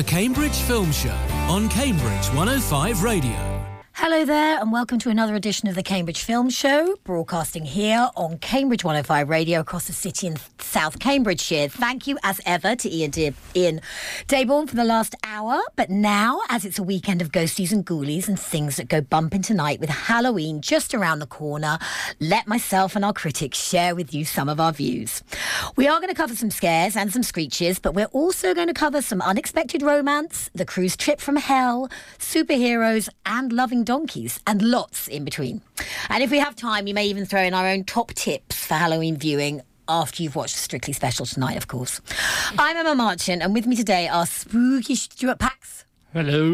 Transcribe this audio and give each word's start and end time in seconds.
The 0.00 0.04
Cambridge 0.04 0.56
Film 0.56 0.90
Show 0.92 1.14
on 1.50 1.68
Cambridge 1.68 2.26
105 2.28 3.02
Radio. 3.02 3.59
Hello 4.02 4.24
there, 4.24 4.58
and 4.58 4.72
welcome 4.72 4.98
to 5.00 5.10
another 5.10 5.34
edition 5.34 5.68
of 5.68 5.74
the 5.74 5.82
Cambridge 5.82 6.22
Film 6.22 6.48
Show, 6.48 6.96
broadcasting 7.04 7.66
here 7.66 8.08
on 8.16 8.38
Cambridge 8.38 8.82
105 8.82 9.28
Radio 9.28 9.60
across 9.60 9.88
the 9.88 9.92
city 9.92 10.26
in 10.26 10.38
South 10.58 10.98
Cambridgeshire. 10.98 11.68
Thank 11.68 12.06
you, 12.06 12.18
as 12.22 12.40
ever, 12.46 12.74
to 12.76 12.90
Ian, 12.90 13.10
De- 13.10 13.34
Ian 13.54 13.82
Dayborn 14.26 14.70
for 14.70 14.74
the 14.74 14.84
last 14.84 15.14
hour. 15.22 15.60
But 15.76 15.90
now, 15.90 16.40
as 16.48 16.64
it's 16.64 16.78
a 16.78 16.82
weekend 16.82 17.20
of 17.20 17.30
ghosties 17.30 17.72
and 17.72 17.84
ghoulies 17.84 18.26
and 18.26 18.40
things 18.40 18.76
that 18.76 18.88
go 18.88 19.02
bumping 19.02 19.42
tonight 19.42 19.80
with 19.80 19.90
Halloween 19.90 20.62
just 20.62 20.94
around 20.94 21.18
the 21.18 21.26
corner, 21.26 21.78
let 22.20 22.48
myself 22.48 22.96
and 22.96 23.04
our 23.04 23.12
critics 23.12 23.62
share 23.62 23.94
with 23.94 24.14
you 24.14 24.24
some 24.24 24.48
of 24.48 24.58
our 24.58 24.72
views. 24.72 25.22
We 25.76 25.88
are 25.88 26.00
going 26.00 26.08
to 26.08 26.14
cover 26.14 26.34
some 26.34 26.50
scares 26.50 26.96
and 26.96 27.12
some 27.12 27.22
screeches, 27.22 27.78
but 27.78 27.92
we're 27.92 28.06
also 28.06 28.54
going 28.54 28.68
to 28.68 28.74
cover 28.74 29.02
some 29.02 29.20
unexpected 29.20 29.82
romance, 29.82 30.48
the 30.54 30.64
cruise 30.64 30.96
trip 30.96 31.20
from 31.20 31.36
hell, 31.36 31.90
superheroes, 32.18 33.10
and 33.26 33.52
loving 33.52 33.84
donkeys, 33.90 34.38
and 34.46 34.62
lots 34.62 35.08
in 35.08 35.24
between. 35.24 35.60
And 36.10 36.22
if 36.22 36.30
we 36.30 36.38
have 36.38 36.54
time, 36.54 36.84
we 36.84 36.92
may 36.92 37.06
even 37.06 37.26
throw 37.26 37.42
in 37.42 37.54
our 37.54 37.66
own 37.66 37.82
top 37.82 38.12
tips 38.14 38.64
for 38.64 38.74
Halloween 38.74 39.16
viewing 39.16 39.62
after 39.88 40.22
you've 40.22 40.36
watched 40.36 40.54
Strictly 40.54 40.92
Special 40.92 41.26
tonight, 41.26 41.56
of 41.56 41.66
course. 41.66 42.00
I'm 42.56 42.76
Emma 42.76 42.94
Marchant, 42.94 43.42
and 43.42 43.52
with 43.52 43.66
me 43.66 43.74
today 43.74 44.06
are 44.06 44.26
spooky 44.26 44.94
Stuart 44.94 45.40
Pax. 45.40 45.84
Hello. 46.12 46.52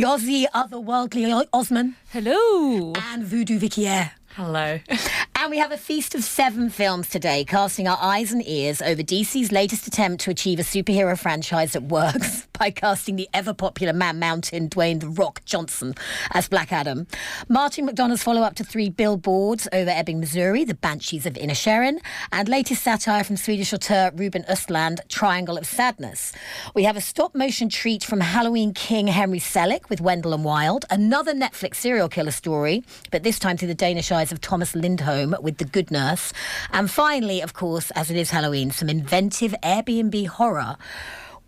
Yozzy 0.00 0.46
Otherworldly 0.52 1.46
Osman. 1.52 1.94
Hello. 2.10 2.92
And 2.96 3.22
Voodoo 3.22 3.60
Vicky 3.60 3.86
Air. 3.86 4.10
Hello. 4.34 4.80
And 5.40 5.52
we 5.52 5.58
have 5.58 5.70
a 5.70 5.76
feast 5.76 6.16
of 6.16 6.24
seven 6.24 6.68
films 6.68 7.08
today, 7.08 7.44
casting 7.44 7.86
our 7.86 7.96
eyes 8.00 8.32
and 8.32 8.44
ears 8.44 8.82
over 8.82 9.04
DC's 9.04 9.52
latest 9.52 9.86
attempt 9.86 10.20
to 10.24 10.32
achieve 10.32 10.58
a 10.58 10.64
superhero 10.64 11.16
franchise 11.16 11.74
that 11.74 11.84
works 11.84 12.48
by 12.58 12.72
casting 12.72 13.14
the 13.14 13.28
ever 13.32 13.54
popular 13.54 13.92
Man 13.92 14.18
Mountain 14.18 14.68
Dwayne 14.68 14.98
The 14.98 15.08
Rock 15.08 15.44
Johnson 15.44 15.94
as 16.32 16.48
Black 16.48 16.72
Adam. 16.72 17.06
Martin 17.48 17.86
McDonagh's 17.86 18.20
follow 18.20 18.42
up 18.42 18.56
to 18.56 18.64
three 18.64 18.90
billboards 18.90 19.68
over 19.72 19.88
Ebbing, 19.88 20.18
Missouri, 20.18 20.64
The 20.64 20.74
Banshees 20.74 21.24
of 21.24 21.34
Inisherin, 21.34 22.00
and 22.32 22.48
latest 22.48 22.82
satire 22.82 23.22
from 23.22 23.36
Swedish 23.36 23.72
auteur 23.72 24.10
Ruben 24.16 24.42
Östlund, 24.50 25.06
Triangle 25.08 25.56
of 25.56 25.66
Sadness. 25.66 26.32
We 26.74 26.82
have 26.82 26.96
a 26.96 27.00
stop 27.00 27.36
motion 27.36 27.68
treat 27.68 28.02
from 28.02 28.18
Halloween 28.18 28.74
King 28.74 29.06
Henry 29.06 29.38
Selick 29.38 29.88
with 29.88 30.00
Wendell 30.00 30.34
and 30.34 30.44
Wild, 30.44 30.84
another 30.90 31.32
Netflix 31.32 31.76
serial 31.76 32.08
killer 32.08 32.32
story, 32.32 32.82
but 33.12 33.22
this 33.22 33.38
time 33.38 33.56
through 33.56 33.68
the 33.68 33.74
Danish 33.76 34.10
eyes 34.10 34.32
of 34.32 34.40
Thomas 34.40 34.74
Lindholm 34.74 35.27
with 35.40 35.58
The 35.58 35.64
Good 35.64 35.90
Nurse. 35.90 36.32
And 36.72 36.90
finally, 36.90 37.40
of 37.40 37.52
course, 37.52 37.90
as 37.92 38.10
it 38.10 38.16
is 38.16 38.30
Halloween, 38.30 38.70
some 38.70 38.88
inventive 38.88 39.54
Airbnb 39.62 40.26
horror 40.26 40.76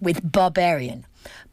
with 0.01 0.33
Barbarian. 0.33 1.07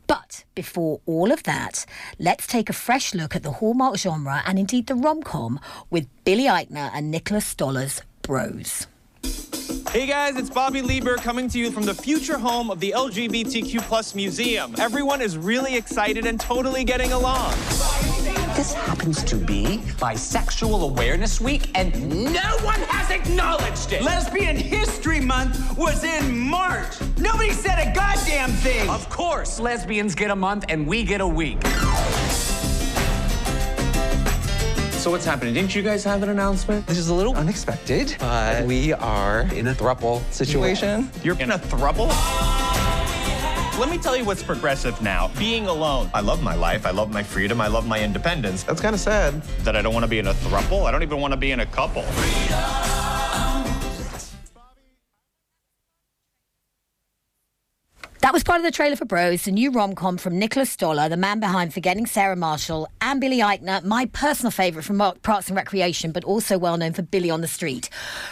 But 0.08 0.45
before 0.55 1.02
all 1.05 1.31
of 1.31 1.44
that, 1.44 1.86
let's 2.17 2.48
take 2.48 2.70
a 2.70 2.73
fresh 2.73 3.14
look 3.14 3.36
at 3.36 3.44
the 3.44 3.52
Hallmark 3.52 3.98
genre 3.98 4.42
and 4.45 4.58
indeed 4.58 4.88
the 4.88 4.95
rom 4.95 5.22
com 5.22 5.59
with 5.89 6.08
Billy 6.23 6.45
Eichner 6.45 6.89
and 6.94 7.11
Nicholas 7.11 7.53
Stoller's 7.53 8.02
Bros. 8.22 8.88
Hey 9.92 10.05
guys, 10.05 10.36
it's 10.38 10.50
Bobby 10.50 10.81
Lieber 10.81 11.16
coming 11.17 11.50
to 11.50 11.59
you 11.59 11.72
from 11.72 11.83
the 11.83 11.94
future 11.94 12.38
home 12.38 12.70
of 12.70 12.80
the 12.80 12.94
LGBTQ 12.95 13.81
plus 13.81 14.16
museum. 14.16 14.75
Everyone 14.78 15.22
is 15.22 15.38
really 15.38 15.75
excited 15.75 16.25
and 16.25 16.39
totally 16.39 16.83
getting 16.83 17.11
along. 17.11 17.53
This 18.58 18.73
happens 18.73 19.23
to 19.25 19.36
be 19.36 19.83
Bisexual 20.00 20.81
Awareness 20.81 21.39
Week, 21.39 21.69
and 21.75 21.94
no 22.33 22.58
one 22.64 22.80
has 22.89 23.11
acknowledged 23.11 23.94
it. 23.94 24.02
Lesbian 24.02 24.55
History 24.55 25.19
Month 25.19 25.77
was 25.77 26.03
in 26.03 26.39
March. 26.39 26.95
Nobody 27.19 27.52
said 27.52 27.77
a 27.77 27.94
goddamn 27.94 28.49
thing. 28.49 28.89
Of 28.89 29.08
course, 29.11 29.59
lesbians 29.59 30.16
get 30.16 30.31
a 30.31 30.36
month 30.36 30.66
and 30.69 30.88
we 30.88 31.03
get 31.03 31.22
a 31.22 31.27
week. 31.27 31.64
So 34.94 35.11
what's 35.11 35.23
happening? 35.23 35.53
Didn't 35.53 35.75
you 35.75 35.83
guys 35.83 36.03
have 36.05 36.23
an 36.23 36.30
announcement? 36.30 36.88
This 36.88 36.97
is 36.97 37.09
a 37.09 37.14
little 37.14 37.36
unexpected, 37.36 38.15
but 38.20 38.65
we 38.65 38.92
are 38.92 39.42
in 39.54 39.67
a 39.67 39.73
thruple 39.76 40.23
situation. 40.33 41.11
You're 41.23 41.39
in 41.39 41.52
a 41.52 41.60
throuple? 41.60 42.10
Let 43.77 43.89
me 43.92 43.99
tell 43.99 44.17
you 44.17 44.26
what's 44.26 44.42
progressive 44.42 44.99
now. 45.04 45.30
Being 45.38 45.67
alone. 45.67 46.10
I 46.11 46.21
love 46.21 46.42
my 46.42 46.55
life. 46.55 46.88
I 46.88 46.89
love 46.89 47.11
my 47.11 47.21
freedom. 47.21 47.61
I 47.61 47.67
love 47.67 47.88
my 47.88 48.04
independence. 48.04 48.64
That's 48.64 48.82
kind 48.82 48.95
of 48.95 48.99
sad. 48.99 49.43
That 49.64 49.76
I 49.76 49.83
don't 49.83 49.93
want 49.93 50.04
to 50.04 50.10
be 50.10 50.17
in 50.17 50.26
a 50.26 50.33
throuple. 50.33 50.86
I 50.86 50.92
don't 50.92 51.04
even 51.04 51.21
want 51.21 51.33
to 51.33 51.38
be 51.38 51.52
in 51.52 51.60
a 51.60 51.65
couple. 51.67 52.02
That 58.21 58.33
was 58.33 58.43
part 58.43 58.58
of 58.58 58.64
the 58.64 58.71
trailer 58.71 58.95
for 58.95 59.05
Bros, 59.05 59.43
the 59.43 59.52
new 59.52 59.70
rom 59.70 59.93
com 59.93 60.17
from 60.17 60.39
Nicholas 60.39 60.71
Stoller, 60.71 61.08
the 61.08 61.16
man 61.16 61.39
behind 61.39 61.71
Forgetting 61.71 62.08
Sarah 62.08 62.36
Marshall, 62.36 62.89
and 62.99 63.21
Billy 63.21 63.42
Eichner, 63.42 63.83
my 63.83 64.08
personal 64.08 64.49
favourite 64.49 64.86
from 64.86 64.98
Parks 65.21 65.49
and 65.49 65.55
Recreation, 65.55 66.11
but 66.11 66.23
also 66.23 66.58
well 66.58 66.77
known 66.77 66.93
for 66.93 67.04
Billy 67.04 67.30
on 67.30 67.42
the 67.42 67.48
Street. 67.48 67.92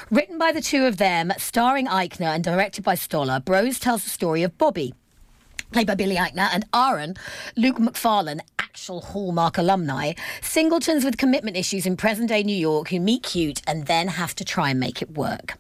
Written 0.10 0.40
by 0.40 0.52
the 0.52 0.60
two 0.60 0.86
of 0.86 0.98
them, 0.98 1.32
starring 1.38 1.86
Eichner 1.86 2.34
and 2.34 2.44
directed 2.44 2.84
by 2.84 2.96
Stoller, 2.96 3.40
Bros 3.40 3.80
tells 3.80 4.04
the 4.04 4.10
story 4.10 4.42
of 4.42 4.58
Bobby, 4.58 4.96
played 5.72 5.88
by 5.88 5.96
Billy 5.96 6.16
Eichner, 6.16 6.50
and 6.52 6.66
Aaron, 6.74 7.16
Luke 7.56 7.80
Macfarlane, 7.80 8.42
actual 8.60 9.02
Hallmark 9.02 9.58
alumni, 9.58 10.14
singletons 10.42 11.06
with 11.06 11.18
commitment 11.18 11.58
issues 11.58 11.86
in 11.86 11.98
present 11.98 12.30
day 12.30 12.44
New 12.44 12.56
York 12.56 12.90
who 12.90 13.00
meet 13.00 13.24
cute 13.24 13.62
and 13.68 13.88
then 13.88 14.08
have 14.10 14.36
to 14.36 14.46
try 14.46 14.70
and 14.70 14.80
make 14.80 15.02
it 15.02 15.12
work. 15.12 15.58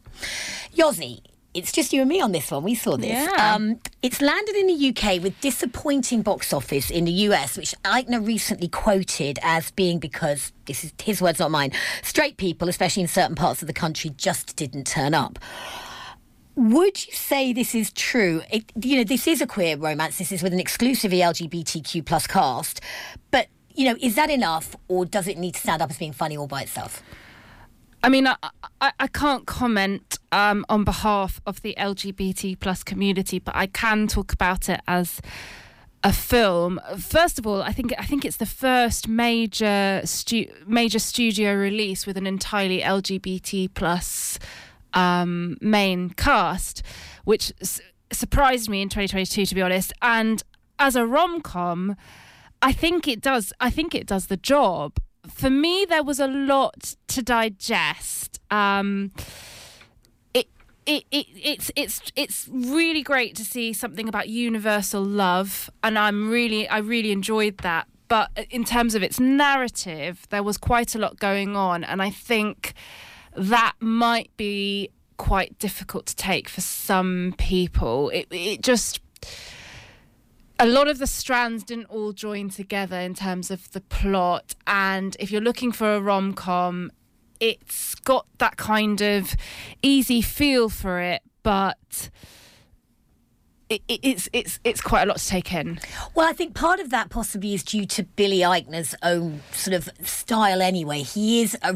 Yozzy, 0.75 1.21
it's 1.55 1.71
just 1.71 1.93
you 1.93 2.01
and 2.01 2.09
me 2.09 2.19
on 2.19 2.33
this 2.33 2.51
one. 2.51 2.63
We 2.63 2.75
saw 2.75 2.97
this. 2.97 3.11
Yeah. 3.11 3.55
Um, 3.55 3.79
it's 4.01 4.21
landed 4.21 4.55
in 4.57 4.67
the 4.67 4.89
UK 4.89 5.23
with 5.23 5.39
disappointing 5.39 6.21
box 6.21 6.51
office 6.51 6.91
in 6.91 7.05
the 7.05 7.11
US, 7.11 7.57
which 7.57 7.73
Eichner 7.85 8.25
recently 8.25 8.67
quoted 8.67 9.39
as 9.41 9.71
being 9.71 9.97
because, 9.97 10.51
this 10.65 10.83
is 10.83 10.93
his 11.01 11.21
words, 11.21 11.39
not 11.39 11.51
mine, 11.51 11.71
straight 12.03 12.35
people, 12.35 12.67
especially 12.67 13.03
in 13.03 13.07
certain 13.07 13.35
parts 13.35 13.61
of 13.61 13.67
the 13.67 13.73
country, 13.73 14.11
just 14.17 14.57
didn't 14.57 14.85
turn 14.85 15.13
up. 15.13 15.39
Would 16.55 17.05
you 17.05 17.13
say 17.13 17.51
this 17.51 17.75
is 17.75 17.91
true? 17.91 18.41
It, 18.49 18.71
you 18.81 18.97
know, 18.97 19.03
this 19.03 19.27
is 19.27 19.41
a 19.41 19.47
queer 19.47 19.75
romance. 19.77 20.17
This 20.17 20.31
is 20.31 20.41
with 20.41 20.53
an 20.53 20.59
exclusively 20.59 21.19
LGBTQ 21.19 22.05
plus 22.05 22.27
cast. 22.27 22.79
But, 23.29 23.47
you 23.73 23.85
know, 23.89 23.97
is 23.99 24.15
that 24.15 24.29
enough 24.29 24.75
or 24.87 25.05
does 25.05 25.27
it 25.27 25.37
need 25.37 25.55
to 25.55 25.59
stand 25.59 25.81
up 25.81 25.89
as 25.89 25.97
being 25.97 26.13
funny 26.13 26.37
all 26.37 26.47
by 26.47 26.61
itself? 26.61 27.03
I 28.03 28.09
mean, 28.09 28.27
I, 28.27 28.35
I, 28.79 28.93
I 28.99 29.07
can't 29.07 29.47
comment 29.47 30.19
um, 30.31 30.63
on 30.69 30.83
behalf 30.83 31.41
of 31.45 31.61
the 31.61 31.73
LGBT 31.77 32.59
plus 32.59 32.83
community, 32.83 33.39
but 33.39 33.55
I 33.55 33.65
can 33.65 34.07
talk 34.07 34.31
about 34.31 34.69
it 34.69 34.79
as 34.87 35.21
a 36.03 36.13
film. 36.13 36.79
First 36.99 37.39
of 37.39 37.47
all, 37.47 37.63
I 37.63 37.71
think 37.71 37.91
I 37.97 38.05
think 38.05 38.23
it's 38.23 38.37
the 38.37 38.45
first 38.45 39.07
major 39.07 40.01
stu- 40.05 40.53
major 40.67 40.99
studio 40.99 41.55
release 41.55 42.05
with 42.05 42.15
an 42.15 42.27
entirely 42.27 42.81
LGBT 42.81 43.73
plus 43.73 44.37
um, 44.95 45.57
main 45.61 46.09
cast, 46.09 46.81
which 47.25 47.53
surprised 48.11 48.69
me 48.69 48.81
in 48.81 48.89
2022, 48.89 49.45
to 49.45 49.55
be 49.55 49.61
honest. 49.61 49.93
And 50.01 50.41
as 50.79 50.95
a 50.95 51.05
rom 51.05 51.41
com, 51.41 51.95
I 52.61 52.71
think 52.71 53.07
it 53.07 53.21
does. 53.21 53.53
I 53.59 53.69
think 53.69 53.93
it 53.93 54.07
does 54.07 54.27
the 54.27 54.37
job. 54.37 54.97
For 55.29 55.49
me, 55.49 55.85
there 55.87 56.03
was 56.03 56.19
a 56.19 56.27
lot 56.27 56.95
to 57.07 57.21
digest. 57.21 58.39
Um, 58.51 59.11
it, 60.33 60.47
it, 60.85 61.03
it, 61.11 61.27
it's 61.43 61.71
it's 61.75 62.01
it's 62.15 62.49
really 62.51 63.03
great 63.03 63.35
to 63.35 63.45
see 63.45 63.73
something 63.73 64.07
about 64.07 64.29
universal 64.29 65.03
love, 65.03 65.69
and 65.83 65.97
I'm 65.97 66.29
really 66.29 66.67
I 66.67 66.79
really 66.79 67.11
enjoyed 67.11 67.59
that. 67.59 67.87
But 68.07 68.29
in 68.51 68.63
terms 68.63 68.93
of 68.93 69.01
its 69.01 69.19
narrative, 69.19 70.27
there 70.29 70.43
was 70.43 70.57
quite 70.57 70.93
a 70.93 70.99
lot 70.99 71.19
going 71.19 71.55
on, 71.55 71.83
and 71.83 72.01
I 72.01 72.11
think 72.11 72.73
that 73.35 73.73
might 73.79 74.35
be 74.37 74.89
quite 75.17 75.57
difficult 75.59 76.05
to 76.07 76.15
take 76.15 76.49
for 76.49 76.61
some 76.61 77.33
people. 77.37 78.09
It 78.09 78.27
it 78.31 78.61
just 78.61 78.99
a 80.59 80.65
lot 80.65 80.87
of 80.87 80.99
the 80.99 81.07
strands 81.07 81.63
didn't 81.63 81.85
all 81.85 82.13
join 82.13 82.49
together 82.49 82.97
in 82.97 83.13
terms 83.13 83.51
of 83.51 83.71
the 83.71 83.81
plot. 83.81 84.55
And 84.65 85.15
if 85.19 85.31
you're 85.31 85.41
looking 85.41 85.71
for 85.71 85.95
a 85.95 86.01
rom 86.01 86.33
com, 86.33 86.91
it's 87.39 87.95
got 87.95 88.25
that 88.37 88.57
kind 88.57 89.01
of 89.01 89.35
easy 89.81 90.21
feel 90.21 90.69
for 90.69 90.99
it, 91.01 91.21
but 91.43 92.09
it, 93.69 93.81
it, 93.87 93.99
it's 94.03 94.29
it's 94.31 94.59
it's 94.63 94.81
quite 94.81 95.03
a 95.03 95.05
lot 95.05 95.17
to 95.17 95.27
take 95.27 95.53
in. 95.53 95.79
Well, 96.13 96.27
I 96.27 96.33
think 96.33 96.53
part 96.53 96.79
of 96.79 96.89
that 96.91 97.09
possibly 97.09 97.53
is 97.53 97.63
due 97.63 97.85
to 97.87 98.03
Billy 98.03 98.39
Eichner's 98.39 98.95
own 99.03 99.41
sort 99.51 99.75
of 99.75 99.89
style. 100.03 100.61
Anyway, 100.61 101.01
he 101.01 101.41
is 101.41 101.57
a 101.61 101.75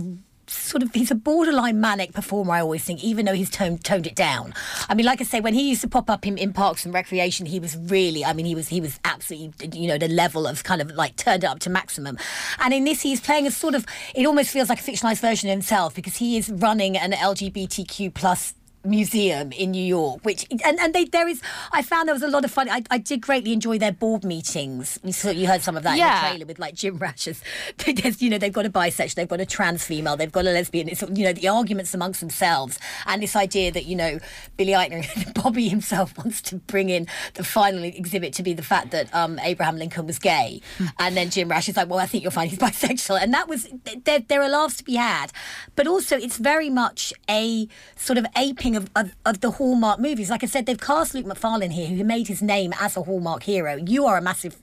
sort 0.49 0.83
of 0.83 0.93
he's 0.93 1.11
a 1.11 1.15
borderline 1.15 1.79
manic 1.79 2.13
performer. 2.13 2.53
I 2.53 2.61
always 2.61 2.83
think, 2.83 3.03
even 3.03 3.25
though 3.25 3.33
he's 3.33 3.49
toned 3.49 3.83
toned 3.83 4.07
it 4.07 4.15
down. 4.15 4.53
I 4.87 4.95
mean, 4.95 5.05
like 5.05 5.21
I 5.21 5.23
say, 5.23 5.39
when 5.39 5.53
he 5.53 5.69
used 5.69 5.81
to 5.81 5.87
pop 5.87 6.09
up 6.09 6.25
in, 6.25 6.37
in 6.37 6.53
Parks 6.53 6.85
and 6.85 6.93
Recreation, 6.93 7.45
he 7.45 7.59
was 7.59 7.77
really, 7.77 8.23
I 8.25 8.33
mean, 8.33 8.45
he 8.45 8.55
was 8.55 8.69
he 8.69 8.81
was 8.81 8.99
absolutely, 9.05 9.79
you 9.79 9.87
know, 9.87 9.97
the 9.97 10.07
level 10.07 10.47
of 10.47 10.63
kind 10.63 10.81
of 10.81 10.91
like 10.91 11.15
turned 11.15 11.45
up 11.45 11.59
to 11.59 11.69
maximum. 11.69 12.17
And 12.59 12.73
in 12.73 12.83
this, 12.83 13.01
he's 13.01 13.21
playing 13.21 13.47
a 13.47 13.51
sort 13.51 13.75
of, 13.75 13.85
it 14.15 14.25
almost 14.25 14.49
feels 14.49 14.69
like 14.69 14.79
a 14.79 14.83
fictionalized 14.83 15.21
version 15.21 15.49
of 15.49 15.53
himself 15.53 15.95
because 15.95 16.17
he 16.17 16.37
is 16.37 16.49
running 16.49 16.97
an 16.97 17.11
LGBTQ 17.11 18.13
plus 18.13 18.53
museum 18.83 19.51
in 19.51 19.71
New 19.71 19.83
York, 19.83 20.23
which 20.23 20.47
and, 20.65 20.79
and 20.79 20.93
they 20.93 21.05
there 21.05 21.27
is 21.27 21.41
I 21.71 21.81
found 21.81 22.07
there 22.07 22.15
was 22.15 22.23
a 22.23 22.27
lot 22.27 22.45
of 22.45 22.51
fun. 22.51 22.69
I, 22.69 22.83
I 22.89 22.97
did 22.97 23.21
greatly 23.21 23.51
enjoy 23.53 23.77
their 23.77 23.91
board 23.91 24.23
meetings. 24.23 24.99
You 25.03 25.11
saw 25.11 25.29
you 25.31 25.47
heard 25.47 25.61
some 25.61 25.75
of 25.77 25.83
that 25.83 25.93
in 25.93 25.97
Yeah. 25.99 26.21
the 26.23 26.29
trailer 26.29 26.45
with 26.45 26.59
like 26.59 26.75
Jim 26.75 26.97
Rash's. 26.97 27.41
There's, 27.85 28.21
you 28.21 28.29
know 28.29 28.37
they've 28.37 28.53
got 28.53 28.65
a 28.65 28.69
bisexual, 28.69 29.15
they've 29.15 29.27
got 29.27 29.41
a 29.41 29.45
trans 29.45 29.83
female, 29.83 30.15
they've 30.15 30.31
got 30.31 30.45
a 30.45 30.51
lesbian. 30.51 30.87
It's 30.89 31.01
you 31.01 31.25
know 31.25 31.33
the 31.33 31.47
arguments 31.49 31.93
amongst 31.93 32.19
themselves 32.21 32.79
and 33.05 33.21
this 33.21 33.35
idea 33.35 33.71
that 33.71 33.85
you 33.85 33.95
know 33.95 34.19
Billy 34.57 34.71
Eichner, 34.73 35.33
Bobby 35.43 35.67
himself 35.69 36.17
wants 36.17 36.41
to 36.43 36.55
bring 36.55 36.89
in 36.89 37.07
the 37.33 37.43
final 37.43 37.83
exhibit 37.83 38.33
to 38.33 38.43
be 38.43 38.53
the 38.53 38.63
fact 38.63 38.91
that 38.91 39.13
um, 39.13 39.39
Abraham 39.39 39.77
Lincoln 39.77 40.05
was 40.07 40.19
gay, 40.19 40.61
and 40.97 41.15
then 41.17 41.29
Jim 41.29 41.49
Rash 41.49 41.67
is 41.69 41.75
like, 41.77 41.89
well, 41.89 41.99
I 41.99 42.05
think 42.05 42.23
you'll 42.23 42.31
find 42.31 42.49
he's 42.49 42.59
bisexual, 42.59 43.21
and 43.21 43.33
that 43.33 43.47
was 43.47 43.67
there. 44.05 44.19
There 44.19 44.41
are 44.41 44.49
laughs 44.49 44.77
to 44.77 44.83
be 44.83 44.95
had, 44.95 45.31
but 45.75 45.87
also 45.87 46.15
it's 46.17 46.37
very 46.37 46.69
much 46.69 47.13
a 47.29 47.67
sort 47.95 48.17
of 48.17 48.25
aping 48.37 48.68
of, 48.75 48.89
of, 48.95 49.15
of 49.25 49.41
the 49.41 49.51
Hallmark 49.51 49.99
movies. 49.99 50.29
Like 50.29 50.43
I 50.43 50.47
said, 50.47 50.65
they've 50.65 50.79
cast 50.79 51.13
Luke 51.13 51.25
Macfarlane 51.25 51.71
here, 51.71 51.87
who 51.87 52.03
made 52.03 52.27
his 52.27 52.41
name 52.41 52.73
as 52.79 52.97
a 52.97 53.03
Hallmark 53.03 53.43
hero. 53.43 53.75
You 53.75 54.05
are 54.05 54.17
a 54.17 54.21
massive. 54.21 54.57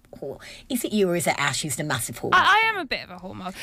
Is 0.69 0.85
it 0.85 0.93
you 0.93 1.11
or 1.11 1.17
is 1.17 1.26
it 1.26 1.35
Ash 1.38 1.62
who's 1.62 1.76
the 1.76 1.85
massive 1.85 2.19
Hallmark? 2.19 2.43
I, 2.43 2.62
I 2.64 2.69
am 2.70 2.79
a 2.79 2.85
bit 2.85 3.05
of 3.05 3.11
a 3.11 3.14
whore 3.14 3.20
hallmark. 3.20 3.55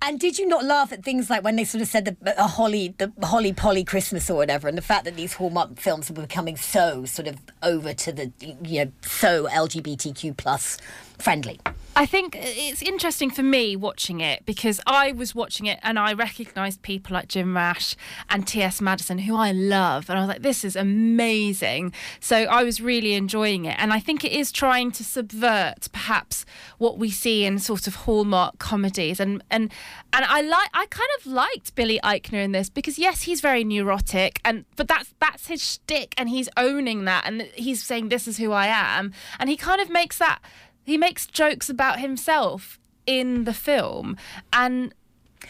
And 0.00 0.18
did 0.18 0.38
you 0.38 0.46
not 0.46 0.64
laugh 0.64 0.92
at 0.92 1.04
things 1.04 1.30
like 1.30 1.44
when 1.44 1.56
they 1.56 1.64
sort 1.64 1.82
of 1.82 1.88
said 1.88 2.04
the 2.04 2.16
a 2.42 2.46
holly, 2.46 2.94
the 2.98 3.12
holly 3.22 3.52
polly 3.52 3.84
Christmas 3.84 4.28
or 4.28 4.36
whatever, 4.36 4.68
and 4.68 4.76
the 4.76 4.82
fact 4.82 5.04
that 5.04 5.16
these 5.16 5.34
whore 5.34 5.52
Hallmark 5.52 5.78
films 5.78 6.10
were 6.10 6.22
becoming 6.22 6.56
so 6.56 7.04
sort 7.04 7.28
of 7.28 7.38
over 7.62 7.94
to 7.94 8.12
the 8.12 8.32
you 8.40 8.84
know 8.84 8.92
so 9.02 9.46
LGBTQ 9.46 10.36
plus 10.36 10.78
friendly. 11.18 11.60
I 11.94 12.06
think 12.06 12.34
it's 12.38 12.80
interesting 12.80 13.30
for 13.30 13.42
me 13.42 13.76
watching 13.76 14.20
it 14.20 14.46
because 14.46 14.80
I 14.86 15.12
was 15.12 15.34
watching 15.34 15.66
it 15.66 15.78
and 15.82 15.98
I 15.98 16.14
recognised 16.14 16.80
people 16.80 17.14
like 17.14 17.28
Jim 17.28 17.54
Rash 17.54 17.96
and 18.30 18.46
T.S. 18.46 18.80
Madison, 18.80 19.18
who 19.18 19.36
I 19.36 19.52
love. 19.52 20.08
And 20.08 20.18
I 20.18 20.22
was 20.22 20.28
like, 20.28 20.42
this 20.42 20.64
is 20.64 20.74
amazing. 20.74 21.92
So 22.18 22.36
I 22.36 22.64
was 22.64 22.80
really 22.80 23.12
enjoying 23.12 23.66
it. 23.66 23.76
And 23.78 23.92
I 23.92 24.00
think 24.00 24.24
it 24.24 24.32
is 24.32 24.50
trying 24.50 24.90
to 24.92 25.04
subvert 25.04 25.91
perhaps 25.92 26.44
what 26.78 26.98
we 26.98 27.10
see 27.10 27.44
in 27.44 27.58
sort 27.58 27.86
of 27.86 27.94
Hallmark 27.94 28.58
comedies. 28.58 29.20
And, 29.20 29.42
and, 29.50 29.72
and 30.12 30.24
I 30.24 30.40
like, 30.40 30.70
I 30.74 30.86
kind 30.86 31.08
of 31.18 31.26
liked 31.26 31.74
Billy 31.74 32.00
Eichner 32.02 32.44
in 32.44 32.52
this 32.52 32.68
because, 32.68 32.98
yes, 32.98 33.22
he's 33.22 33.40
very 33.40 33.64
neurotic, 33.64 34.40
and 34.44 34.64
but 34.76 34.88
that's, 34.88 35.14
that's 35.20 35.46
his 35.46 35.62
shtick 35.62 36.14
and 36.16 36.28
he's 36.28 36.48
owning 36.56 37.04
that. 37.04 37.24
And 37.26 37.42
he's 37.54 37.82
saying, 37.82 38.08
this 38.08 38.26
is 38.26 38.38
who 38.38 38.52
I 38.52 38.66
am. 38.66 39.12
And 39.38 39.48
he 39.48 39.56
kind 39.56 39.80
of 39.80 39.90
makes 39.90 40.18
that 40.18 40.40
he 40.84 40.98
makes 40.98 41.26
jokes 41.26 41.68
about 41.68 42.00
himself 42.00 42.78
in 43.06 43.44
the 43.44 43.54
film 43.54 44.16
and 44.52 44.94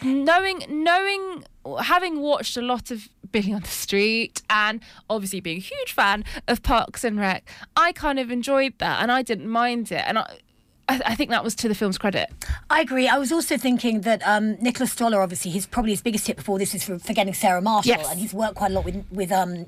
knowing 0.01 0.63
knowing 0.69 1.43
having 1.81 2.19
watched 2.19 2.57
a 2.57 2.61
lot 2.61 2.91
of 2.91 3.07
Billy 3.31 3.53
on 3.53 3.61
the 3.61 3.67
Street 3.67 4.41
and 4.49 4.81
obviously 5.09 5.39
being 5.39 5.57
a 5.57 5.61
huge 5.61 5.91
fan 5.93 6.23
of 6.47 6.61
Parks 6.63 7.03
and 7.03 7.19
Rec 7.19 7.49
I 7.75 7.91
kind 7.93 8.19
of 8.19 8.31
enjoyed 8.31 8.73
that 8.79 9.01
and 9.01 9.11
I 9.11 9.21
didn't 9.21 9.49
mind 9.49 9.91
it 9.91 10.03
and 10.05 10.19
I 10.19 10.37
I, 10.89 10.99
I 11.05 11.15
think 11.15 11.29
that 11.29 11.45
was 11.45 11.55
to 11.55 11.69
the 11.69 11.75
film's 11.75 11.97
credit. 11.97 12.29
I 12.69 12.81
agree. 12.81 13.07
I 13.07 13.17
was 13.17 13.31
also 13.31 13.55
thinking 13.57 14.01
that 14.01 14.21
um, 14.27 14.61
Nicholas 14.61 14.91
Stoller, 14.91 15.21
obviously, 15.21 15.49
his 15.49 15.65
probably 15.65 15.91
his 15.91 16.01
biggest 16.01 16.27
hit 16.27 16.35
before 16.35 16.59
this 16.59 16.75
is 16.75 16.83
for 16.83 16.99
Forgetting 16.99 17.33
Sarah 17.33 17.61
Marshall, 17.61 17.91
Yes. 17.95 18.11
and 18.11 18.19
he's 18.19 18.33
worked 18.33 18.55
quite 18.55 18.71
a 18.71 18.73
lot 18.73 18.83
with 18.83 19.05
with 19.09 19.31
um, 19.31 19.65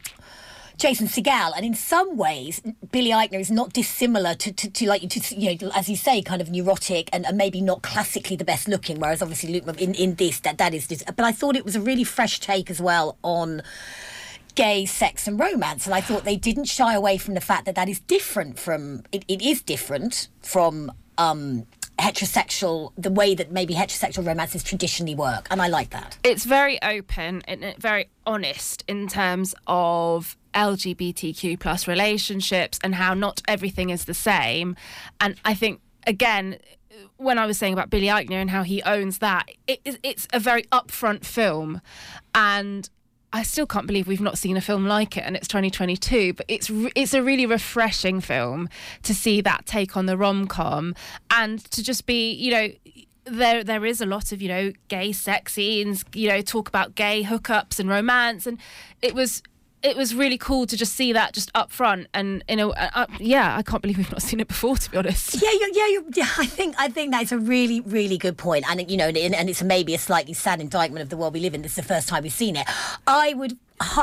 Jason 0.77 1.07
Segel. 1.07 1.51
And 1.55 1.65
in 1.65 1.73
some 1.73 2.17
ways, 2.17 2.61
Billy 2.91 3.11
Eichner 3.11 3.39
is 3.39 3.51
not 3.51 3.73
dissimilar 3.73 4.35
to, 4.35 4.51
to, 4.51 4.69
to 4.69 4.87
like 4.87 5.07
to, 5.09 5.35
you 5.35 5.57
know, 5.57 5.71
as 5.75 5.89
you 5.89 5.95
say, 5.95 6.21
kind 6.21 6.41
of 6.41 6.49
neurotic 6.49 7.09
and, 7.13 7.25
and 7.25 7.37
maybe 7.37 7.61
not 7.61 7.81
classically 7.81 8.35
the 8.35 8.45
best 8.45 8.67
looking. 8.67 8.99
Whereas 8.99 9.21
obviously 9.21 9.53
Luke 9.53 9.81
in 9.81 9.93
in 9.93 10.15
this 10.15 10.39
that 10.41 10.57
that 10.57 10.73
is. 10.73 11.03
But 11.05 11.25
I 11.25 11.31
thought 11.31 11.55
it 11.55 11.65
was 11.65 11.75
a 11.75 11.81
really 11.81 12.03
fresh 12.03 12.39
take 12.39 12.69
as 12.69 12.81
well 12.81 13.17
on 13.23 13.61
gay 14.55 14.85
sex 14.85 15.27
and 15.27 15.37
romance 15.37 15.85
and 15.85 15.93
i 15.93 15.99
thought 15.99 16.23
they 16.23 16.37
didn't 16.37 16.65
shy 16.65 16.93
away 16.93 17.17
from 17.17 17.33
the 17.33 17.41
fact 17.41 17.65
that 17.65 17.75
that 17.75 17.89
is 17.89 17.99
different 17.99 18.57
from 18.57 19.03
it, 19.11 19.23
it 19.27 19.41
is 19.41 19.61
different 19.61 20.29
from 20.41 20.91
um 21.17 21.67
heterosexual 21.99 22.91
the 22.97 23.11
way 23.11 23.35
that 23.35 23.51
maybe 23.51 23.73
heterosexual 23.73 24.25
romances 24.25 24.63
traditionally 24.63 25.15
work 25.15 25.47
and 25.51 25.61
i 25.61 25.67
like 25.67 25.89
that 25.89 26.17
it's 26.23 26.45
very 26.45 26.81
open 26.81 27.41
and 27.47 27.75
very 27.77 28.09
honest 28.25 28.83
in 28.87 29.07
terms 29.07 29.53
of 29.67 30.37
LGBTQ 30.55 31.59
plus 31.59 31.87
relationships 31.87 32.79
and 32.83 32.95
how 32.95 33.13
not 33.13 33.41
everything 33.47 33.89
is 33.89 34.05
the 34.05 34.13
same. 34.13 34.75
And 35.19 35.35
I 35.45 35.53
think 35.53 35.81
again, 36.07 36.57
when 37.17 37.37
I 37.37 37.45
was 37.45 37.57
saying 37.57 37.73
about 37.73 37.89
Billy 37.89 38.07
Eichner 38.07 38.41
and 38.41 38.49
how 38.49 38.63
he 38.63 38.81
owns 38.83 39.19
that, 39.19 39.49
it's 39.67 40.27
a 40.33 40.39
very 40.39 40.63
upfront 40.63 41.25
film, 41.25 41.81
and 42.33 42.89
I 43.33 43.43
still 43.43 43.67
can't 43.67 43.87
believe 43.87 44.07
we've 44.07 44.21
not 44.21 44.37
seen 44.37 44.55
a 44.57 44.61
film 44.61 44.85
like 44.85 45.17
it, 45.17 45.23
and 45.25 45.35
it's 45.35 45.47
2022. 45.47 46.33
But 46.33 46.45
it's 46.47 46.69
re- 46.69 46.91
it's 46.95 47.13
a 47.13 47.21
really 47.21 47.45
refreshing 47.45 48.21
film 48.21 48.69
to 49.03 49.13
see 49.13 49.41
that 49.41 49.65
take 49.65 49.97
on 49.97 50.05
the 50.05 50.17
rom 50.17 50.47
com, 50.47 50.95
and 51.29 51.59
to 51.71 51.83
just 51.83 52.05
be, 52.05 52.31
you 52.31 52.51
know. 52.51 52.69
There, 53.27 53.63
there 53.63 53.83
is 53.87 54.01
a 54.01 54.05
lot 54.05 54.31
of 54.31 54.39
you 54.39 54.47
know 54.47 54.71
gay 54.87 55.11
sex 55.11 55.53
scenes, 55.53 56.05
you 56.13 56.29
know, 56.29 56.41
talk 56.41 56.67
about 56.67 56.93
gay 56.93 57.23
hookups 57.23 57.79
and 57.79 57.89
romance, 57.89 58.45
and 58.45 58.59
it 59.01 59.15
was 59.15 59.41
it 59.85 59.95
was 59.95 60.15
really 60.15 60.37
cool 60.37 60.65
to 60.65 60.75
just 60.75 60.95
see 60.95 61.13
that 61.13 61.31
just 61.31 61.51
up 61.53 61.71
front 61.71 62.07
and 62.13 62.43
you 62.49 62.55
know 62.55 62.71
uh, 62.71 63.05
yeah 63.19 63.55
i 63.55 63.61
can't 63.61 63.81
believe 63.83 63.97
we've 63.97 64.11
not 64.11 64.21
seen 64.21 64.39
it 64.39 64.47
before 64.47 64.75
to 64.75 64.89
be 64.89 64.97
honest. 64.97 65.41
Yeah 65.41 65.49
yeah, 65.73 65.87
you 65.87 66.05
yeah 66.15 66.29
i 66.37 66.45
think 66.45 66.75
i 66.79 66.87
think 66.87 67.11
that's 67.11 67.31
a 67.31 67.37
really 67.37 67.81
really 67.81 68.17
good 68.17 68.37
point. 68.37 68.65
And 68.67 68.89
you 68.89 68.97
know 68.97 69.07
and, 69.07 69.17
and 69.17 69.49
it's 69.49 69.61
maybe 69.61 69.93
a 69.93 69.99
slightly 69.99 70.33
sad 70.33 70.59
indictment 70.59 71.03
of 71.03 71.09
the 71.09 71.17
world 71.17 71.33
we 71.33 71.39
live 71.39 71.53
in. 71.53 71.61
This 71.61 71.73
is 71.73 71.75
the 71.77 71.83
first 71.83 72.09
time 72.09 72.23
we've 72.23 72.33
seen 72.33 72.55
it. 72.55 72.67
I 73.05 73.33
would 73.35 73.57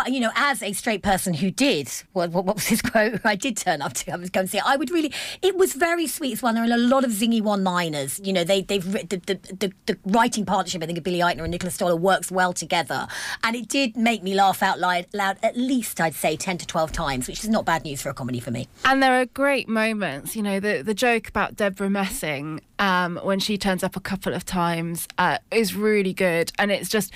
you 0.07 0.21
know 0.21 0.31
as 0.35 0.63
a 0.63 0.73
straight 0.73 1.03
person 1.03 1.35
who 1.35 1.51
did 1.51 1.91
what, 2.13 2.31
what, 2.31 2.45
what 2.45 2.57
was 2.57 2.67
his 2.67 2.83
quote? 2.91 3.21
I 3.25 3.37
did 3.37 3.57
turn 3.57 3.83
up 3.83 3.95
to 3.95 4.05
go 4.05 4.41
and 4.41 4.51
see 4.51 4.59
it. 4.59 4.65
I 4.67 4.77
would 4.77 4.91
really 4.91 5.13
it 5.41 5.57
was 5.57 5.75
very 5.75 6.07
sweet 6.07 6.33
as 6.33 6.43
well. 6.43 6.53
There 6.53 6.63
are 6.63 6.73
a 6.73 6.77
lot 6.77 7.05
of 7.05 7.11
zingy 7.11 7.41
one 7.41 7.65
liners 7.65 8.21
you 8.23 8.33
know 8.33 8.45
they 8.45 8.63
they've 8.63 8.85
the, 8.85 9.21
the, 9.27 9.39
the, 9.59 9.73
the 9.87 9.99
writing 10.05 10.45
partnership 10.45 10.83
i 10.83 10.87
think 10.87 10.99
of 10.99 11.05
billy 11.05 11.21
eichner 11.21 11.43
and 11.43 11.51
nicholas 11.51 11.75
stoller 11.75 11.97
works 11.97 12.31
well 12.31 12.53
together. 12.53 13.07
And 13.45 13.57
it 13.57 13.69
did 13.69 13.97
make 13.97 14.23
me 14.23 14.35
laugh 14.35 14.63
out 14.63 14.79
loud, 14.79 15.07
loud 15.13 15.39
at 15.43 15.57
least 15.57 16.01
i'd 16.01 16.15
say 16.15 16.37
10 16.37 16.59
to 16.59 16.67
12 16.67 16.93
times 16.93 17.29
which 17.29 17.43
is 17.43 17.49
not 17.49 17.65
bad 17.65 17.85
news 17.85 18.03
for 18.03 18.11
a 18.11 18.15
comedy 18.15 18.41
for 18.41 18.51
me. 18.51 18.69
And 18.85 19.03
there 19.03 19.21
are 19.21 19.27
great 19.27 19.69
moments 19.69 20.37
you 20.37 20.43
know 20.43 20.61
the 20.61 20.83
the 20.83 20.95
joke 20.95 21.29
about 21.29 21.57
deborah 21.57 21.91
messing 21.91 22.61
um, 22.83 23.21
when 23.23 23.39
she 23.39 23.57
turns 23.57 23.85
up 23.85 23.97
a 23.97 24.01
couple 24.01 24.35
of 24.35 24.45
times 24.45 25.07
uh, 25.17 25.39
is 25.53 25.75
really 25.75 26.13
good. 26.13 26.51
And 26.59 26.73
it's 26.73 26.89
just 26.89 27.13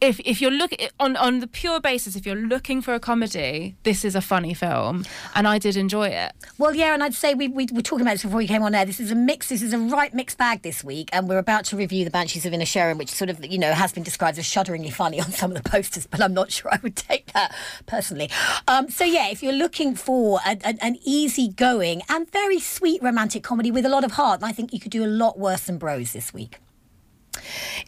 if 0.00 0.20
if 0.24 0.40
you're 0.40 0.50
looking 0.50 0.88
on 1.00 1.16
on 1.16 1.40
the 1.40 1.46
pure 1.46 1.80
basis 1.80 2.16
if 2.16 2.24
you're 2.26 2.34
looking 2.34 2.80
for 2.80 2.94
a 2.94 3.00
comedy 3.00 3.76
this 3.82 4.04
is 4.04 4.14
a 4.14 4.20
funny 4.20 4.54
film 4.54 5.04
and 5.34 5.48
i 5.48 5.58
did 5.58 5.76
enjoy 5.76 6.08
it 6.08 6.32
Well, 6.58 6.74
yeah, 6.74 6.92
and 6.92 7.04
I'd 7.04 7.14
say 7.14 7.34
we, 7.34 7.46
we 7.46 7.68
were 7.72 7.82
talking 7.82 8.02
about 8.02 8.14
this 8.14 8.24
before 8.24 8.38
we 8.38 8.48
came 8.48 8.62
on 8.62 8.74
air. 8.74 8.84
This 8.84 8.98
is 8.98 9.12
a 9.12 9.14
mix. 9.14 9.48
This 9.48 9.62
is 9.62 9.72
a 9.72 9.78
right 9.78 10.12
mixed 10.12 10.38
bag 10.38 10.62
this 10.62 10.82
week, 10.82 11.08
and 11.12 11.28
we're 11.28 11.38
about 11.38 11.64
to 11.66 11.76
review 11.76 12.04
the 12.04 12.10
Banshees 12.10 12.44
of 12.46 12.52
Inisherin, 12.52 12.98
which 12.98 13.10
sort 13.10 13.30
of 13.30 13.44
you 13.44 13.58
know 13.58 13.72
has 13.72 13.92
been 13.92 14.02
described 14.02 14.38
as 14.38 14.46
shudderingly 14.46 14.90
funny 14.90 15.20
on 15.26 15.30
some 15.30 15.52
of 15.52 15.62
the 15.62 15.68
posters, 15.68 16.06
but 16.06 16.20
I'm 16.20 16.34
not 16.34 16.50
sure 16.50 16.72
I 16.72 16.80
would 16.82 16.96
take 16.96 17.32
that 17.32 17.54
personally. 17.86 18.28
Um, 18.66 18.88
so 18.90 19.04
yeah, 19.04 19.28
if 19.28 19.40
you're 19.42 19.52
looking 19.52 19.94
for 19.94 20.40
a, 20.44 20.58
a, 20.64 20.74
an 20.82 20.98
easygoing 21.04 22.02
and 22.08 22.30
very 22.32 22.58
sweet 22.58 23.00
romantic 23.02 23.44
comedy 23.44 23.70
with 23.70 23.86
a 23.86 23.88
lot 23.88 24.02
of 24.04 24.12
heart, 24.12 24.42
I 24.42 24.52
think 24.52 24.72
you 24.72 24.80
could 24.80 24.92
do 24.92 25.04
a 25.04 25.12
lot 25.22 25.38
worse 25.38 25.66
than 25.66 25.78
Bros 25.78 26.12
this 26.12 26.34
week. 26.34 26.58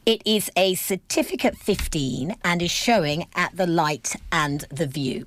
It 0.07 0.23
is 0.25 0.51
a 0.57 0.75
certificate 0.75 1.57
15 1.57 2.37
and 2.45 2.63
is 2.63 2.71
showing 2.71 3.27
at 3.35 3.57
the 3.57 3.67
light 3.67 4.17
and 4.33 4.65
the 4.71 4.87
view. 4.87 5.27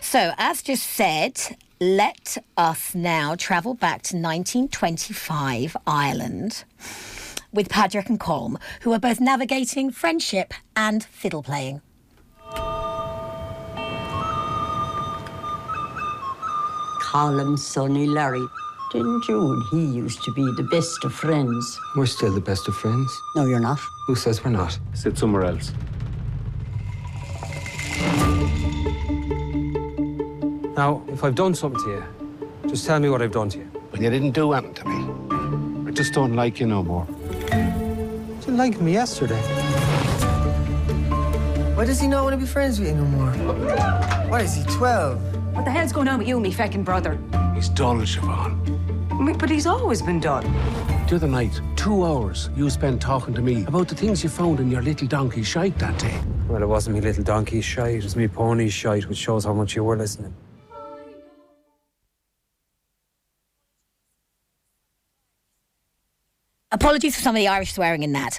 So, 0.00 0.32
as 0.38 0.62
just 0.62 0.84
said, 0.84 1.40
let 1.80 2.38
us 2.56 2.94
now 2.94 3.34
travel 3.34 3.74
back 3.74 4.02
to 4.02 4.16
1925 4.16 5.76
Ireland 5.86 6.64
with 7.52 7.68
Padraig 7.68 8.08
and 8.08 8.20
Colm, 8.20 8.60
who 8.82 8.92
are 8.92 8.98
both 8.98 9.20
navigating 9.20 9.90
friendship 9.90 10.52
and 10.76 11.04
fiddle 11.04 11.42
playing. 11.42 11.80
Colin, 17.00 17.56
Sonny, 17.56 18.06
Larry. 18.06 18.46
Didn't 18.90 19.28
you 19.28 19.52
and 19.52 19.62
he 19.70 19.84
used 19.84 20.22
to 20.24 20.32
be 20.32 20.42
the 20.56 20.62
best 20.62 21.04
of 21.04 21.12
friends? 21.12 21.78
We're 21.94 22.06
still 22.06 22.32
the 22.32 22.40
best 22.40 22.68
of 22.68 22.74
friends. 22.74 23.20
No, 23.36 23.44
you're 23.44 23.60
not. 23.60 23.78
Who 24.06 24.14
says 24.14 24.42
we're 24.42 24.50
not? 24.50 24.78
Sit 24.94 25.18
somewhere 25.18 25.44
else. 25.44 25.74
Now, 30.74 31.02
if 31.08 31.22
I've 31.22 31.34
done 31.34 31.54
something 31.54 31.82
to 31.84 31.90
you, 31.90 32.04
just 32.66 32.86
tell 32.86 32.98
me 32.98 33.10
what 33.10 33.20
I've 33.20 33.32
done 33.32 33.50
to 33.50 33.58
you. 33.58 33.70
But 33.90 34.00
you 34.00 34.08
didn't 34.08 34.30
do 34.30 34.54
anything 34.54 34.74
to 34.76 34.84
me. 34.88 35.88
I 35.88 35.90
just 35.90 36.14
don't 36.14 36.34
like 36.34 36.58
you 36.58 36.66
no 36.66 36.82
more. 36.82 37.06
You 37.50 38.56
didn't 38.56 38.80
me 38.80 38.94
yesterday. 38.94 39.42
Why 41.76 41.84
does 41.84 42.00
he 42.00 42.06
not 42.06 42.24
want 42.24 42.32
to 42.32 42.38
be 42.38 42.46
friends 42.46 42.80
with 42.80 42.88
you 42.88 42.94
no 42.94 43.04
more? 43.04 43.32
Why 44.30 44.40
is 44.40 44.54
he, 44.54 44.64
12? 44.64 45.54
What 45.54 45.66
the 45.66 45.70
hell's 45.70 45.92
going 45.92 46.08
on 46.08 46.20
with 46.20 46.28
you, 46.28 46.40
me 46.40 46.52
feckin' 46.52 46.84
brother? 46.84 47.18
He's 47.54 47.68
dull, 47.68 47.96
Siobhan. 47.96 48.57
I 49.18 49.20
mean, 49.20 49.36
but 49.36 49.50
he's 49.50 49.66
always 49.66 50.00
been 50.00 50.20
done. 50.20 50.44
The 51.08 51.16
other 51.16 51.26
night, 51.26 51.60
two 51.74 52.04
hours 52.04 52.50
you 52.56 52.70
spent 52.70 53.02
talking 53.02 53.34
to 53.34 53.42
me 53.42 53.64
about 53.64 53.88
the 53.88 53.96
things 53.96 54.22
you 54.22 54.30
found 54.30 54.60
in 54.60 54.70
your 54.70 54.80
little 54.80 55.08
donkey 55.08 55.42
shite 55.42 55.76
that 55.80 55.98
day. 55.98 56.20
Well, 56.46 56.62
it 56.62 56.66
wasn't 56.66 56.94
me 56.94 57.00
little 57.00 57.24
donkey 57.24 57.60
shite, 57.60 57.96
it 57.96 58.04
was 58.04 58.14
me 58.14 58.28
pony 58.28 58.68
shite, 58.68 59.08
which 59.08 59.18
shows 59.18 59.44
how 59.44 59.54
much 59.54 59.74
you 59.74 59.82
were 59.82 59.96
listening. 59.96 60.32
Apologies 66.70 67.16
for 67.16 67.22
some 67.22 67.34
of 67.34 67.40
the 67.40 67.48
Irish 67.48 67.72
swearing 67.72 68.04
in 68.04 68.12
that. 68.12 68.38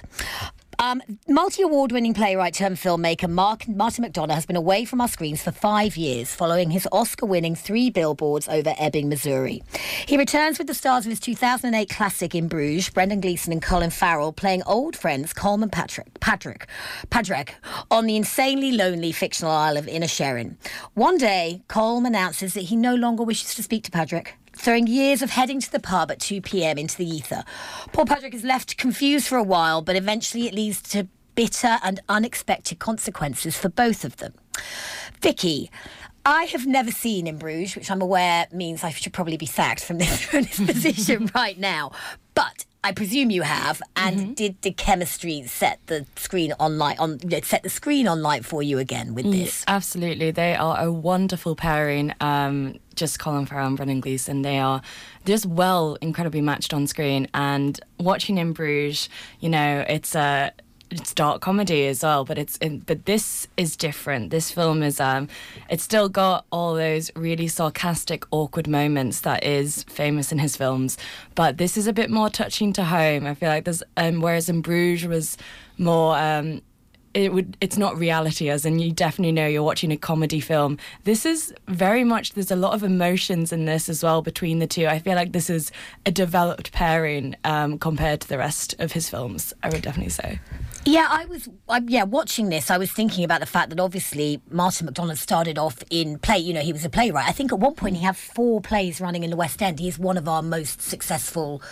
Um, 0.80 1.02
Multi 1.28 1.60
award 1.60 1.92
winning 1.92 2.14
playwright 2.14 2.54
turned 2.54 2.78
filmmaker 2.78 3.28
Mark, 3.28 3.68
Martin 3.68 4.02
McDonagh 4.02 4.32
has 4.32 4.46
been 4.46 4.56
away 4.56 4.86
from 4.86 5.02
our 5.02 5.08
screens 5.08 5.42
for 5.42 5.52
five 5.52 5.94
years 5.94 6.34
following 6.34 6.70
his 6.70 6.88
Oscar 6.90 7.26
winning 7.26 7.54
three 7.54 7.90
billboards 7.90 8.48
over 8.48 8.72
Ebbing, 8.78 9.10
Missouri. 9.10 9.62
He 10.06 10.16
returns 10.16 10.56
with 10.56 10.68
the 10.68 10.74
stars 10.74 11.04
of 11.04 11.10
his 11.10 11.20
2008 11.20 11.90
classic 11.90 12.34
in 12.34 12.48
Bruges, 12.48 12.88
Brendan 12.88 13.20
Gleeson 13.20 13.52
and 13.52 13.60
Colin 13.60 13.90
Farrell, 13.90 14.32
playing 14.32 14.62
old 14.62 14.96
friends 14.96 15.34
Colm 15.34 15.62
and 15.62 15.70
Patrick, 15.70 16.18
Patrick, 16.18 16.66
Patrick 17.10 17.56
on 17.90 18.06
the 18.06 18.16
insanely 18.16 18.72
lonely 18.72 19.12
fictional 19.12 19.52
isle 19.52 19.76
of 19.76 19.84
Inisherin. 19.84 20.56
One 20.94 21.18
day, 21.18 21.62
Colm 21.68 22.06
announces 22.06 22.54
that 22.54 22.62
he 22.62 22.76
no 22.76 22.94
longer 22.94 23.22
wishes 23.22 23.54
to 23.56 23.62
speak 23.62 23.84
to 23.84 23.90
Patrick 23.90 24.39
throwing 24.60 24.86
years 24.86 25.22
of 25.22 25.30
heading 25.30 25.58
to 25.58 25.72
the 25.72 25.80
pub 25.80 26.10
at 26.10 26.20
2 26.20 26.42
pm 26.42 26.76
into 26.76 26.96
the 26.96 27.08
ether. 27.08 27.44
Poor 27.92 28.04
Patrick 28.04 28.34
is 28.34 28.44
left 28.44 28.76
confused 28.76 29.26
for 29.26 29.38
a 29.38 29.42
while, 29.42 29.80
but 29.80 29.96
eventually 29.96 30.46
it 30.46 30.54
leads 30.54 30.82
to 30.82 31.08
bitter 31.34 31.78
and 31.82 32.00
unexpected 32.08 32.78
consequences 32.78 33.56
for 33.56 33.70
both 33.70 34.04
of 34.04 34.18
them. 34.18 34.34
Vicky, 35.22 35.70
I 36.26 36.44
have 36.44 36.66
never 36.66 36.90
seen 36.90 37.26
in 37.26 37.38
Bruges, 37.38 37.74
which 37.74 37.90
I'm 37.90 38.02
aware 38.02 38.46
means 38.52 38.84
I 38.84 38.90
should 38.90 39.14
probably 39.14 39.38
be 39.38 39.46
sacked 39.46 39.82
from 39.82 39.96
this 39.96 40.26
position 40.66 41.30
right 41.34 41.58
now. 41.58 41.92
But 42.40 42.64
I 42.82 42.92
presume 42.92 43.30
you 43.30 43.42
have. 43.42 43.82
And 43.96 44.16
mm-hmm. 44.16 44.32
did 44.32 44.62
the 44.62 44.72
chemistry 44.72 45.42
set 45.46 45.78
the 45.88 46.06
screen 46.16 46.54
on 46.58 46.78
light 46.78 46.98
on 46.98 47.18
set 47.42 47.62
the 47.62 47.68
screen 47.68 48.08
on 48.08 48.22
light 48.22 48.46
for 48.46 48.62
you 48.62 48.78
again 48.78 49.14
with 49.14 49.30
this? 49.30 49.62
absolutely, 49.68 50.30
they 50.30 50.54
are 50.54 50.80
a 50.80 50.90
wonderful 50.90 51.54
pairing. 51.54 52.14
Um, 52.20 52.78
just 52.94 53.18
Colin 53.18 53.44
Farrell 53.44 53.66
and 53.66 53.76
Brendan 53.76 54.00
Gleeson. 54.00 54.40
They 54.40 54.58
are 54.58 54.80
just 55.26 55.44
well, 55.44 55.98
incredibly 56.00 56.40
matched 56.40 56.72
on 56.72 56.86
screen. 56.86 57.28
And 57.34 57.78
watching 57.98 58.38
in 58.38 58.54
Bruges, 58.54 59.10
you 59.40 59.50
know, 59.50 59.84
it's 59.86 60.14
a 60.14 60.52
it's 60.90 61.14
dark 61.14 61.40
comedy 61.40 61.86
as 61.86 62.02
well, 62.02 62.24
but 62.24 62.38
it's 62.38 62.56
in, 62.58 62.80
but 62.80 63.06
this 63.06 63.46
is 63.56 63.76
different. 63.76 64.30
This 64.30 64.50
film 64.50 64.82
is 64.82 65.00
um, 65.00 65.28
it's 65.68 65.84
still 65.84 66.08
got 66.08 66.44
all 66.50 66.74
those 66.74 67.10
really 67.14 67.48
sarcastic, 67.48 68.24
awkward 68.30 68.66
moments 68.66 69.20
that 69.20 69.44
is 69.44 69.84
famous 69.84 70.32
in 70.32 70.38
his 70.38 70.56
films, 70.56 70.98
but 71.34 71.58
this 71.58 71.76
is 71.76 71.86
a 71.86 71.92
bit 71.92 72.10
more 72.10 72.28
touching 72.28 72.72
to 72.74 72.84
home. 72.84 73.26
I 73.26 73.34
feel 73.34 73.48
like 73.48 73.64
there's 73.64 73.82
um, 73.96 74.20
whereas 74.20 74.48
in 74.48 74.60
Bruges 74.62 75.06
was 75.06 75.36
more 75.78 76.16
um, 76.18 76.60
it 77.14 77.32
would 77.32 77.56
it's 77.60 77.76
not 77.76 77.98
reality 77.98 78.48
as 78.48 78.64
and 78.64 78.80
you 78.80 78.92
definitely 78.92 79.32
know 79.32 79.46
you're 79.46 79.62
watching 79.62 79.90
a 79.92 79.96
comedy 79.96 80.40
film. 80.40 80.78
This 81.04 81.26
is 81.26 81.52
very 81.68 82.04
much 82.04 82.34
there's 82.34 82.50
a 82.50 82.56
lot 82.56 82.74
of 82.74 82.82
emotions 82.82 83.52
in 83.52 83.64
this 83.64 83.88
as 83.88 84.02
well 84.02 84.22
between 84.22 84.58
the 84.58 84.66
two. 84.66 84.86
I 84.86 84.98
feel 84.98 85.14
like 85.14 85.32
this 85.32 85.50
is 85.50 85.72
a 86.06 86.10
developed 86.10 86.72
pairing 86.72 87.36
um, 87.44 87.78
compared 87.78 88.20
to 88.20 88.28
the 88.28 88.38
rest 88.38 88.74
of 88.78 88.92
his 88.92 89.08
films 89.08 89.52
i 89.62 89.68
would 89.68 89.82
definitely 89.82 90.10
say. 90.10 90.40
Yeah 90.84 91.08
i 91.10 91.24
was 91.26 91.48
I, 91.68 91.80
yeah 91.86 92.04
watching 92.04 92.48
this 92.48 92.70
i 92.70 92.78
was 92.78 92.90
thinking 92.90 93.24
about 93.24 93.40
the 93.40 93.46
fact 93.46 93.70
that 93.70 93.80
obviously 93.80 94.40
martin 94.50 94.86
mcdonagh 94.86 95.18
started 95.18 95.58
off 95.58 95.82
in 95.90 96.18
play 96.18 96.38
you 96.38 96.52
know 96.52 96.60
he 96.60 96.72
was 96.72 96.84
a 96.84 96.90
playwright. 96.90 97.28
I 97.28 97.32
think 97.32 97.52
at 97.52 97.58
one 97.58 97.74
point 97.74 97.96
he 97.96 98.04
had 98.04 98.16
four 98.16 98.60
plays 98.60 99.00
running 99.00 99.24
in 99.24 99.30
the 99.30 99.36
west 99.36 99.62
end. 99.62 99.78
He 99.78 99.88
is 99.88 99.98
one 99.98 100.16
of 100.16 100.28
our 100.28 100.42
most 100.42 100.80
successful 100.80 101.62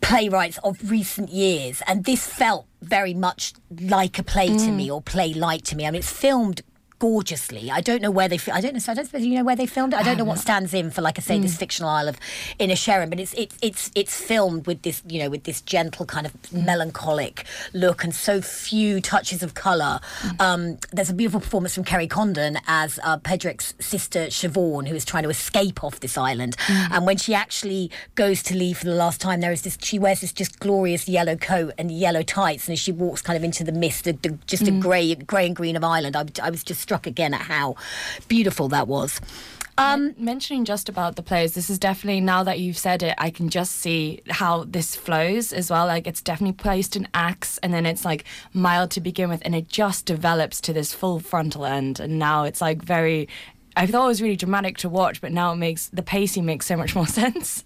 playwrights 0.00 0.58
of 0.58 0.90
recent 0.90 1.30
years, 1.30 1.82
and 1.86 2.04
this 2.04 2.26
felt 2.26 2.66
very 2.82 3.14
much 3.14 3.54
like 3.80 4.18
a 4.18 4.22
play 4.22 4.48
mm. 4.48 4.64
to 4.64 4.70
me 4.70 4.90
or 4.90 5.00
play 5.02 5.32
like 5.34 5.62
to 5.64 5.76
me. 5.76 5.86
I 5.86 5.90
mean, 5.90 5.98
it's 5.98 6.10
filmed 6.10 6.62
gorgeously. 6.98 7.70
I 7.70 7.80
don't 7.80 8.02
know 8.02 8.10
where 8.10 8.28
they. 8.28 8.38
I 8.52 8.60
don't 8.60 8.74
know. 8.74 8.80
I 8.88 8.94
don't 8.94 9.06
suppose 9.06 9.24
you 9.24 9.34
know 9.34 9.44
where 9.44 9.56
they 9.56 9.66
filmed 9.66 9.92
it. 9.92 9.98
I 9.98 10.02
don't 10.02 10.16
know 10.16 10.24
what 10.24 10.38
stands 10.38 10.72
in 10.72 10.90
for, 10.90 11.02
like 11.02 11.18
I 11.18 11.22
say, 11.22 11.38
mm. 11.38 11.42
this 11.42 11.56
fictional 11.56 11.90
isle 11.90 12.08
of 12.08 12.18
Inisherin, 12.58 13.10
but 13.10 13.20
it's 13.20 13.34
it's 13.34 13.56
it's 13.62 13.90
it's 13.94 14.18
filmed 14.18 14.66
with 14.66 14.82
this, 14.82 15.02
you 15.06 15.22
know, 15.22 15.30
with 15.30 15.44
this 15.44 15.60
gentle 15.60 16.06
kind 16.06 16.26
of 16.26 16.52
melancholic 16.52 17.44
look 17.72 18.04
and 18.04 18.14
so 18.14 18.40
few 18.40 19.00
touches 19.00 19.42
of 19.42 19.54
color. 19.54 20.00
Mm. 20.20 20.40
Um, 20.40 20.78
there's 20.92 21.10
a 21.10 21.14
beautiful 21.14 21.40
performance 21.40 21.74
from 21.74 21.84
Kerry 21.84 22.06
Condon 22.06 22.58
as 22.66 22.98
uh, 23.02 23.18
Pedrick's 23.18 23.74
sister 23.78 24.26
Siobhan, 24.26 24.88
who 24.88 24.94
is 24.94 25.04
trying 25.04 25.24
to 25.24 25.30
escape 25.30 25.84
off 25.84 26.00
this 26.00 26.16
island, 26.16 26.56
mm. 26.66 26.88
and 26.90 27.06
when 27.06 27.16
she 27.16 27.34
actually 27.34 27.90
goes 28.14 28.42
to 28.44 28.54
leave 28.54 28.78
for 28.78 28.86
the 28.86 28.94
last 28.94 29.20
time, 29.20 29.40
there 29.40 29.52
is 29.52 29.62
this. 29.62 29.76
She 29.82 29.98
wears 29.98 30.20
this 30.20 30.32
just 30.32 30.58
glorious 30.60 31.08
yellow 31.08 31.36
coat 31.36 31.74
and 31.78 31.90
yellow 31.90 32.22
tights, 32.22 32.68
and 32.68 32.72
as 32.72 32.80
she 32.80 32.92
walks 32.92 33.20
kind 33.22 33.36
of 33.36 33.44
into 33.44 33.64
the 33.64 33.72
mist, 33.72 34.04
the, 34.04 34.12
the, 34.12 34.38
just 34.46 34.62
a 34.62 34.72
mm. 34.72 34.80
grey 34.80 35.14
grey 35.14 35.46
and 35.46 35.56
green 35.56 35.76
of 35.76 35.84
Ireland, 35.84 36.16
I, 36.16 36.24
I 36.42 36.50
was 36.50 36.64
just 36.64 36.85
struck 36.86 37.04
again 37.08 37.34
at 37.34 37.40
how 37.40 37.74
beautiful 38.28 38.68
that 38.68 38.86
was. 38.86 39.20
Um, 39.78 40.14
mentioning 40.16 40.64
just 40.64 40.88
about 40.88 41.16
the 41.16 41.22
plays, 41.22 41.52
this 41.52 41.68
is 41.68 41.78
definitely 41.78 42.20
now 42.20 42.44
that 42.44 42.60
you've 42.60 42.78
said 42.78 43.02
it, 43.02 43.14
I 43.18 43.28
can 43.30 43.50
just 43.50 43.72
see 43.72 44.22
how 44.30 44.64
this 44.64 44.94
flows 44.94 45.52
as 45.52 45.68
well. 45.68 45.86
Like 45.86 46.06
it's 46.06 46.22
definitely 46.22 46.54
placed 46.54 46.96
in 46.96 47.08
acts, 47.12 47.58
and 47.58 47.74
then 47.74 47.84
it's 47.84 48.04
like 48.04 48.24
mild 48.54 48.90
to 48.92 49.00
begin 49.02 49.28
with, 49.28 49.42
and 49.44 49.54
it 49.54 49.68
just 49.68 50.06
develops 50.06 50.62
to 50.62 50.72
this 50.72 50.94
full 50.94 51.18
frontal 51.20 51.66
end, 51.66 52.00
and 52.00 52.18
now 52.18 52.44
it's 52.44 52.62
like 52.62 52.80
very 52.80 53.28
I 53.76 53.86
thought 53.86 54.06
it 54.06 54.08
was 54.08 54.22
really 54.22 54.36
dramatic 54.36 54.78
to 54.78 54.88
watch, 54.88 55.20
but 55.20 55.32
now 55.32 55.52
it 55.52 55.56
makes 55.56 55.88
the 55.88 56.02
pacing 56.02 56.46
makes 56.46 56.64
so 56.64 56.76
much 56.76 56.94
more 56.94 57.06
sense. 57.22 57.62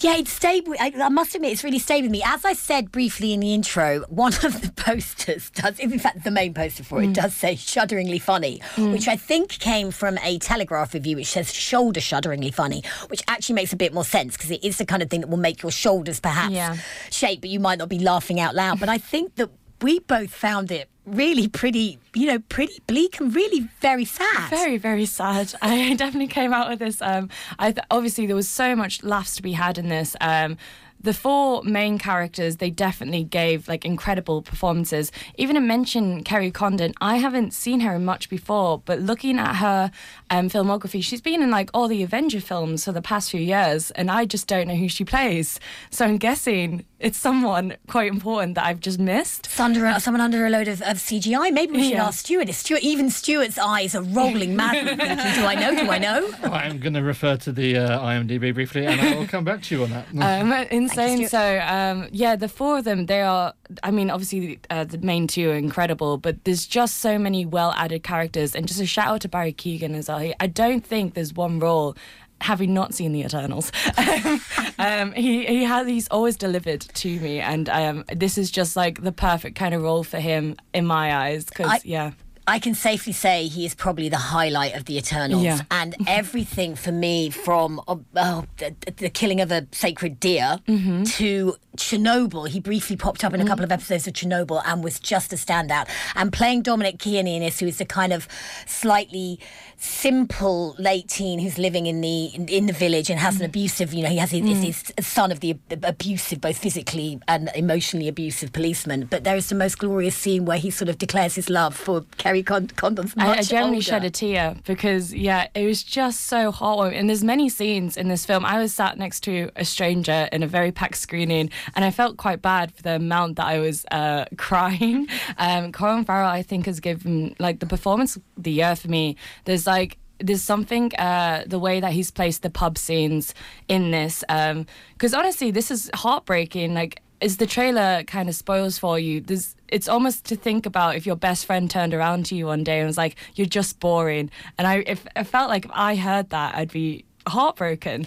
Yeah, 0.00 0.16
it 0.16 0.28
stayed. 0.28 0.68
With, 0.68 0.80
I, 0.80 0.92
I, 1.00 1.08
must 1.08 1.34
admit, 1.34 1.52
it's 1.52 1.64
really 1.64 1.78
stayed 1.78 2.02
with 2.02 2.10
me. 2.10 2.22
As 2.22 2.44
I 2.44 2.52
said 2.52 2.92
briefly 2.92 3.32
in 3.32 3.40
the 3.40 3.54
intro, 3.54 4.00
one 4.08 4.34
of 4.44 4.60
the 4.60 4.70
posters 4.76 5.50
does, 5.50 5.78
in 5.78 5.98
fact, 5.98 6.24
the 6.24 6.30
main 6.30 6.52
poster 6.52 6.84
for 6.84 7.02
it 7.02 7.08
mm. 7.08 7.14
does 7.14 7.34
say 7.34 7.56
"shudderingly 7.56 8.18
funny," 8.18 8.60
mm. 8.74 8.92
which 8.92 9.08
I 9.08 9.16
think 9.16 9.50
came 9.58 9.90
from 9.90 10.18
a 10.18 10.38
Telegraph 10.38 10.92
review 10.92 11.16
which 11.16 11.28
says 11.28 11.52
"shoulder 11.52 12.00
shudderingly 12.00 12.50
funny," 12.50 12.82
which 13.08 13.22
actually 13.26 13.54
makes 13.54 13.72
a 13.72 13.76
bit 13.76 13.94
more 13.94 14.04
sense 14.04 14.36
because 14.36 14.50
it 14.50 14.62
is 14.62 14.76
the 14.76 14.86
kind 14.86 15.02
of 15.02 15.08
thing 15.08 15.22
that 15.22 15.28
will 15.28 15.38
make 15.38 15.62
your 15.62 15.72
shoulders 15.72 16.20
perhaps 16.20 16.52
yeah. 16.52 16.76
shake, 17.10 17.40
but 17.40 17.48
you 17.48 17.58
might 17.58 17.78
not 17.78 17.88
be 17.88 17.98
laughing 17.98 18.38
out 18.38 18.54
loud. 18.54 18.78
But 18.78 18.90
I 18.90 18.98
think 18.98 19.36
that 19.36 19.48
we 19.80 20.00
both 20.00 20.30
found 20.30 20.70
it 20.70 20.88
really 21.14 21.48
pretty, 21.48 21.98
you 22.14 22.26
know, 22.26 22.38
pretty 22.48 22.80
bleak 22.86 23.20
and 23.20 23.34
really 23.34 23.68
very 23.80 24.04
sad. 24.04 24.50
Very, 24.50 24.78
very 24.78 25.06
sad. 25.06 25.54
I 25.62 25.94
definitely 25.94 26.28
came 26.28 26.52
out 26.52 26.68
with 26.68 26.78
this. 26.78 27.00
Um, 27.02 27.28
I 27.58 27.72
th- 27.72 27.86
obviously 27.90 28.26
there 28.26 28.36
was 28.36 28.48
so 28.48 28.76
much 28.76 29.02
laughs 29.02 29.36
to 29.36 29.42
be 29.42 29.52
had 29.52 29.78
in 29.78 29.88
this. 29.88 30.16
Um, 30.20 30.56
the 31.00 31.14
four 31.14 31.62
main 31.62 31.98
characters 31.98 32.56
they 32.56 32.70
definitely 32.70 33.22
gave 33.22 33.68
like 33.68 33.84
incredible 33.84 34.42
performances 34.42 35.12
even 35.36 35.54
to 35.54 35.60
mention 35.60 36.24
kerry 36.24 36.50
condon 36.50 36.92
i 37.00 37.16
haven't 37.16 37.52
seen 37.52 37.80
her 37.80 37.98
much 37.98 38.28
before 38.28 38.82
but 38.84 38.98
looking 38.98 39.38
at 39.38 39.56
her 39.56 39.90
um, 40.30 40.48
filmography 40.48 41.02
she's 41.02 41.20
been 41.20 41.42
in 41.42 41.50
like 41.50 41.70
all 41.72 41.88
the 41.88 42.02
avenger 42.02 42.40
films 42.40 42.84
for 42.84 42.92
the 42.92 43.02
past 43.02 43.30
few 43.30 43.40
years 43.40 43.90
and 43.92 44.10
i 44.10 44.24
just 44.24 44.46
don't 44.48 44.66
know 44.66 44.74
who 44.74 44.88
she 44.88 45.04
plays 45.04 45.60
so 45.90 46.04
i'm 46.04 46.18
guessing 46.18 46.84
it's 47.00 47.18
someone 47.18 47.76
quite 47.86 48.10
important 48.10 48.56
that 48.56 48.66
I've 48.66 48.80
just 48.80 48.98
missed. 48.98 49.46
It's 49.46 49.60
under 49.60 49.98
someone 50.00 50.20
under 50.20 50.44
a 50.46 50.50
load 50.50 50.66
of, 50.66 50.82
of 50.82 50.96
CGI. 50.96 51.52
Maybe 51.52 51.72
we 51.74 51.82
should 51.84 51.92
yeah. 51.92 52.06
ask 52.06 52.24
Stuart. 52.24 52.48
Is 52.48 52.56
Stuart 52.56 52.82
even 52.82 53.08
Stuart's 53.08 53.56
eyes 53.56 53.94
are 53.94 54.02
rolling 54.02 54.56
madly 54.56 54.96
thinking, 54.96 55.34
do 55.34 55.46
I 55.46 55.54
know? 55.54 55.76
Do 55.76 55.90
I 55.90 55.98
know? 55.98 56.28
I'm 56.42 56.80
going 56.80 56.94
to 56.94 57.02
refer 57.02 57.36
to 57.36 57.52
the 57.52 57.78
uh, 57.78 58.00
IMDb 58.00 58.52
briefly, 58.52 58.84
and 58.86 59.00
I 59.00 59.16
will 59.16 59.28
come 59.28 59.44
back 59.44 59.62
to 59.64 59.76
you 59.76 59.84
on 59.84 59.90
that. 59.90 60.06
Um, 60.28 60.52
insane. 60.52 61.20
You, 61.20 61.28
so 61.28 61.60
um, 61.60 62.08
yeah, 62.12 62.36
the 62.36 62.48
four 62.48 62.78
of 62.78 62.84
them, 62.84 63.06
they 63.06 63.22
are. 63.22 63.54
I 63.82 63.90
mean, 63.90 64.10
obviously 64.10 64.58
uh, 64.68 64.84
the 64.84 64.98
main 64.98 65.26
two 65.26 65.50
are 65.50 65.54
incredible, 65.54 66.18
but 66.18 66.44
there's 66.44 66.66
just 66.66 66.98
so 66.98 67.18
many 67.18 67.46
well 67.46 67.72
added 67.76 68.02
characters, 68.02 68.54
and 68.54 68.66
just 68.68 68.80
a 68.80 68.86
shout 68.86 69.08
out 69.08 69.20
to 69.22 69.28
Barry 69.28 69.52
Keoghan 69.52 69.94
as 69.94 70.08
well. 70.08 70.32
I 70.40 70.46
don't 70.46 70.84
think 70.84 71.14
there's 71.14 71.32
one 71.32 71.60
role 71.60 71.96
having 72.40 72.74
not 72.74 72.94
seen 72.94 73.12
the 73.12 73.20
Eternals, 73.20 73.72
um, 74.78 75.12
he 75.12 75.44
he 75.46 75.64
has 75.64 75.86
he's 75.86 76.08
always 76.08 76.36
delivered 76.36 76.80
to 76.80 77.20
me, 77.20 77.40
and 77.40 77.68
um, 77.68 78.04
this 78.14 78.38
is 78.38 78.50
just 78.50 78.76
like 78.76 79.02
the 79.02 79.12
perfect 79.12 79.56
kind 79.56 79.74
of 79.74 79.82
role 79.82 80.04
for 80.04 80.18
him 80.18 80.56
in 80.72 80.86
my 80.86 81.16
eyes. 81.16 81.44
Because 81.44 81.84
yeah. 81.84 82.12
I 82.48 82.58
can 82.58 82.74
safely 82.74 83.12
say 83.12 83.46
he 83.46 83.66
is 83.66 83.74
probably 83.74 84.08
the 84.08 84.16
highlight 84.16 84.74
of 84.74 84.86
the 84.86 84.96
Eternals, 84.96 85.42
yeah. 85.42 85.60
and 85.70 85.94
everything 86.06 86.74
for 86.76 86.90
me 86.90 87.28
from 87.28 87.78
oh, 87.86 88.02
oh, 88.16 88.46
the, 88.56 88.74
the, 88.96 89.10
killing 89.10 89.42
of 89.42 89.52
a 89.52 89.66
sacred 89.70 90.18
deer 90.18 90.58
mm-hmm. 90.66 91.02
to 91.02 91.56
Chernobyl. 91.76 92.48
He 92.48 92.58
briefly 92.58 92.96
popped 92.96 93.22
up 93.22 93.34
in 93.34 93.42
a 93.42 93.46
couple 93.46 93.64
of 93.64 93.70
episodes 93.70 94.06
of 94.06 94.14
Chernobyl 94.14 94.62
and 94.64 94.82
was 94.82 94.98
just 94.98 95.30
a 95.34 95.36
standout. 95.36 95.88
And 96.14 96.32
playing 96.32 96.62
Dominic 96.62 96.98
Kearney 96.98 97.36
in 97.36 97.42
this, 97.42 97.60
who 97.60 97.66
is 97.66 97.76
the 97.76 97.84
kind 97.84 98.14
of 98.14 98.26
slightly 98.66 99.38
simple 99.76 100.74
late 100.78 101.08
teen 101.08 101.38
who's 101.38 101.56
living 101.56 101.86
in 101.86 102.00
the 102.00 102.26
in, 102.34 102.48
in 102.48 102.66
the 102.66 102.72
village 102.72 103.10
and 103.10 103.20
has 103.20 103.36
an 103.36 103.42
mm. 103.42 103.50
abusive, 103.50 103.92
you 103.92 104.02
know, 104.02 104.08
he 104.08 104.16
has 104.16 104.30
his, 104.30 104.40
mm. 104.40 104.92
his 104.96 105.06
son 105.06 105.30
of 105.30 105.40
the 105.40 105.56
abusive, 105.82 106.40
both 106.40 106.56
physically 106.56 107.20
and 107.28 107.50
emotionally 107.54 108.08
abusive 108.08 108.54
policeman. 108.54 109.04
But 109.04 109.24
there 109.24 109.36
is 109.36 109.50
the 109.50 109.54
most 109.54 109.78
glorious 109.78 110.16
scene 110.16 110.46
where 110.46 110.58
he 110.58 110.70
sort 110.70 110.88
of 110.88 110.96
declares 110.96 111.34
his 111.34 111.50
love 111.50 111.76
for 111.76 112.06
Kerry 112.16 112.37
Con- 112.42 112.68
Condon's 112.68 113.16
much 113.16 113.26
I, 113.26 113.38
I 113.38 113.42
generally 113.42 113.76
older. 113.76 113.84
shed 113.84 114.04
a 114.04 114.10
tear 114.10 114.56
because 114.64 115.14
yeah, 115.14 115.48
it 115.54 115.66
was 115.66 115.82
just 115.82 116.22
so 116.22 116.52
heartwarming. 116.52 116.94
And 116.94 117.08
there's 117.08 117.24
many 117.24 117.48
scenes 117.48 117.96
in 117.96 118.08
this 118.08 118.24
film. 118.24 118.44
I 118.44 118.58
was 118.58 118.74
sat 118.74 118.98
next 118.98 119.20
to 119.24 119.50
a 119.56 119.64
stranger 119.64 120.28
in 120.32 120.42
a 120.42 120.46
very 120.46 120.72
packed 120.72 120.96
screening, 120.96 121.50
and 121.74 121.84
I 121.84 121.90
felt 121.90 122.16
quite 122.16 122.42
bad 122.42 122.72
for 122.72 122.82
the 122.82 122.96
amount 122.96 123.36
that 123.36 123.46
I 123.46 123.58
was 123.58 123.84
uh, 123.90 124.24
crying. 124.36 125.08
Um, 125.38 125.72
Colin 125.72 126.04
Farrell, 126.04 126.30
I 126.30 126.42
think, 126.42 126.66
has 126.66 126.80
given 126.80 127.34
like 127.38 127.60
the 127.60 127.66
performance 127.66 128.16
of 128.16 128.22
the 128.36 128.52
year 128.52 128.76
for 128.76 128.88
me. 128.88 129.16
There's 129.44 129.66
like 129.66 129.98
there's 130.20 130.42
something 130.42 130.94
uh, 130.96 131.44
the 131.46 131.58
way 131.58 131.80
that 131.80 131.92
he's 131.92 132.10
placed 132.10 132.42
the 132.42 132.50
pub 132.50 132.76
scenes 132.76 133.34
in 133.68 133.90
this 133.90 134.24
because 134.28 135.14
honestly 135.14 135.50
this 135.50 135.70
is 135.70 135.90
heartbreaking 135.94 136.74
like 136.74 137.00
as 137.20 137.38
the 137.38 137.46
trailer 137.46 138.02
kind 138.04 138.28
of 138.28 138.34
spoils 138.34 138.78
for 138.78 138.98
you. 138.98 139.20
There's 139.20 139.54
it's 139.68 139.88
almost 139.88 140.24
to 140.26 140.36
think 140.36 140.64
about 140.66 140.96
if 140.96 141.04
your 141.04 141.16
best 141.16 141.44
friend 141.44 141.70
turned 141.70 141.92
around 141.92 142.24
to 142.26 142.34
you 142.34 142.46
one 142.46 142.64
day 142.64 142.78
and 142.78 142.86
was 142.86 142.96
like 142.96 143.16
you're 143.34 143.46
just 143.46 143.80
boring. 143.80 144.30
And 144.56 144.66
i 144.66 144.84
if 144.86 145.06
i 145.16 145.24
felt 145.24 145.48
like 145.48 145.64
if 145.64 145.70
i 145.74 145.96
heard 145.96 146.30
that 146.30 146.54
i'd 146.54 146.72
be 146.72 147.04
heartbroken. 147.26 148.06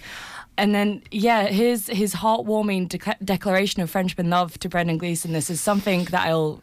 And 0.57 0.75
then 0.75 1.01
yeah 1.11 1.47
his 1.47 1.87
his 1.87 2.15
heartwarming 2.15 2.89
de- 2.89 3.17
declaration 3.23 3.81
of 3.81 3.89
friendship 3.89 4.19
and 4.19 4.29
love 4.29 4.59
to 4.59 4.69
brendan 4.69 4.97
gleeson 4.97 5.33
this 5.33 5.49
is 5.49 5.59
something 5.61 6.03
that 6.05 6.27
i'll 6.27 6.61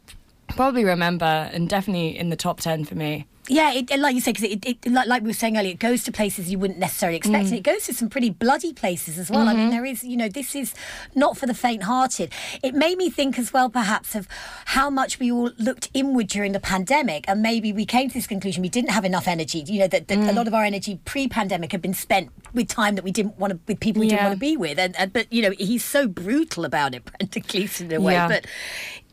probably 0.48 0.84
remember 0.84 1.50
and 1.52 1.68
definitely 1.68 2.16
in 2.16 2.30
the 2.30 2.36
top 2.36 2.60
10 2.60 2.84
for 2.84 2.94
me 2.94 3.26
Yeah, 3.48 3.72
it, 3.72 3.98
like 3.98 4.14
you 4.14 4.20
say, 4.20 4.32
because 4.32 4.44
it, 4.50 4.64
it, 4.66 4.86
like, 4.92 5.06
like 5.08 5.22
we 5.22 5.28
were 5.28 5.32
saying 5.34 5.56
earlier, 5.56 5.72
it 5.72 5.78
goes 5.78 6.04
to 6.04 6.12
places 6.12 6.50
you 6.50 6.58
wouldn't 6.58 6.78
necessarily 6.78 7.16
expect, 7.16 7.44
Mm. 7.46 7.48
and 7.48 7.56
it 7.58 7.62
goes 7.62 7.86
to 7.86 7.94
some 7.94 8.08
pretty 8.08 8.30
bloody 8.30 8.72
places 8.72 9.18
as 9.18 9.30
well. 9.30 9.48
I 9.48 9.54
mean, 9.54 9.68
Mhm. 9.68 9.70
there 9.70 9.84
is, 9.86 10.04
you 10.04 10.16
know, 10.16 10.28
this 10.28 10.54
is 10.54 10.74
not 11.14 11.36
for 11.38 11.46
the 11.46 11.54
faint-hearted. 11.54 12.30
It 12.62 12.74
made 12.74 12.98
me 12.98 13.08
think 13.10 13.38
as 13.38 13.52
well, 13.52 13.70
perhaps, 13.70 14.14
of 14.14 14.28
how 14.66 14.90
much 14.90 15.18
we 15.18 15.32
all 15.32 15.50
looked 15.58 15.88
inward 15.94 16.28
during 16.28 16.52
the 16.52 16.60
pandemic, 16.60 17.24
and 17.26 17.40
maybe 17.42 17.72
we 17.72 17.86
came 17.86 18.08
to 18.08 18.14
this 18.14 18.26
conclusion 18.26 18.62
we 18.62 18.68
didn't 18.68 18.90
have 18.90 19.04
enough 19.04 19.26
energy. 19.26 19.64
You 19.66 19.80
know, 19.80 19.88
that, 19.88 20.08
that 20.08 20.18
Mm. 20.18 20.28
a 20.28 20.32
lot 20.32 20.46
of 20.46 20.54
our 20.54 20.64
energy 20.64 21.00
pre-pandemic 21.04 21.72
had 21.72 21.80
been 21.82 21.94
spent 21.94 22.28
with 22.54 22.68
time 22.68 22.94
that 22.96 23.04
we 23.04 23.12
didn't 23.12 23.38
want 23.38 23.52
to, 23.52 23.58
with 23.66 23.80
people 23.80 24.00
we 24.00 24.08
didn't 24.08 24.24
want 24.24 24.34
to 24.34 24.38
be 24.40 24.56
with, 24.56 24.78
and, 24.78 24.94
and 24.96 25.12
but 25.12 25.30
you 25.32 25.42
know, 25.42 25.52
he's 25.58 25.84
so 25.84 26.06
brutal 26.08 26.64
about 26.64 26.94
it, 26.94 27.02
Brendan 27.18 27.42
Gleeson, 27.48 27.90
in 27.90 27.96
a 27.96 28.00
way, 28.00 28.14
Yeah. 28.14 28.28
but 28.28 28.46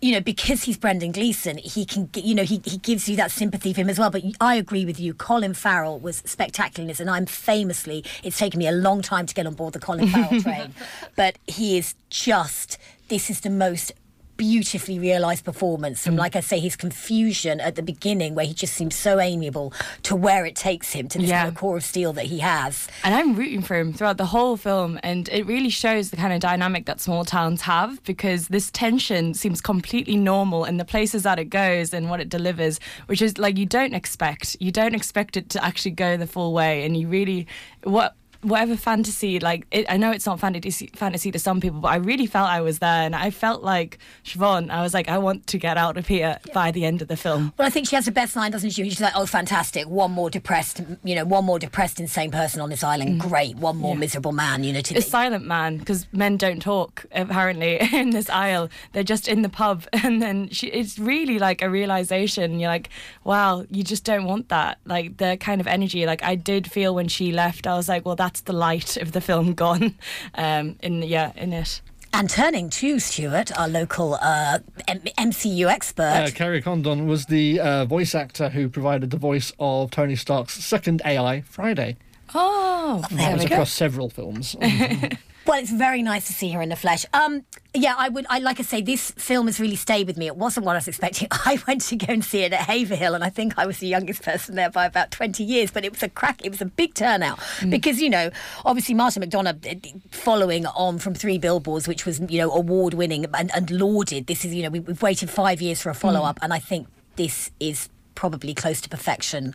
you 0.01 0.11
know, 0.11 0.21
because 0.21 0.63
he's 0.63 0.77
Brendan 0.77 1.11
Gleeson, 1.11 1.57
he 1.57 1.85
can, 1.85 2.09
you 2.15 2.35
know, 2.35 2.43
he, 2.43 2.61
he 2.65 2.77
gives 2.77 3.07
you 3.09 3.15
that 3.15 3.31
sympathy 3.31 3.73
for 3.73 3.81
him 3.81 3.89
as 3.89 3.97
well. 3.97 4.09
But 4.09 4.23
I 4.39 4.55
agree 4.55 4.85
with 4.85 4.99
you. 4.99 5.13
Colin 5.13 5.53
Farrell 5.53 5.99
was 5.99 6.17
spectacular 6.25 6.83
in 6.83 6.87
this, 6.87 6.99
and 6.99 7.09
I'm 7.09 7.25
famously, 7.25 8.03
it's 8.23 8.37
taken 8.37 8.59
me 8.59 8.67
a 8.67 8.71
long 8.71 9.01
time 9.01 9.25
to 9.25 9.33
get 9.33 9.47
on 9.47 9.53
board 9.55 9.73
the 9.73 9.79
Colin 9.79 10.07
Farrell 10.09 10.41
train, 10.41 10.73
but 11.15 11.37
he 11.47 11.77
is 11.77 11.95
just, 12.09 12.77
this 13.07 13.29
is 13.29 13.41
the 13.41 13.49
most 13.49 13.93
beautifully 14.37 14.99
realised 14.99 15.45
performance 15.45 16.03
from, 16.03 16.15
mm. 16.15 16.19
like 16.19 16.35
I 16.35 16.39
say, 16.39 16.59
his 16.59 16.75
confusion 16.75 17.59
at 17.59 17.75
the 17.75 17.81
beginning, 17.81 18.35
where 18.35 18.45
he 18.45 18.53
just 18.53 18.73
seems 18.73 18.95
so 18.95 19.19
amiable, 19.19 19.73
to 20.03 20.15
where 20.15 20.45
it 20.45 20.55
takes 20.55 20.91
him 20.93 21.07
to 21.09 21.19
this 21.19 21.29
Yeah. 21.29 21.43
kind 21.43 21.49
of 21.49 21.55
core 21.55 21.77
of 21.77 21.83
steel 21.83 22.13
that 22.13 22.25
he 22.25 22.39
has. 22.39 22.87
And 23.03 23.13
I'm 23.13 23.35
rooting 23.35 23.61
for 23.61 23.75
him 23.75 23.93
throughout 23.93 24.17
the 24.17 24.25
whole 24.25 24.57
film. 24.57 24.99
And 25.03 25.29
it 25.29 25.45
really 25.45 25.69
shows 25.69 26.09
the 26.09 26.17
kind 26.17 26.33
of 26.33 26.39
dynamic 26.39 26.85
that 26.85 26.99
small 26.99 27.25
towns 27.25 27.61
have 27.61 28.03
because 28.03 28.47
this 28.49 28.69
tension 28.71 29.33
seems 29.33 29.61
completely 29.61 30.17
normal 30.17 30.65
in 30.65 30.77
the 30.77 30.85
places 30.85 31.23
that 31.23 31.39
it 31.39 31.45
goes 31.45 31.93
and 31.93 32.09
what 32.09 32.19
it 32.19 32.29
delivers, 32.29 32.79
which 33.07 33.21
is 33.21 33.37
like 33.37 33.57
you 33.57 33.65
don't 33.65 33.93
expect. 33.93 34.57
You 34.59 34.71
don't 34.71 34.95
expect 34.95 35.37
it 35.37 35.49
to 35.49 35.63
actually 35.63 35.91
go 35.91 36.17
the 36.17 36.27
full 36.27 36.53
way. 36.53 36.85
And 36.85 36.97
you 36.97 37.07
really, 37.07 37.47
what. 37.83 38.15
Whatever 38.45 38.75
fantasy, 38.75 39.39
like 39.39 39.67
it, 39.71 39.85
I 39.89 39.97
know 39.97 40.11
it's 40.11 40.25
not 40.25 40.39
fantasy 40.39 40.87
fantasy 40.93 41.31
to 41.31 41.39
some 41.39 41.59
people, 41.59 41.79
but 41.79 41.89
I 41.89 41.97
really 41.97 42.25
felt 42.25 42.49
I 42.49 42.61
was 42.61 42.79
there, 42.79 43.03
and 43.03 43.15
I 43.15 43.29
felt 43.29 43.63
like 43.63 43.97
Siobhan. 44.23 44.69
I 44.69 44.81
was 44.81 44.93
like, 44.93 45.09
I 45.09 45.17
want 45.17 45.47
to 45.47 45.57
get 45.57 45.77
out 45.77 45.97
of 45.97 46.07
here 46.07 46.39
by 46.53 46.71
the 46.71 46.85
end 46.85 47.01
of 47.01 47.07
the 47.07 47.17
film. 47.17 47.53
Well, 47.57 47.67
I 47.67 47.71
think 47.71 47.87
she 47.87 47.95
has 47.95 48.05
the 48.05 48.11
best 48.11 48.35
line, 48.35 48.51
doesn't 48.51 48.71
she? 48.71 48.83
She's 48.83 49.01
like, 49.01 49.13
"Oh, 49.15 49.25
fantastic! 49.25 49.87
One 49.87 50.11
more 50.11 50.29
depressed, 50.29 50.81
you 51.03 51.15
know, 51.15 51.25
one 51.25 51.45
more 51.45 51.59
depressed, 51.59 51.99
insane 51.99 52.31
person 52.31 52.61
on 52.61 52.69
this 52.69 52.83
island. 52.83 53.21
Mm. 53.21 53.29
Great. 53.29 53.55
One 53.55 53.77
more 53.77 53.95
miserable 53.95 54.31
man, 54.31 54.63
you 54.63 54.73
know." 54.73 54.81
To 54.81 54.97
a 54.97 55.01
silent 55.01 55.45
man 55.45 55.77
because 55.77 56.05
men 56.11 56.37
don't 56.37 56.61
talk 56.61 57.05
apparently 57.11 57.77
in 57.93 58.11
this 58.11 58.29
aisle 58.29 58.69
they're 58.91 59.03
just 59.03 59.27
in 59.27 59.41
the 59.41 59.49
pub 59.49 59.83
and 59.93 60.21
then 60.21 60.49
she, 60.49 60.67
it's 60.67 60.99
really 60.99 61.39
like 61.39 61.61
a 61.61 61.69
realization 61.69 62.59
you're 62.59 62.69
like 62.69 62.89
wow 63.23 63.65
you 63.69 63.83
just 63.83 64.03
don't 64.03 64.25
want 64.25 64.49
that 64.49 64.79
like 64.85 65.17
the 65.17 65.37
kind 65.37 65.61
of 65.61 65.67
energy 65.67 66.05
like 66.05 66.23
i 66.23 66.35
did 66.35 66.71
feel 66.71 66.93
when 66.93 67.07
she 67.07 67.31
left 67.31 67.67
i 67.67 67.75
was 67.75 67.87
like 67.89 68.05
well 68.05 68.15
that's 68.15 68.34
the 68.41 68.53
light 68.53 68.97
of 68.97 69.11
the 69.11 69.21
film 69.21 69.53
gone 69.53 69.95
um 70.35 70.75
in 70.81 71.01
yeah 71.03 71.31
in 71.35 71.53
it 71.53 71.81
And 72.13 72.29
turning 72.29 72.69
to 72.79 72.99
Stuart, 72.99 73.51
our 73.59 73.67
local 73.67 74.13
uh, 74.21 74.59
M- 74.87 75.01
MCU 75.31 75.67
expert. 75.67 76.03
Uh, 76.27 76.29
Kerry 76.31 76.61
Condon 76.61 77.07
was 77.07 77.25
the 77.25 77.59
uh, 77.59 77.83
voice 77.85 78.15
actor 78.15 78.47
who 78.49 78.69
provided 78.69 79.09
the 79.11 79.17
voice 79.19 79.51
of 79.59 79.91
Tony 79.91 80.15
Stark's 80.15 80.53
second 80.63 81.01
AI, 81.03 81.41
Friday. 81.41 81.97
oh 82.33 83.01
That 83.01 83.17
there 83.17 83.33
was 83.33 83.43
we 83.43 83.49
go. 83.49 83.55
across 83.55 83.73
several 83.73 84.09
films. 84.09 84.55
Well, 85.45 85.59
it's 85.59 85.71
very 85.71 86.01
nice 86.01 86.25
to 86.25 86.33
see 86.33 86.49
her 86.51 86.61
in 86.61 86.69
the 86.69 86.75
flesh. 86.75 87.05
Um, 87.13 87.45
yeah, 87.75 87.93
I 87.95 88.09
would. 88.09 88.25
I 88.29 88.39
like 88.39 88.59
I 88.59 88.63
say, 88.63 88.81
this 88.81 89.11
film 89.11 89.45
has 89.45 89.59
really 89.59 89.75
stayed 89.75 90.07
with 90.07 90.17
me. 90.17 90.25
It 90.25 90.37
wasn't 90.37 90.65
what 90.65 90.73
I 90.73 90.77
was 90.77 90.87
expecting. 90.87 91.27
I 91.31 91.59
went 91.67 91.81
to 91.81 91.95
go 91.95 92.11
and 92.11 92.25
see 92.25 92.41
it 92.41 92.51
at 92.51 92.61
Haverhill, 92.61 93.13
and 93.13 93.23
I 93.23 93.29
think 93.29 93.53
I 93.57 93.67
was 93.67 93.77
the 93.77 93.87
youngest 93.87 94.23
person 94.23 94.55
there 94.55 94.71
by 94.71 94.85
about 94.85 95.11
twenty 95.11 95.43
years. 95.43 95.69
But 95.69 95.85
it 95.85 95.91
was 95.91 96.01
a 96.01 96.09
crack. 96.09 96.43
It 96.43 96.49
was 96.49 96.61
a 96.61 96.65
big 96.65 96.95
turnout 96.95 97.39
because 97.69 98.01
you 98.01 98.09
know, 98.09 98.31
obviously 98.65 98.95
Martin 98.95 99.21
McDonagh, 99.21 99.85
uh, 99.85 99.99
following 100.09 100.65
on 100.65 100.97
from 100.97 101.13
Three 101.13 101.37
Billboards, 101.37 101.87
which 101.87 102.05
was 102.07 102.19
you 102.21 102.39
know 102.39 102.51
award 102.51 102.95
winning 102.95 103.25
and, 103.33 103.53
and 103.53 103.69
lauded. 103.69 104.25
This 104.25 104.45
is 104.45 104.55
you 104.55 104.63
know 104.63 104.69
we, 104.69 104.79
we've 104.79 105.01
waited 105.01 105.29
five 105.29 105.61
years 105.61 105.79
for 105.79 105.91
a 105.91 105.95
follow 105.95 106.23
up, 106.23 106.39
and 106.41 106.53
I 106.53 106.59
think 106.59 106.87
this 107.17 107.51
is 107.59 107.89
probably 108.15 108.53
close 108.53 108.81
to 108.81 108.89
perfection 108.89 109.53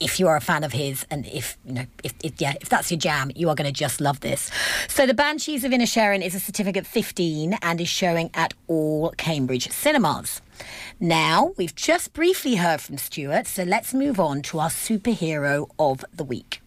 if 0.00 0.18
you 0.18 0.28
are 0.28 0.36
a 0.36 0.40
fan 0.40 0.64
of 0.64 0.72
his 0.72 1.04
and 1.10 1.26
if 1.26 1.58
you 1.64 1.72
know 1.72 1.86
if, 2.02 2.14
if 2.22 2.40
yeah 2.40 2.54
if 2.60 2.68
that's 2.68 2.90
your 2.90 2.98
jam 2.98 3.30
you 3.34 3.48
are 3.48 3.54
going 3.54 3.66
to 3.66 3.72
just 3.72 4.00
love 4.00 4.20
this. 4.20 4.50
So 4.88 5.06
the 5.06 5.14
banshees 5.14 5.64
of 5.64 5.72
Inisherin 5.72 6.24
is 6.24 6.34
a 6.34 6.40
certificate 6.40 6.86
15 6.86 7.58
and 7.60 7.80
is 7.80 7.88
showing 7.88 8.30
at 8.34 8.54
all 8.68 9.10
cambridge 9.16 9.70
cinemas. 9.70 10.40
Now 11.00 11.52
we've 11.56 11.74
just 11.74 12.12
briefly 12.12 12.56
heard 12.56 12.80
from 12.80 12.98
stuart 12.98 13.46
so 13.46 13.64
let's 13.64 13.92
move 13.92 14.18
on 14.18 14.42
to 14.42 14.60
our 14.60 14.70
superhero 14.70 15.68
of 15.78 16.04
the 16.14 16.24
week. 16.24 16.60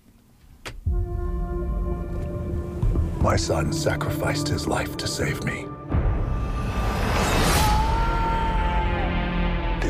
My 3.26 3.38
son 3.38 3.74
sacrificed 3.74 4.48
his 4.50 4.68
life 4.68 4.98
to 4.98 5.08
save 5.08 5.44
me. 5.44 5.66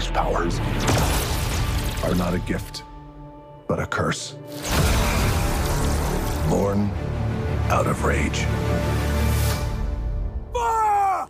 These 0.05 0.13
powers 0.13 0.59
are 2.03 2.13
not 2.13 2.35
a 2.35 2.39
gift, 2.45 2.83
but 3.67 3.79
a 3.79 3.87
curse. 3.87 4.35
Born 6.47 6.91
out 7.69 7.87
of 7.87 8.03
rage. 8.03 8.45
Ah! 10.55 11.25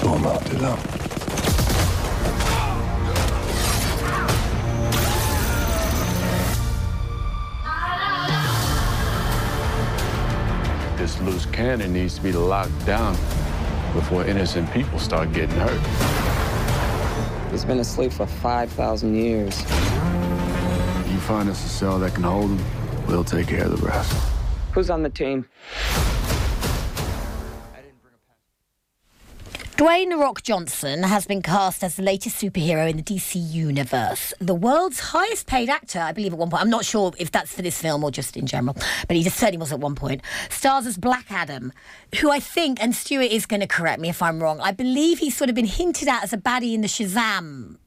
So 0.00 0.10
I'm 0.10 0.24
opted 0.24 0.62
up. 0.62 0.78
This 10.96 11.20
loose 11.22 11.46
cannon 11.46 11.92
needs 11.92 12.14
to 12.14 12.22
be 12.22 12.30
locked 12.30 12.86
down 12.86 13.16
before 13.94 14.26
innocent 14.26 14.70
people 14.72 14.98
start 14.98 15.32
getting 15.32 15.56
hurt. 15.56 15.80
He's 17.50 17.64
been 17.64 17.78
asleep 17.78 18.12
for 18.12 18.26
5,000 18.26 19.14
years. 19.14 19.60
You 19.60 21.20
find 21.20 21.48
us 21.48 21.64
a 21.64 21.68
cell 21.68 21.98
that 22.00 22.12
can 22.14 22.24
hold 22.24 22.50
him, 22.50 23.06
we'll 23.06 23.24
take 23.24 23.46
care 23.46 23.64
of 23.64 23.80
the 23.80 23.86
rest. 23.86 24.12
Who's 24.72 24.90
on 24.90 25.04
the 25.04 25.10
team? 25.10 25.46
Dwayne 29.76 30.10
The 30.10 30.16
Rock 30.16 30.44
Johnson 30.44 31.02
has 31.02 31.26
been 31.26 31.42
cast 31.42 31.82
as 31.82 31.96
the 31.96 32.02
latest 32.04 32.40
superhero 32.40 32.88
in 32.88 32.96
the 32.96 33.02
DC 33.02 33.34
universe. 33.34 34.32
The 34.38 34.54
world's 34.54 35.00
highest 35.00 35.48
paid 35.48 35.68
actor, 35.68 35.98
I 35.98 36.12
believe, 36.12 36.32
at 36.32 36.38
one 36.38 36.48
point. 36.48 36.62
I'm 36.62 36.70
not 36.70 36.84
sure 36.84 37.12
if 37.18 37.32
that's 37.32 37.52
for 37.52 37.62
this 37.62 37.82
film 37.82 38.04
or 38.04 38.12
just 38.12 38.36
in 38.36 38.46
general, 38.46 38.76
but 39.08 39.16
he 39.16 39.24
just 39.24 39.36
certainly 39.36 39.58
was 39.58 39.72
at 39.72 39.80
one 39.80 39.96
point. 39.96 40.22
Stars 40.48 40.86
as 40.86 40.96
Black 40.96 41.26
Adam, 41.28 41.72
who 42.20 42.30
I 42.30 42.38
think, 42.38 42.80
and 42.80 42.94
Stuart 42.94 43.32
is 43.32 43.46
going 43.46 43.62
to 43.62 43.66
correct 43.66 44.00
me 44.00 44.08
if 44.08 44.22
I'm 44.22 44.40
wrong, 44.40 44.60
I 44.60 44.70
believe 44.70 45.18
he's 45.18 45.36
sort 45.36 45.50
of 45.50 45.56
been 45.56 45.66
hinted 45.66 46.06
at 46.06 46.22
as 46.22 46.32
a 46.32 46.38
baddie 46.38 46.74
in 46.74 46.82
the 46.82 46.86
Shazam 46.86 47.78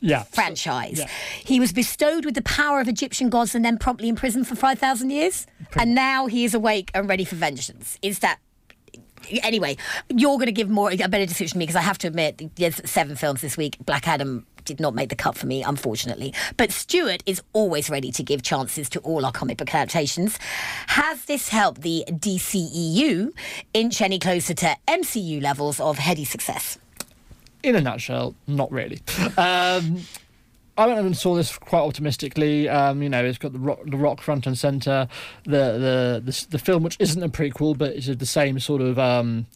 yeah. 0.00 0.22
franchise. 0.22 1.00
Yeah. 1.00 1.08
He 1.44 1.60
was 1.60 1.70
bestowed 1.70 2.24
with 2.24 2.34
the 2.34 2.42
power 2.42 2.80
of 2.80 2.88
Egyptian 2.88 3.28
gods 3.28 3.54
and 3.54 3.62
then 3.62 3.76
promptly 3.76 4.08
imprisoned 4.08 4.48
for 4.48 4.54
5,000 4.54 5.10
years. 5.10 5.46
And 5.76 5.94
now 5.94 6.26
he 6.26 6.44
is 6.44 6.54
awake 6.54 6.90
and 6.94 7.08
ready 7.08 7.26
for 7.26 7.36
vengeance. 7.36 7.98
Is 8.00 8.20
that. 8.20 8.38
Anyway, 9.42 9.76
you're 10.08 10.36
going 10.36 10.46
to 10.46 10.52
give 10.52 10.68
more 10.68 10.90
a 10.90 10.96
better 10.96 11.26
description 11.26 11.54
to 11.54 11.58
me 11.58 11.64
because 11.64 11.76
I 11.76 11.82
have 11.82 11.98
to 11.98 12.08
admit, 12.08 12.54
there's 12.56 12.80
seven 12.88 13.16
films 13.16 13.40
this 13.40 13.56
week. 13.56 13.76
Black 13.84 14.06
Adam 14.08 14.46
did 14.64 14.80
not 14.80 14.94
make 14.94 15.08
the 15.08 15.14
cut 15.16 15.36
for 15.36 15.46
me, 15.46 15.62
unfortunately. 15.62 16.34
But 16.56 16.72
Stuart 16.72 17.22
is 17.26 17.42
always 17.52 17.88
ready 17.88 18.10
to 18.12 18.22
give 18.22 18.42
chances 18.42 18.88
to 18.90 19.00
all 19.00 19.24
our 19.24 19.32
comic 19.32 19.58
book 19.58 19.74
adaptations. 19.74 20.38
Has 20.88 21.24
this 21.26 21.48
helped 21.48 21.82
the 21.82 22.04
DCEU 22.08 23.30
inch 23.74 24.00
any 24.00 24.18
closer 24.18 24.54
to 24.54 24.76
MCU 24.88 25.40
levels 25.40 25.80
of 25.80 25.98
heady 25.98 26.24
success? 26.24 26.78
in 27.66 27.74
a 27.74 27.80
nutshell, 27.80 28.34
not 28.46 28.70
really. 28.70 29.00
Um, 29.38 30.02
I 30.78 30.86
went 30.86 31.00
and 31.00 31.16
saw 31.16 31.34
this 31.34 31.56
quite 31.56 31.80
optimistically. 31.80 32.68
Um, 32.68 33.02
you 33.02 33.08
know, 33.08 33.24
it's 33.24 33.38
got 33.38 33.52
the 33.52 33.58
rock, 33.58 33.80
the 33.86 33.96
rock 33.96 34.20
front 34.20 34.46
and 34.46 34.58
center. 34.58 35.08
The, 35.44 35.50
the 35.50 36.22
the 36.24 36.46
the 36.50 36.58
film, 36.58 36.82
which 36.82 36.96
isn't 36.98 37.22
a 37.22 37.28
prequel, 37.28 37.76
but 37.76 37.92
it's 37.92 38.06
the 38.06 38.26
same 38.26 38.60
sort 38.60 38.82
of 38.82 38.98
um, 38.98 39.46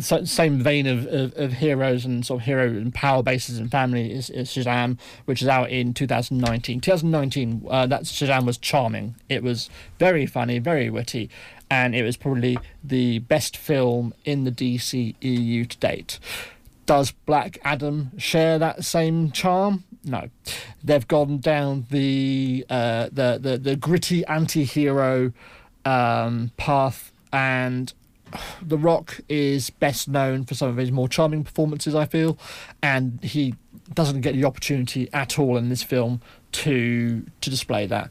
same 0.00 0.58
vein 0.58 0.86
of, 0.86 1.06
of, 1.06 1.36
of 1.36 1.52
heroes 1.54 2.04
and 2.04 2.26
sort 2.26 2.40
of 2.40 2.46
hero 2.46 2.66
and 2.66 2.92
power 2.92 3.22
bases 3.22 3.58
and 3.58 3.70
family 3.70 4.12
is, 4.12 4.28
is 4.30 4.48
Shazam, 4.48 4.98
which 5.24 5.40
is 5.40 5.46
out 5.46 5.70
in 5.70 5.94
2019. 5.94 6.80
2019, 6.80 7.66
uh, 7.70 7.86
that 7.86 8.02
Shazam 8.02 8.44
was 8.44 8.58
charming. 8.58 9.14
It 9.28 9.42
was 9.42 9.70
very 9.98 10.26
funny, 10.26 10.58
very 10.58 10.90
witty, 10.90 11.30
and 11.70 11.94
it 11.94 12.02
was 12.02 12.16
probably 12.16 12.58
the 12.82 13.20
best 13.20 13.56
film 13.56 14.14
in 14.24 14.44
the 14.44 14.50
DCEU 14.50 15.68
to 15.68 15.78
date. 15.78 16.18
Does 16.86 17.12
Black 17.12 17.58
Adam 17.64 18.10
share 18.18 18.58
that 18.58 18.84
same 18.84 19.30
charm? 19.30 19.84
No, 20.04 20.28
they've 20.82 21.08
gone 21.08 21.38
down 21.38 21.86
the 21.90 22.66
uh, 22.68 23.08
the, 23.10 23.38
the 23.40 23.58
the 23.58 23.76
gritty 23.76 24.24
anti-hero 24.26 25.32
um, 25.84 26.50
path, 26.56 27.12
and 27.32 27.92
The 28.62 28.78
Rock 28.78 29.20
is 29.28 29.70
best 29.70 30.08
known 30.08 30.44
for 30.44 30.54
some 30.54 30.68
of 30.68 30.76
his 30.76 30.90
more 30.90 31.08
charming 31.08 31.44
performances. 31.44 31.94
I 31.94 32.06
feel, 32.06 32.38
and 32.82 33.18
he 33.22 33.54
doesn't 33.92 34.22
get 34.22 34.34
the 34.34 34.44
opportunity 34.44 35.08
at 35.12 35.38
all 35.38 35.56
in 35.56 35.68
this 35.68 35.82
film 35.82 36.20
to 36.52 37.24
to 37.40 37.50
display 37.50 37.86
that. 37.86 38.10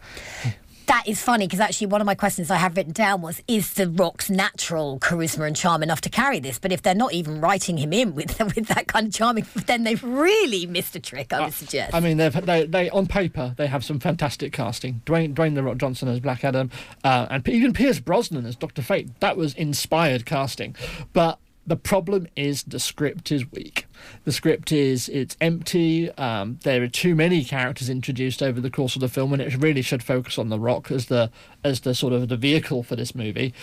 That 0.93 1.07
is 1.07 1.23
funny 1.23 1.47
because 1.47 1.59
actually 1.59 1.87
one 1.87 2.01
of 2.01 2.05
my 2.05 2.13
questions 2.13 2.51
I 2.51 2.57
have 2.57 2.77
written 2.77 2.93
down 2.93 3.23
was 3.23 3.41
is 3.47 3.73
The 3.73 3.89
Rock's 3.89 4.29
natural 4.29 4.99
charisma 4.99 5.47
and 5.47 5.55
charm 5.55 5.81
enough 5.81 6.01
to 6.01 6.09
carry 6.09 6.39
this? 6.39 6.59
But 6.59 6.71
if 6.71 6.83
they're 6.83 6.93
not 6.93 7.13
even 7.13 7.41
writing 7.41 7.79
him 7.79 7.91
in 7.91 8.13
with 8.13 8.39
with 8.55 8.67
that 8.67 8.89
kind 8.89 9.07
of 9.07 9.13
charming, 9.13 9.47
then 9.65 9.85
they've 9.85 10.03
really 10.03 10.67
missed 10.67 10.95
a 10.95 10.99
trick. 10.99 11.33
I 11.33 11.45
would 11.45 11.53
suggest. 11.55 11.95
I 11.95 11.99
mean, 11.99 12.17
they've, 12.17 12.45
they 12.45 12.67
they 12.67 12.91
on 12.91 13.07
paper 13.07 13.55
they 13.57 13.65
have 13.65 13.83
some 13.83 13.99
fantastic 13.99 14.53
casting. 14.53 15.01
Dwayne 15.07 15.33
Dwayne 15.33 15.55
the 15.55 15.63
Rock 15.63 15.77
Johnson 15.77 16.09
as 16.09 16.19
Black 16.19 16.43
Adam, 16.43 16.69
uh, 17.03 17.25
and 17.31 17.49
even 17.49 17.73
Pierce 17.73 17.97
Brosnan 17.97 18.45
as 18.45 18.55
Doctor 18.55 18.83
Fate. 18.83 19.19
That 19.19 19.35
was 19.35 19.55
inspired 19.55 20.27
casting, 20.27 20.75
but 21.11 21.39
the 21.65 21.75
problem 21.75 22.27
is 22.35 22.61
the 22.61 22.79
script 22.79 23.31
is 23.31 23.51
weak. 23.51 23.87
The 24.23 24.31
script 24.31 24.71
is 24.71 25.09
it's 25.09 25.35
empty. 25.41 26.11
Um, 26.11 26.59
there 26.63 26.81
are 26.81 26.87
too 26.87 27.15
many 27.15 27.43
characters 27.43 27.89
introduced 27.89 28.41
over 28.41 28.61
the 28.61 28.69
course 28.69 28.95
of 28.95 29.01
the 29.01 29.09
film, 29.09 29.33
and 29.33 29.41
it 29.41 29.55
really 29.61 29.81
should 29.81 30.03
focus 30.03 30.37
on 30.37 30.49
the 30.49 30.59
Rock 30.59 30.91
as 30.91 31.07
the 31.07 31.29
as 31.63 31.81
the 31.81 31.93
sort 31.93 32.13
of 32.13 32.29
the 32.29 32.37
vehicle 32.37 32.83
for 32.83 32.95
this 32.95 33.15
movie. 33.15 33.53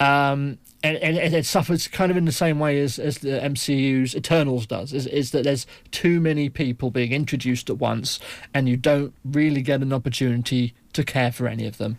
Um, 0.00 0.58
and, 0.82 0.98
and 0.98 1.34
it 1.34 1.46
suffers 1.46 1.88
kind 1.88 2.10
of 2.10 2.16
in 2.16 2.26
the 2.26 2.32
same 2.32 2.58
way 2.58 2.78
as, 2.80 2.98
as 2.98 3.18
the 3.18 3.40
MCU's 3.40 4.14
Eternals 4.14 4.66
does, 4.66 4.92
is, 4.92 5.06
is 5.06 5.30
that 5.30 5.44
there's 5.44 5.66
too 5.92 6.20
many 6.20 6.50
people 6.50 6.90
being 6.90 7.12
introduced 7.12 7.70
at 7.70 7.78
once, 7.78 8.20
and 8.52 8.68
you 8.68 8.76
don't 8.76 9.14
really 9.24 9.62
get 9.62 9.80
an 9.80 9.94
opportunity 9.94 10.74
to 10.92 11.02
care 11.02 11.32
for 11.32 11.48
any 11.48 11.66
of 11.66 11.78
them. 11.78 11.98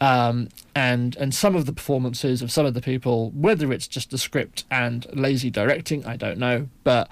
Um, 0.00 0.48
and 0.74 1.16
and 1.16 1.34
some 1.34 1.54
of 1.54 1.66
the 1.66 1.72
performances 1.72 2.42
of 2.42 2.50
some 2.50 2.66
of 2.66 2.74
the 2.74 2.80
people, 2.80 3.30
whether 3.30 3.72
it's 3.72 3.86
just 3.86 4.10
the 4.10 4.18
script 4.18 4.64
and 4.70 5.06
lazy 5.12 5.50
directing, 5.50 6.04
I 6.04 6.16
don't 6.16 6.38
know, 6.38 6.68
but 6.82 7.08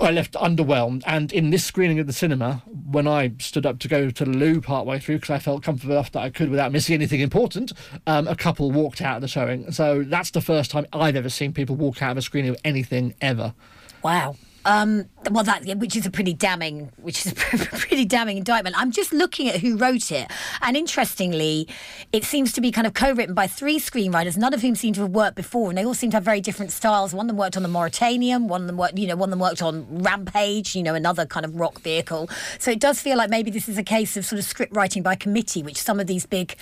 I 0.00 0.10
left 0.10 0.34
underwhelmed. 0.34 1.02
And 1.06 1.32
in 1.32 1.50
this 1.50 1.64
screening 1.64 1.98
at 1.98 2.06
the 2.06 2.12
cinema, 2.12 2.62
when 2.90 3.06
I 3.06 3.32
stood 3.38 3.66
up 3.66 3.78
to 3.80 3.88
go 3.88 4.10
to 4.10 4.24
the 4.24 4.30
loo 4.30 4.60
partway 4.60 4.98
through 4.98 5.16
because 5.16 5.30
I 5.30 5.38
felt 5.38 5.62
comfortable 5.62 5.94
enough 5.94 6.12
that 6.12 6.20
I 6.20 6.30
could 6.30 6.50
without 6.50 6.72
missing 6.72 6.94
anything 6.94 7.20
important, 7.20 7.72
um, 8.06 8.28
a 8.28 8.36
couple 8.36 8.70
walked 8.70 9.00
out 9.00 9.16
of 9.16 9.22
the 9.22 9.28
showing. 9.28 9.70
So 9.72 10.02
that's 10.02 10.30
the 10.30 10.40
first 10.40 10.70
time 10.70 10.86
I've 10.92 11.16
ever 11.16 11.28
seen 11.28 11.52
people 11.52 11.76
walk 11.76 12.02
out 12.02 12.12
of 12.12 12.18
a 12.18 12.22
screening 12.22 12.50
of 12.50 12.56
anything 12.64 13.14
ever. 13.20 13.54
Wow. 14.02 14.36
Um, 14.66 15.08
well, 15.30 15.44
that 15.44 15.64
which 15.76 15.96
is 15.96 16.06
a 16.06 16.10
pretty 16.10 16.34
damning, 16.34 16.90
which 17.00 17.24
is 17.24 17.32
a 17.52 17.56
pretty 17.76 18.04
damning 18.04 18.36
indictment. 18.36 18.76
I'm 18.76 18.90
just 18.90 19.12
looking 19.12 19.48
at 19.48 19.60
who 19.60 19.76
wrote 19.76 20.10
it, 20.10 20.28
and 20.60 20.76
interestingly, 20.76 21.68
it 22.12 22.24
seems 22.24 22.52
to 22.54 22.60
be 22.60 22.72
kind 22.72 22.84
of 22.84 22.92
co-written 22.92 23.32
by 23.32 23.46
three 23.46 23.78
screenwriters, 23.78 24.36
none 24.36 24.52
of 24.52 24.62
whom 24.62 24.74
seem 24.74 24.92
to 24.94 25.02
have 25.02 25.12
worked 25.12 25.36
before, 25.36 25.70
and 25.70 25.78
they 25.78 25.84
all 25.84 25.94
seem 25.94 26.10
to 26.10 26.16
have 26.16 26.24
very 26.24 26.40
different 26.40 26.72
styles. 26.72 27.14
One 27.14 27.26
of 27.26 27.28
them 27.28 27.36
worked 27.36 27.56
on 27.56 27.62
the 27.62 27.68
Mauritanian, 27.68 28.48
one 28.48 28.62
of 28.62 28.66
them 28.66 28.76
worked, 28.76 28.98
you 28.98 29.06
know, 29.06 29.14
one 29.14 29.28
of 29.28 29.30
them 29.30 29.38
worked 29.38 29.62
on 29.62 30.02
Rampage, 30.02 30.74
you 30.74 30.82
know, 30.82 30.94
another 30.94 31.26
kind 31.26 31.46
of 31.46 31.54
rock 31.54 31.80
vehicle. 31.80 32.28
So 32.58 32.72
it 32.72 32.80
does 32.80 33.00
feel 33.00 33.16
like 33.16 33.30
maybe 33.30 33.52
this 33.52 33.68
is 33.68 33.78
a 33.78 33.84
case 33.84 34.16
of 34.16 34.26
sort 34.26 34.40
of 34.40 34.44
script 34.44 34.74
writing 34.74 35.04
by 35.04 35.14
committee, 35.14 35.62
which 35.62 35.80
some 35.80 36.00
of 36.00 36.08
these 36.08 36.26
big 36.26 36.56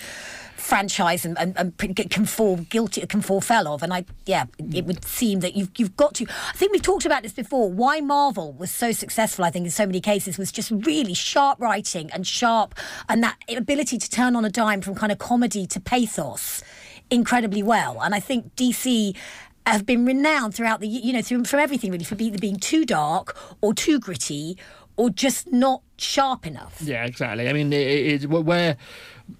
franchise 0.65 1.25
and, 1.25 1.37
and, 1.37 1.55
and 1.57 1.95
can 2.09 2.25
fall 2.25 2.57
guilty 2.57 3.05
can 3.05 3.21
fall 3.21 3.39
fell 3.39 3.67
of 3.67 3.83
and 3.83 3.93
I 3.93 4.03
yeah 4.25 4.45
it 4.73 4.85
would 4.85 5.05
seem 5.05 5.41
that 5.41 5.55
you've 5.55 5.69
you've 5.77 5.95
got 5.95 6.15
to 6.15 6.25
I 6.25 6.57
think 6.57 6.71
we've 6.71 6.81
talked 6.81 7.05
about 7.05 7.21
this 7.21 7.33
before 7.33 7.71
why 7.71 8.01
Marvel 8.01 8.51
was 8.53 8.71
so 8.71 8.91
successful 8.91 9.45
I 9.45 9.51
think 9.51 9.65
in 9.65 9.71
so 9.71 9.85
many 9.85 10.01
cases 10.01 10.37
was 10.37 10.51
just 10.51 10.71
really 10.71 11.13
sharp 11.13 11.61
writing 11.61 12.09
and 12.11 12.25
sharp 12.25 12.73
and 13.07 13.21
that 13.23 13.37
ability 13.47 13.99
to 13.99 14.09
turn 14.09 14.35
on 14.35 14.43
a 14.43 14.49
dime 14.49 14.81
from 14.81 14.95
kind 14.95 15.11
of 15.11 15.19
comedy 15.19 15.67
to 15.67 15.79
pathos 15.79 16.63
incredibly 17.09 17.63
well. 17.63 18.01
And 18.01 18.15
I 18.15 18.19
think 18.19 18.55
DC 18.55 19.15
have 19.65 19.85
been 19.85 20.05
renowned 20.05 20.53
throughout 20.53 20.79
the 20.79 20.87
you 20.87 21.11
know 21.11 21.21
through, 21.21 21.43
from 21.45 21.59
everything 21.59 21.91
really 21.91 22.03
for 22.03 22.15
either 22.19 22.37
being 22.37 22.57
too 22.57 22.85
dark 22.85 23.35
or 23.61 23.73
too 23.73 23.99
gritty 23.99 24.57
or 24.97 25.09
just 25.09 25.51
not 25.51 25.81
sharp 25.97 26.45
enough 26.45 26.81
Yeah, 26.81 27.05
exactly. 27.05 27.47
I 27.47 27.53
mean, 27.53 27.71
it, 27.71 28.23
it, 28.23 28.29
where 28.29 28.77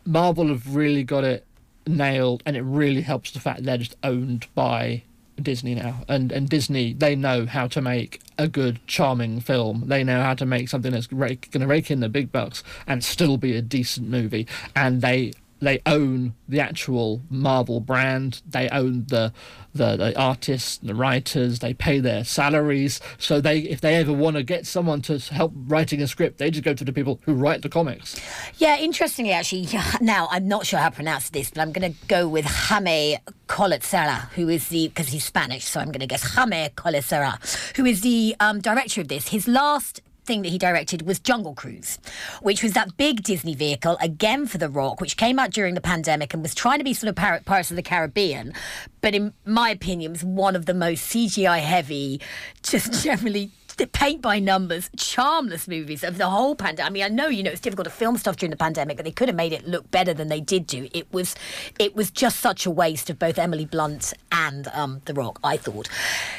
Marvel 0.05 0.47
have 0.47 0.75
really 0.75 1.03
got 1.03 1.23
it 1.23 1.45
nailed, 1.87 2.43
and 2.45 2.55
it 2.55 2.61
really 2.61 3.01
helps 3.01 3.31
the 3.31 3.39
fact 3.39 3.59
that 3.59 3.65
they're 3.65 3.77
just 3.77 3.95
owned 4.03 4.47
by 4.55 5.03
Disney 5.41 5.75
now, 5.75 6.03
and 6.07 6.31
and 6.31 6.49
Disney 6.49 6.93
they 6.93 7.15
know 7.15 7.45
how 7.45 7.67
to 7.67 7.81
make 7.81 8.21
a 8.37 8.47
good, 8.47 8.79
charming 8.87 9.39
film. 9.39 9.83
They 9.87 10.03
know 10.03 10.21
how 10.21 10.33
to 10.35 10.45
make 10.45 10.69
something 10.69 10.91
that's 10.91 11.07
going 11.07 11.49
to 11.51 11.67
rake 11.67 11.91
in 11.91 11.99
the 11.99 12.09
big 12.09 12.31
bucks 12.31 12.63
and 12.87 13.03
still 13.03 13.37
be 13.37 13.55
a 13.55 13.61
decent 13.61 14.09
movie, 14.09 14.47
and 14.75 15.01
they 15.01 15.33
they 15.65 15.81
own 15.85 16.35
the 16.47 16.59
actual 16.59 17.21
Marvel 17.29 17.79
brand. 17.79 18.41
They 18.47 18.69
own 18.69 19.05
the, 19.07 19.33
the 19.73 19.95
the 19.95 20.19
artists, 20.19 20.77
the 20.77 20.93
writers. 20.93 21.59
They 21.59 21.73
pay 21.73 21.99
their 21.99 22.23
salaries. 22.23 23.01
So 23.17 23.41
they, 23.41 23.59
if 23.59 23.81
they 23.81 23.95
ever 23.95 24.13
want 24.13 24.35
to 24.35 24.43
get 24.43 24.67
someone 24.67 25.01
to 25.03 25.17
help 25.17 25.53
writing 25.55 26.01
a 26.01 26.07
script, 26.07 26.37
they 26.37 26.51
just 26.51 26.63
go 26.63 26.73
to 26.73 26.83
the 26.83 26.93
people 26.93 27.19
who 27.23 27.33
write 27.33 27.63
the 27.63 27.69
comics. 27.69 28.19
Yeah, 28.57 28.77
interestingly, 28.77 29.31
actually, 29.31 29.67
now 30.01 30.27
I'm 30.29 30.47
not 30.47 30.65
sure 30.65 30.79
how 30.79 30.89
to 30.89 30.95
pronounce 30.95 31.29
this, 31.31 31.49
but 31.49 31.61
I'm 31.61 31.71
going 31.71 31.93
to 31.93 32.07
go 32.07 32.27
with 32.27 32.45
Jaime 32.45 33.17
Collet-Serra, 33.47 34.29
who 34.35 34.49
is 34.49 34.67
the 34.69 34.87
because 34.89 35.07
he's 35.07 35.25
Spanish, 35.25 35.65
so 35.65 35.79
I'm 35.79 35.87
going 35.87 35.99
to 35.99 36.07
guess 36.07 36.35
Jaime 36.35 36.69
Collet-Serra, 36.75 37.39
who 37.75 37.85
is 37.85 38.01
the 38.01 38.35
um, 38.39 38.61
director 38.61 39.01
of 39.01 39.07
this. 39.07 39.29
His 39.29 39.47
last 39.47 40.01
thing 40.25 40.41
that 40.41 40.49
he 40.49 40.57
directed 40.57 41.03
was 41.03 41.19
Jungle 41.19 41.53
Cruise, 41.53 41.97
which 42.41 42.63
was 42.63 42.73
that 42.73 42.97
big 42.97 43.23
Disney 43.23 43.55
vehicle, 43.55 43.97
again 44.01 44.45
for 44.45 44.57
The 44.57 44.69
Rock, 44.69 45.01
which 45.01 45.17
came 45.17 45.39
out 45.39 45.51
during 45.51 45.75
the 45.75 45.81
pandemic 45.81 46.33
and 46.33 46.41
was 46.41 46.55
trying 46.55 46.79
to 46.79 46.83
be 46.83 46.93
sort 46.93 47.09
of 47.09 47.15
Pirates 47.15 47.69
of 47.69 47.75
the 47.75 47.83
Caribbean, 47.83 48.53
but 49.01 49.15
in 49.15 49.33
my 49.45 49.69
opinion, 49.69 50.11
was 50.11 50.23
one 50.23 50.55
of 50.55 50.65
the 50.65 50.73
most 50.73 51.11
CGI 51.11 51.59
heavy, 51.59 52.19
just 52.63 53.03
generally 53.03 53.51
paint 53.75 54.21
by 54.21 54.39
numbers, 54.39 54.89
charmless 54.97 55.67
movies 55.67 56.03
of 56.03 56.17
the 56.17 56.27
whole 56.27 56.55
pandemic. 56.55 56.89
I 56.89 56.93
mean, 56.93 57.03
I 57.03 57.07
know 57.09 57.27
you 57.27 57.43
know 57.43 57.51
it's 57.51 57.61
difficult 57.61 57.85
to 57.85 57.91
film 57.91 58.17
stuff 58.17 58.37
during 58.37 58.51
the 58.51 58.57
pandemic, 58.57 58.97
but 58.97 59.05
they 59.05 59.11
could 59.11 59.27
have 59.27 59.35
made 59.35 59.53
it 59.53 59.67
look 59.67 59.89
better 59.91 60.13
than 60.13 60.27
they 60.27 60.41
did 60.41 60.67
do. 60.67 60.87
It 60.93 61.11
was, 61.11 61.35
it 61.79 61.95
was 61.95 62.11
just 62.11 62.39
such 62.39 62.65
a 62.65 62.71
waste 62.71 63.09
of 63.09 63.19
both 63.19 63.37
Emily 63.37 63.65
Blunt 63.65 64.13
and 64.31 64.67
um, 64.69 65.01
The 65.05 65.13
Rock. 65.13 65.39
I 65.43 65.57
thought. 65.57 65.89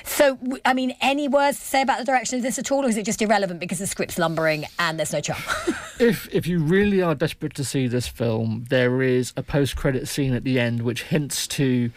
So, 0.05 0.39
I 0.65 0.75
mean, 0.75 0.95
any 1.01 1.29
words 1.29 1.59
to 1.59 1.65
say 1.65 1.83
about 1.83 1.99
the 1.99 2.05
direction 2.05 2.39
of 2.39 2.43
this 2.43 2.59
at 2.59 2.71
all, 2.73 2.85
or 2.85 2.89
is 2.89 2.97
it 2.97 3.05
just 3.05 3.21
irrelevant 3.23 3.61
because 3.61 3.79
the 3.79 3.87
script's 3.87 4.19
lumbering 4.19 4.65
and 4.79 4.99
there's 4.99 5.13
no 5.13 5.21
charm? 5.21 5.43
if 6.01 6.29
if 6.33 6.47
you 6.47 6.59
really 6.59 7.03
are 7.03 7.15
desperate 7.15 7.55
to 7.55 7.65
see 7.65 7.87
this 7.87 8.09
film, 8.09 8.65
there 8.69 9.03
is 9.03 9.33
a 9.37 9.43
post-credit 9.43 10.09
scene 10.09 10.35
at 10.35 10.45
the 10.45 10.59
end 10.59 10.83
which 10.83 11.05
hints 11.05 11.47
to 11.49 11.91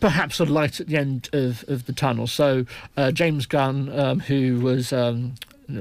perhaps 0.00 0.40
a 0.40 0.44
light 0.44 0.80
at 0.80 0.86
the 0.88 0.96
end 0.96 1.28
of, 1.32 1.64
of 1.68 1.86
the 1.86 1.92
tunnel. 1.92 2.26
So 2.26 2.64
uh, 2.96 3.10
James 3.12 3.46
Gunn, 3.46 3.88
um, 3.98 4.20
who 4.20 4.60
was 4.60 4.92
um, 4.92 5.34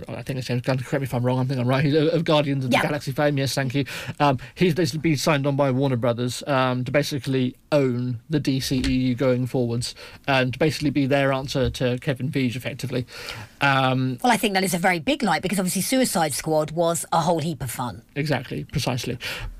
I 0.07 0.21
think 0.21 0.37
it's 0.37 0.47
James 0.47 0.61
Gunn. 0.61 0.77
Correct 0.77 1.01
me 1.01 1.05
if 1.05 1.13
I'm 1.15 1.23
wrong. 1.25 1.39
I 1.39 1.45
think 1.45 1.59
I'm 1.59 1.67
right. 1.67 1.83
He's 1.83 1.95
of 2.13 2.23
Guardians 2.23 2.63
of 2.65 2.71
Yeah. 2.71 2.81
the 2.81 2.87
Galaxy 2.89 3.11
fame. 3.11 3.37
Yes, 3.39 3.55
thank 3.55 3.73
you. 3.73 3.85
Um, 4.19 4.37
he's 4.53 4.75
basically 4.75 4.99
been 4.99 5.17
signed 5.17 5.47
on 5.47 5.55
by 5.55 5.71
Warner 5.71 5.95
Brothers 5.95 6.43
um, 6.45 6.83
to 6.83 6.91
basically 6.91 7.55
own 7.71 8.19
the 8.29 8.39
DCEU 8.39 9.15
going 9.17 9.45
forwards 9.47 9.95
and 10.27 10.53
to 10.53 10.59
basically 10.59 10.89
be 10.91 11.05
their 11.07 11.31
answer 11.33 11.69
to 11.71 11.97
Kevin 11.99 12.29
Feige, 12.31 12.55
effectively. 12.55 13.05
Um, 13.61 14.17
well, 14.23 14.31
I 14.31 14.37
think 14.37 14.53
that 14.53 14.63
is 14.63 14.73
a 14.73 14.77
very 14.79 14.99
big 14.99 15.21
light 15.23 15.41
because 15.41 15.59
obviously 15.59 15.81
Suicide 15.81 16.33
Squad 16.33 16.71
was 16.71 17.05
a 17.11 17.21
whole 17.21 17.39
heap 17.39 17.61
of 17.63 17.69
fun. 17.71 18.01
Exactly, 18.15 18.63
precisely. 18.65 19.17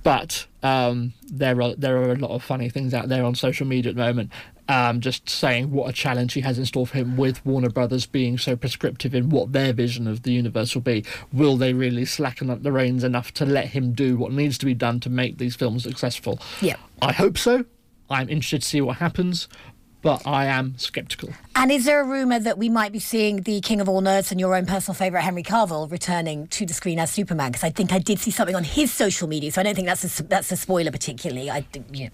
But 0.10 0.48
um, 0.64 1.14
there 1.28 1.62
are 1.62 1.76
there 1.76 1.98
are 1.98 2.12
a 2.14 2.16
lot 2.16 2.32
of 2.32 2.44
funny 2.44 2.68
things 2.68 2.96
out 2.96 3.10
there 3.10 3.24
on 3.24 3.36
social 3.36 3.68
media 3.68 3.92
at 3.92 3.96
the 3.96 4.02
moment. 4.02 4.32
Um, 4.68 5.02
just 5.02 5.30
saying 5.30 5.70
what 5.70 5.88
a 5.88 5.94
challenge 5.94 6.34
he 6.34 6.42
has 6.42 6.58
in 6.58 6.66
store 6.66 6.88
for 6.88 6.98
him 6.98 7.16
with 7.16 7.46
Warner 7.46 7.70
Brothers 7.70 8.08
being 8.08 8.40
so 8.40 8.56
prescriptive 8.56 9.14
in 9.14 9.30
what 9.30 9.54
their 9.54 9.72
vision 9.72 10.08
of 10.08 10.24
the 10.24 10.32
universe 10.32 10.74
will 10.74 10.82
be. 10.82 11.06
Will 11.32 11.58
they 11.58 11.74
really 11.74 12.06
slacken 12.06 12.50
up 12.50 12.64
the 12.64 12.72
reins 12.72 13.04
enough 13.04 13.32
to 13.36 13.46
let 13.46 13.68
him 13.68 13.94
do 13.94 14.18
what 14.18 14.32
needs 14.32 14.58
to 14.58 14.66
be 14.66 14.74
done 14.74 15.00
to 15.02 15.12
make 15.12 15.38
these 15.38 15.56
films 15.56 15.84
successful? 15.84 16.40
Yeah. 16.60 16.78
I 17.04 17.12
hope 17.12 17.38
so. 17.38 17.66
I'm 18.10 18.30
interested 18.30 18.64
to 18.64 18.68
see 18.68 18.82
what 18.82 18.98
happens. 18.98 19.48
But 20.02 20.26
I 20.26 20.46
am 20.46 20.78
sceptical. 20.78 21.30
And 21.56 21.72
is 21.72 21.86
there 21.86 22.02
a 22.02 22.04
rumour 22.04 22.40
that 22.40 22.58
we 22.58 22.70
might 22.70 22.92
be 22.92 23.00
seeing 23.00 23.42
the 23.42 23.62
King 23.62 23.82
of 23.82 23.90
All 23.90 24.02
Nerds 24.02 24.32
and 24.32 24.40
your 24.40 24.56
own 24.56 24.66
personal 24.66 24.96
favourite 24.96 25.24
Henry 25.24 25.44
Cavill 25.44 25.92
returning 25.92 26.48
to 26.48 26.66
the 26.66 26.74
screen 26.74 27.00
as 27.00 27.12
Superman? 27.12 27.52
Because 27.52 27.64
I 27.64 27.70
think 27.70 27.92
I 27.92 28.00
did 28.00 28.20
see 28.20 28.32
something 28.32 28.56
on 28.56 28.64
his 28.64 28.94
social 28.94 29.28
media, 29.28 29.52
so 29.52 29.62
I 29.62 29.64
don't 29.64 29.76
think 29.76 29.88
that's 29.88 30.20
a, 30.20 30.24
that's 30.24 30.52
a 30.52 30.58
spoiler 30.58 30.92
particularly. 30.92 31.50
I 31.50 31.66
yeah. 31.92 32.10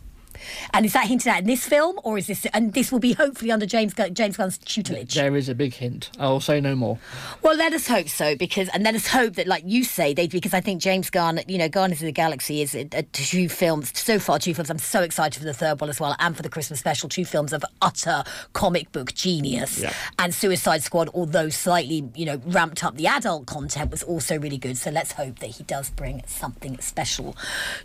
And 0.73 0.85
is 0.85 0.93
that 0.93 1.07
hinted 1.07 1.27
at 1.27 1.39
in 1.39 1.47
this 1.47 1.65
film, 1.65 1.99
or 2.03 2.17
is 2.17 2.27
this? 2.27 2.45
And 2.53 2.73
this 2.73 2.91
will 2.91 2.99
be 2.99 3.13
hopefully 3.13 3.51
under 3.51 3.65
James 3.65 3.93
James 4.13 4.37
Gunn's 4.37 4.57
tutelage. 4.57 5.13
There 5.13 5.35
is 5.35 5.49
a 5.49 5.55
big 5.55 5.73
hint. 5.73 6.09
I'll 6.19 6.39
say 6.39 6.61
no 6.61 6.75
more. 6.75 6.99
Well, 7.41 7.55
let 7.55 7.73
us 7.73 7.87
hope 7.87 8.09
so, 8.09 8.35
because 8.35 8.69
and 8.69 8.83
let 8.83 8.95
us 8.95 9.07
hope 9.07 9.35
that, 9.35 9.47
like 9.47 9.63
you 9.65 9.83
say, 9.83 10.13
they 10.13 10.27
because 10.27 10.53
I 10.53 10.61
think 10.61 10.81
James 10.81 11.09
Gunn, 11.09 11.39
you 11.47 11.57
know, 11.57 11.69
Guardians 11.69 12.01
of 12.01 12.05
the 12.05 12.11
Galaxy 12.11 12.61
is 12.61 12.75
a, 12.75 12.87
a 12.91 13.03
two 13.03 13.49
films 13.49 13.97
so 13.97 14.19
far. 14.19 14.39
Two 14.39 14.53
films. 14.53 14.69
I'm 14.69 14.77
so 14.77 15.01
excited 15.01 15.39
for 15.39 15.45
the 15.45 15.53
third 15.53 15.81
one 15.81 15.89
as 15.89 15.99
well, 15.99 16.15
and 16.19 16.35
for 16.35 16.43
the 16.43 16.49
Christmas 16.49 16.79
special. 16.79 17.09
Two 17.09 17.25
films 17.25 17.53
of 17.53 17.63
utter 17.81 18.23
comic 18.53 18.91
book 18.91 19.13
genius. 19.13 19.79
Yeah. 19.79 19.93
And 20.19 20.33
Suicide 20.33 20.83
Squad, 20.83 21.09
although 21.13 21.49
slightly, 21.49 22.09
you 22.15 22.25
know, 22.25 22.41
ramped 22.45 22.83
up 22.83 22.95
the 22.95 23.07
adult 23.07 23.45
content, 23.45 23.91
was 23.91 24.03
also 24.03 24.37
really 24.39 24.57
good. 24.57 24.77
So 24.77 24.91
let's 24.91 25.13
hope 25.13 25.39
that 25.39 25.47
he 25.47 25.63
does 25.63 25.89
bring 25.89 26.23
something 26.25 26.79
special 26.79 27.35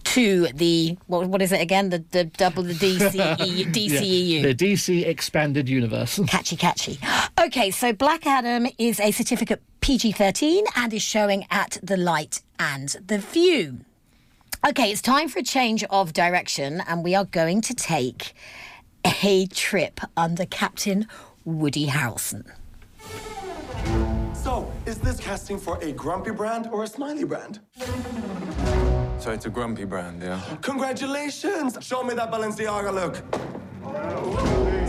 to 0.04 0.48
the 0.48 0.98
what, 1.06 1.26
what 1.28 1.42
is 1.42 1.52
it 1.52 1.60
again? 1.60 1.90
The 1.90 2.04
the 2.10 2.30
double 2.50 2.62
the 2.62 2.74
DCE, 2.74 3.72
DCEU. 3.72 4.30
Yeah, 4.40 4.42
the 4.42 4.54
DC 4.54 5.06
Expanded 5.06 5.68
Universe. 5.68 6.20
Catchy, 6.26 6.56
catchy. 6.56 6.98
Okay, 7.40 7.70
so 7.70 7.92
Black 7.92 8.26
Adam 8.26 8.66
is 8.78 9.00
a 9.00 9.10
certificate 9.10 9.62
PG 9.80 10.12
13 10.12 10.64
and 10.76 10.92
is 10.92 11.02
showing 11.02 11.46
at 11.50 11.78
the 11.82 11.96
light 11.96 12.42
and 12.58 12.88
the 13.06 13.18
view. 13.18 13.80
Okay, 14.68 14.90
it's 14.90 15.00
time 15.00 15.28
for 15.28 15.38
a 15.38 15.42
change 15.42 15.84
of 15.84 16.12
direction, 16.12 16.82
and 16.86 17.02
we 17.02 17.14
are 17.14 17.24
going 17.24 17.60
to 17.62 17.74
take 17.74 18.34
a 19.22 19.46
trip 19.46 20.00
under 20.16 20.44
Captain 20.44 21.06
Woody 21.44 21.86
Harrelson. 21.86 22.50
So, 24.34 24.70
is 24.86 24.98
this 24.98 25.18
casting 25.18 25.58
for 25.58 25.78
a 25.82 25.92
grumpy 25.92 26.30
brand 26.30 26.68
or 26.70 26.84
a 26.84 26.86
smiley 26.86 27.24
brand? 27.24 27.60
So 29.20 29.30
it's 29.32 29.44
a 29.44 29.50
grumpy 29.50 29.84
brand, 29.84 30.22
yeah? 30.22 30.40
Congratulations! 30.62 31.76
Show 31.82 32.02
me 32.02 32.14
that 32.14 32.30
Balenciaga 32.32 32.90
look. 32.90 33.22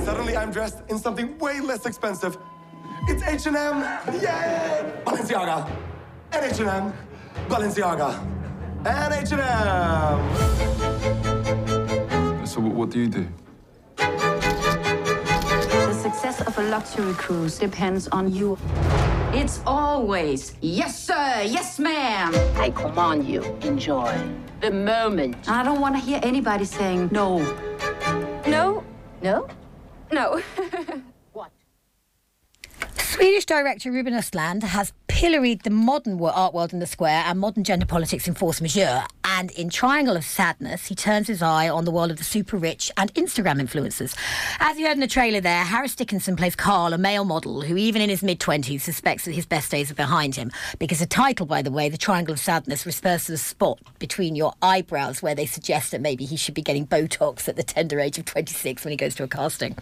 Suddenly 0.06 0.38
I'm 0.38 0.52
dressed 0.52 0.84
in 0.88 0.98
something 0.98 1.38
way 1.38 1.60
less 1.60 1.86
expensive. 1.86 2.38
It's 3.10 3.22
H&M! 3.24 3.82
Yay! 4.22 5.04
Balenciaga! 5.06 5.70
And 6.32 6.46
H&M! 6.46 6.94
Balenciaga! 7.50 8.18
And 8.86 9.14
H&M! 9.14 9.38
So 12.48 12.62
what, 12.62 12.74
what 12.74 12.90
do 12.90 13.00
you 13.02 13.08
do? 13.08 13.28
The 13.98 15.94
success 16.02 16.40
of 16.40 16.58
a 16.58 16.64
luxury 16.70 17.14
cruise 17.16 17.60
depends 17.60 18.08
on 18.08 18.34
you. 18.34 18.58
It's 19.34 19.62
always, 19.66 20.56
yes, 20.60 21.02
sir, 21.06 21.44
yes, 21.46 21.80
ma'am. 21.80 22.36
I 22.60 22.70
command 22.70 23.26
you, 23.26 23.42
enjoy 23.62 24.14
the 24.60 24.72
moment. 24.72 25.50
I 25.50 25.64
don't 25.64 25.80
want 25.80 25.96
to 25.96 26.02
hear 26.02 26.20
anybody 26.22 26.66
saying 26.66 27.08
no. 27.14 27.40
No? 28.46 28.84
No? 29.22 29.48
No. 30.12 30.42
What? 31.32 31.52
Swedish 32.98 33.46
director 33.46 33.90
Ruben 33.90 34.14
Östlund 34.14 34.64
has 34.64 34.92
pilloried 35.12 35.62
the 35.64 35.70
modern 35.70 36.20
art 36.22 36.54
world 36.54 36.72
in 36.72 36.80
the 36.80 36.88
square 36.88 37.24
and 37.28 37.38
modern 37.38 37.64
gender 37.66 37.86
politics 37.86 38.28
in 38.28 38.34
Force 38.34 38.62
Majeure. 38.62 39.04
And 39.24 39.52
in 39.52 39.70
Triangle 39.70 40.16
of 40.16 40.24
Sadness, 40.24 40.88
he 40.88 40.96
turns 40.96 41.28
his 41.28 41.42
eye 41.42 41.70
on 41.70 41.86
the 41.86 41.92
world 41.92 42.12
of 42.12 42.18
the 42.18 42.24
super 42.24 42.58
rich 42.58 42.92
and 42.98 43.14
Instagram 43.14 43.62
influencers. 43.62 44.16
As 44.60 44.78
you 44.78 44.88
heard 44.88 44.96
in 44.96 45.00
the 45.00 45.08
trailer 45.08 45.42
there, 45.42 45.64
Harris 45.64 45.96
Dickinson 45.96 46.36
plays 46.36 46.56
Carl, 46.56 46.94
a 46.94 46.98
male 46.98 47.24
model 47.24 47.62
who, 47.62 47.78
even 47.78 48.02
in 48.02 48.10
his 48.10 48.24
mid 48.24 48.40
20s, 48.40 48.82
suspects 48.82 49.26
that 49.26 49.34
his 49.34 49.46
best 49.46 49.70
days 49.70 49.92
are 49.92 49.96
behind 49.96 50.36
him. 50.36 50.52
Because 50.80 51.00
the 51.00 51.06
title, 51.06 51.46
by 51.46 51.62
the 51.62 51.72
way, 51.72 51.88
The 51.90 51.98
Triangle 51.98 52.34
of 52.34 52.40
Sadness, 52.40 52.86
refers 52.86 53.26
to 53.26 53.34
the 53.34 53.38
spot 53.38 53.80
between 54.00 54.36
your 54.36 54.54
eyebrows 54.62 55.22
where 55.22 55.36
they 55.36 55.46
suggest 55.46 55.92
that 55.92 56.02
maybe 56.02 56.26
he 56.26 56.36
should 56.36 56.56
be 56.56 56.62
getting 56.62 56.88
Botox 56.88 57.48
at 57.48 57.56
the 57.58 57.64
tender 57.64 58.00
age 58.00 58.18
of 58.18 58.26
26 58.26 58.84
when 58.84 58.92
he 58.92 58.98
goes 58.98 59.16
to 59.16 59.24
a 59.24 59.28
casting. 59.28 59.76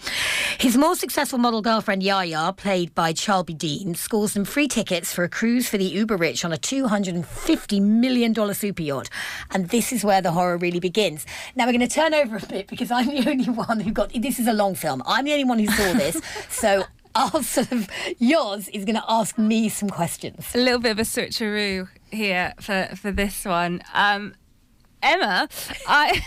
His 0.60 0.76
more 0.76 0.96
successful 0.96 1.40
model 1.40 1.62
girlfriend, 1.62 2.04
Yaya, 2.04 2.54
played 2.54 2.94
by 2.94 3.14
Charlbi 3.14 3.54
Dean, 3.54 3.96
scores 3.96 4.34
them 4.34 4.46
free 4.46 4.68
tickets 4.68 5.14
for 5.20 5.26
a 5.26 5.28
cruise 5.28 5.68
for 5.68 5.78
the 5.78 5.84
uber 5.84 6.16
rich 6.16 6.46
on 6.46 6.54
a 6.54 6.58
$250 6.58 7.82
million 7.82 8.54
super 8.54 8.82
yacht. 8.82 9.10
And 9.52 9.68
this 9.68 9.92
is 9.92 10.02
where 10.02 10.22
the 10.22 10.32
horror 10.32 10.56
really 10.56 10.80
begins. 10.80 11.26
Now 11.58 11.66
we're 11.66 11.74
going 11.74 11.86
to 11.86 11.94
turn 11.94 12.14
over 12.14 12.38
a 12.38 12.46
bit 12.46 12.68
because 12.68 12.90
I'm 12.90 13.08
the 13.08 13.30
only 13.30 13.50
one 13.50 13.82
who 13.82 13.92
got 13.92 14.14
this 14.14 14.40
is 14.40 14.48
a 14.48 14.54
long 14.54 14.76
film. 14.76 15.04
I'm 15.06 15.26
the 15.26 15.34
only 15.34 15.44
one 15.44 15.60
who 15.60 15.66
saw 15.66 15.92
this. 15.92 16.22
so 16.50 16.86
I'll 17.16 17.44
sort 17.44 17.74
of 17.74 17.90
yours 18.18 18.70
is 18.70 18.86
going 18.86 18.96
to 18.96 19.04
ask 19.10 19.38
me 19.38 19.68
some 19.68 19.90
questions. 19.90 20.56
A 20.56 20.58
little 20.58 20.80
bit 20.80 20.92
of 20.92 21.00
a 21.00 21.02
switcheroo 21.02 21.90
here 22.12 22.54
for, 22.62 22.88
for 22.96 23.12
this 23.12 23.44
one. 23.44 23.82
Um, 23.94 24.36
Emma, 25.04 25.50
I 25.86 26.24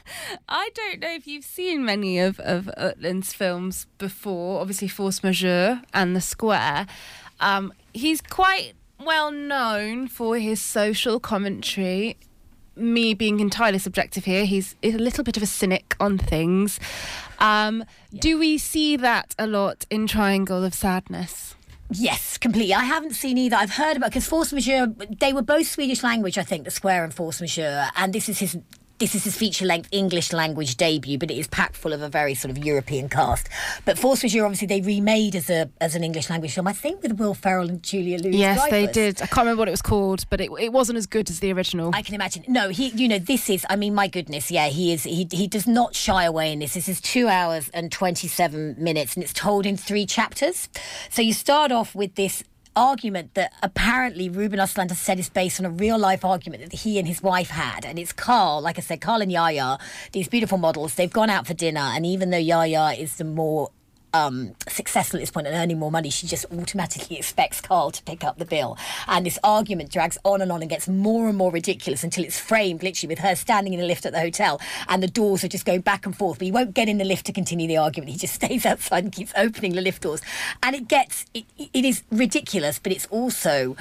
I 0.50 0.68
don't 0.74 1.00
know 1.00 1.14
if 1.14 1.26
you've 1.26 1.46
seen 1.46 1.82
many 1.82 2.18
of 2.18 2.38
of 2.40 2.70
Östlund's 2.76 3.32
films 3.32 3.86
before. 3.96 4.60
Obviously, 4.60 4.88
Force 4.88 5.22
Majeure 5.22 5.80
and 5.94 6.14
The 6.14 6.20
Square. 6.20 6.88
Um, 7.40 7.72
he's 7.94 8.20
quite 8.20 8.74
well 9.00 9.30
known 9.30 10.08
for 10.08 10.36
his 10.38 10.60
social 10.60 11.18
commentary. 11.20 12.16
Me 12.76 13.14
being 13.14 13.38
entirely 13.38 13.78
subjective 13.78 14.24
here, 14.24 14.44
he's 14.44 14.74
a 14.82 14.90
little 14.92 15.22
bit 15.22 15.36
of 15.36 15.42
a 15.42 15.46
cynic 15.46 15.94
on 16.00 16.18
things. 16.18 16.80
Um, 17.38 17.84
Do 18.12 18.36
we 18.38 18.58
see 18.58 18.96
that 18.96 19.34
a 19.38 19.46
lot 19.46 19.86
in 19.90 20.08
Triangle 20.08 20.64
of 20.64 20.74
Sadness? 20.74 21.54
Yes, 21.90 22.36
completely. 22.38 22.74
I 22.74 22.84
haven't 22.84 23.12
seen 23.14 23.38
either. 23.38 23.56
I've 23.56 23.74
heard 23.74 23.96
about 23.96 24.10
because 24.10 24.26
Force 24.26 24.52
Majeure. 24.52 24.88
They 25.20 25.32
were 25.32 25.42
both 25.42 25.68
Swedish 25.68 26.02
language, 26.02 26.36
I 26.38 26.42
think, 26.42 26.64
the 26.64 26.70
Square 26.70 27.04
and 27.04 27.14
Force 27.14 27.40
Majeure, 27.40 27.88
and 27.94 28.12
this 28.12 28.28
is 28.28 28.38
his. 28.40 28.58
This 29.04 29.16
is 29.16 29.24
his 29.24 29.36
feature-length 29.36 29.90
English 29.92 30.32
language 30.32 30.78
debut, 30.78 31.18
but 31.18 31.30
it 31.30 31.36
is 31.36 31.46
packed 31.46 31.76
full 31.76 31.92
of 31.92 32.00
a 32.00 32.08
very 32.08 32.34
sort 32.34 32.50
of 32.50 32.64
European 32.64 33.10
cast. 33.10 33.50
But 33.84 33.98
Force 33.98 34.22
Majeure, 34.22 34.46
obviously, 34.46 34.66
they 34.66 34.80
remade 34.80 35.36
as 35.36 35.50
a 35.50 35.68
as 35.78 35.94
an 35.94 36.02
English 36.02 36.30
language 36.30 36.54
film. 36.54 36.66
I 36.66 36.72
think 36.72 37.02
with 37.02 37.20
Will 37.20 37.34
Ferrell 37.34 37.68
and 37.68 37.82
Julia 37.82 38.16
Louis. 38.16 38.38
Yes, 38.38 38.66
they 38.70 38.86
did. 38.86 39.20
I 39.20 39.26
can't 39.26 39.44
remember 39.44 39.58
what 39.58 39.68
it 39.68 39.72
was 39.72 39.82
called, 39.82 40.24
but 40.30 40.40
it, 40.40 40.50
it 40.58 40.72
wasn't 40.72 40.96
as 40.96 41.06
good 41.06 41.28
as 41.28 41.40
the 41.40 41.52
original. 41.52 41.90
I 41.92 42.00
can 42.00 42.14
imagine. 42.14 42.46
No, 42.48 42.70
he, 42.70 42.88
you 42.88 43.06
know, 43.06 43.18
this 43.18 43.50
is. 43.50 43.66
I 43.68 43.76
mean, 43.76 43.94
my 43.94 44.08
goodness, 44.08 44.50
yeah, 44.50 44.68
he 44.68 44.94
is. 44.94 45.04
He 45.04 45.28
he 45.30 45.48
does 45.48 45.66
not 45.66 45.94
shy 45.94 46.24
away 46.24 46.50
in 46.50 46.60
this. 46.60 46.72
This 46.72 46.88
is 46.88 46.98
two 47.02 47.28
hours 47.28 47.68
and 47.74 47.92
twenty 47.92 48.26
seven 48.26 48.74
minutes, 48.78 49.16
and 49.16 49.22
it's 49.22 49.34
told 49.34 49.66
in 49.66 49.76
three 49.76 50.06
chapters. 50.06 50.70
So 51.10 51.20
you 51.20 51.34
start 51.34 51.72
off 51.72 51.94
with 51.94 52.14
this 52.14 52.42
argument 52.76 53.34
that 53.34 53.52
apparently 53.62 54.28
Ruben 54.28 54.58
has 54.58 54.72
said 54.98 55.18
is 55.18 55.28
based 55.28 55.60
on 55.60 55.66
a 55.66 55.70
real 55.70 55.98
life 55.98 56.24
argument 56.24 56.70
that 56.70 56.80
he 56.80 56.98
and 56.98 57.06
his 57.06 57.22
wife 57.22 57.50
had. 57.50 57.84
And 57.84 57.98
it's 57.98 58.12
Carl, 58.12 58.60
like 58.60 58.78
I 58.78 58.80
said, 58.80 59.00
Carl 59.00 59.22
and 59.22 59.30
Yaya, 59.30 59.78
these 60.12 60.28
beautiful 60.28 60.58
models, 60.58 60.94
they've 60.94 61.12
gone 61.12 61.30
out 61.30 61.46
for 61.46 61.54
dinner. 61.54 61.80
And 61.80 62.04
even 62.06 62.30
though 62.30 62.38
Yaya 62.38 62.92
is 62.92 63.16
the 63.16 63.24
more 63.24 63.70
um, 64.14 64.54
successful 64.68 65.18
at 65.18 65.22
this 65.22 65.30
point 65.30 65.48
and 65.48 65.56
earning 65.56 65.78
more 65.78 65.90
money, 65.90 66.08
she 66.08 66.26
just 66.26 66.46
automatically 66.52 67.18
expects 67.18 67.60
Carl 67.60 67.90
to 67.90 68.02
pick 68.04 68.22
up 68.24 68.38
the 68.38 68.44
bill. 68.44 68.78
And 69.08 69.26
this 69.26 69.38
argument 69.42 69.90
drags 69.90 70.16
on 70.24 70.40
and 70.40 70.50
on 70.50 70.62
and 70.62 70.70
gets 70.70 70.88
more 70.88 71.28
and 71.28 71.36
more 71.36 71.50
ridiculous 71.50 72.04
until 72.04 72.24
it's 72.24 72.38
framed 72.38 72.82
literally 72.82 73.08
with 73.08 73.18
her 73.18 73.34
standing 73.34 73.74
in 73.74 73.80
a 73.80 73.84
lift 73.84 74.06
at 74.06 74.12
the 74.12 74.20
hotel 74.20 74.60
and 74.88 75.02
the 75.02 75.08
doors 75.08 75.42
are 75.42 75.48
just 75.48 75.66
going 75.66 75.80
back 75.80 76.06
and 76.06 76.16
forth. 76.16 76.38
But 76.38 76.46
he 76.46 76.52
won't 76.52 76.74
get 76.74 76.88
in 76.88 76.98
the 76.98 77.04
lift 77.04 77.26
to 77.26 77.32
continue 77.32 77.66
the 77.66 77.76
argument. 77.76 78.12
He 78.12 78.16
just 78.16 78.34
stays 78.42 78.64
outside 78.64 79.02
and 79.04 79.12
keeps 79.12 79.32
opening 79.36 79.72
the 79.72 79.82
lift 79.82 80.02
doors. 80.02 80.22
And 80.62 80.76
it 80.76 80.86
gets, 80.86 81.26
it, 81.34 81.44
it 81.58 81.84
is 81.84 82.04
ridiculous, 82.10 82.78
but 82.78 82.92
it's 82.92 83.06
also, 83.06 83.76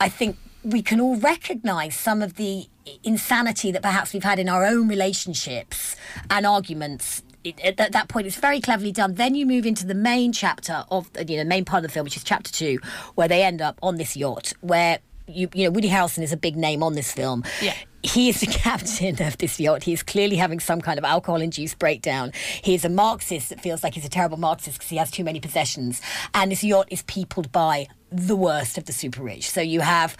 I 0.00 0.08
think, 0.08 0.36
we 0.62 0.80
can 0.80 0.98
all 0.98 1.16
recognise 1.16 1.94
some 1.94 2.22
of 2.22 2.36
the 2.36 2.66
insanity 3.02 3.70
that 3.70 3.82
perhaps 3.82 4.14
we've 4.14 4.24
had 4.24 4.38
in 4.38 4.48
our 4.48 4.64
own 4.64 4.88
relationships 4.88 5.94
and 6.30 6.46
arguments 6.46 7.22
it, 7.44 7.60
at 7.60 7.76
that, 7.76 7.92
that 7.92 8.08
point, 8.08 8.26
it's 8.26 8.36
very 8.36 8.60
cleverly 8.60 8.90
done. 8.90 9.14
Then 9.14 9.34
you 9.34 9.46
move 9.46 9.66
into 9.66 9.86
the 9.86 9.94
main 9.94 10.32
chapter 10.32 10.84
of 10.90 11.10
you 11.16 11.36
know 11.36 11.44
the 11.44 11.48
main 11.48 11.64
part 11.64 11.84
of 11.84 11.90
the 11.90 11.92
film, 11.92 12.04
which 12.04 12.16
is 12.16 12.24
chapter 12.24 12.50
two, 12.50 12.78
where 13.14 13.28
they 13.28 13.42
end 13.42 13.62
up 13.62 13.78
on 13.82 13.96
this 13.96 14.16
yacht, 14.16 14.52
where 14.60 14.98
you 15.28 15.48
you 15.54 15.64
know 15.64 15.70
Woody 15.70 15.88
Harrelson 15.88 16.22
is 16.22 16.32
a 16.32 16.36
big 16.36 16.56
name 16.56 16.82
on 16.82 16.94
this 16.94 17.12
film. 17.12 17.44
Yeah. 17.62 17.74
He 18.02 18.28
is 18.28 18.40
the 18.40 18.46
captain 18.50 19.22
of 19.22 19.38
this 19.38 19.60
yacht. 19.60 19.82
He 19.84 19.92
is 19.92 20.02
clearly 20.02 20.36
having 20.36 20.60
some 20.60 20.80
kind 20.80 20.98
of 20.98 21.04
alcohol-induced 21.04 21.78
breakdown. 21.78 22.32
He 22.62 22.74
is 22.74 22.84
a 22.84 22.90
Marxist 22.90 23.48
that 23.48 23.62
feels 23.62 23.82
like 23.82 23.94
he's 23.94 24.04
a 24.04 24.10
terrible 24.10 24.36
Marxist 24.36 24.78
because 24.78 24.90
he 24.90 24.96
has 24.96 25.10
too 25.10 25.24
many 25.24 25.40
possessions. 25.40 26.02
And 26.34 26.52
this 26.52 26.62
yacht 26.62 26.88
is 26.90 27.02
peopled 27.02 27.50
by 27.50 27.88
the 28.10 28.36
worst 28.36 28.76
of 28.76 28.84
the 28.84 28.92
super 28.92 29.22
rich. 29.22 29.50
So 29.50 29.62
you 29.62 29.80
have, 29.80 30.18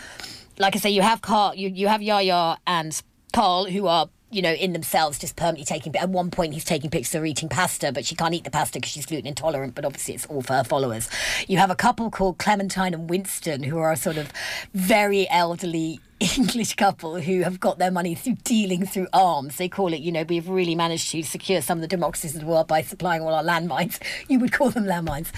like 0.59 0.75
I 0.75 0.79
say, 0.79 0.91
you 0.91 1.03
have 1.03 1.21
Carl, 1.21 1.55
you 1.55 1.69
you 1.69 1.89
have 1.89 2.01
Yaya 2.01 2.57
and 2.67 3.01
Carl, 3.35 3.67
who 3.67 3.87
are 3.87 4.09
you 4.35 4.43
know, 4.43 4.53
in 4.53 4.73
themselves, 4.73 5.19
just 5.19 5.37
permanently 5.37 5.65
taking. 5.65 5.95
At 5.97 6.11
one 6.11 6.31
point, 6.31 6.55
he's 6.55 6.65
taking 6.65 6.91
pictures 6.91 7.15
of 7.15 7.21
her 7.21 7.27
eating 7.27 7.49
pasta, 7.49 7.93
but 7.93 8.05
she 8.05 8.15
can't 8.17 8.35
eat 8.35 8.45
the 8.45 8.51
pasta 8.51 8.79
because 8.79 8.91
she's 8.91 9.07
gluten 9.07 9.29
intolerant. 9.29 9.75
But 9.75 9.85
obviously, 9.85 10.15
it's 10.15 10.27
all 10.27 10.43
for 10.43 10.55
her 10.55 10.65
followers. 10.65 11.09
You 11.47 11.59
have 11.59 11.71
a 11.71 11.77
couple 11.77 12.11
called 12.11 12.39
Clementine 12.39 12.95
and 12.95 13.09
Winston, 13.09 13.63
who 13.63 13.79
are 13.79 13.95
sort 13.95 14.17
of 14.17 14.33
very 14.75 15.29
elderly 15.31 16.01
English 16.39 16.75
couple 16.75 17.21
who 17.21 17.43
have 17.43 17.59
got 17.59 17.79
their 17.79 17.91
money 17.91 18.15
through 18.15 18.37
dealing 18.45 18.87
through 18.87 19.09
arms. 19.13 19.57
They 19.57 19.69
call 19.69 19.93
it, 19.93 20.01
you 20.01 20.13
know, 20.13 20.25
we've 20.29 20.49
really 20.49 20.75
managed 20.75 21.11
to 21.11 21.23
secure 21.23 21.61
some 21.61 21.79
of 21.79 21.83
the 21.83 21.89
democracies 21.89 22.35
of 22.35 22.41
the 22.43 22.47
world 22.47 22.69
by 22.69 22.83
supplying 22.83 23.23
all 23.23 23.35
our 23.35 23.43
landmines. 23.43 24.01
You 24.29 24.39
would 24.39 24.53
call 24.53 24.71
them 24.71 24.85
landmines. 24.85 25.29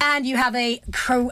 And 0.00 0.26
you 0.26 0.36
have 0.36 0.54
a 0.54 0.80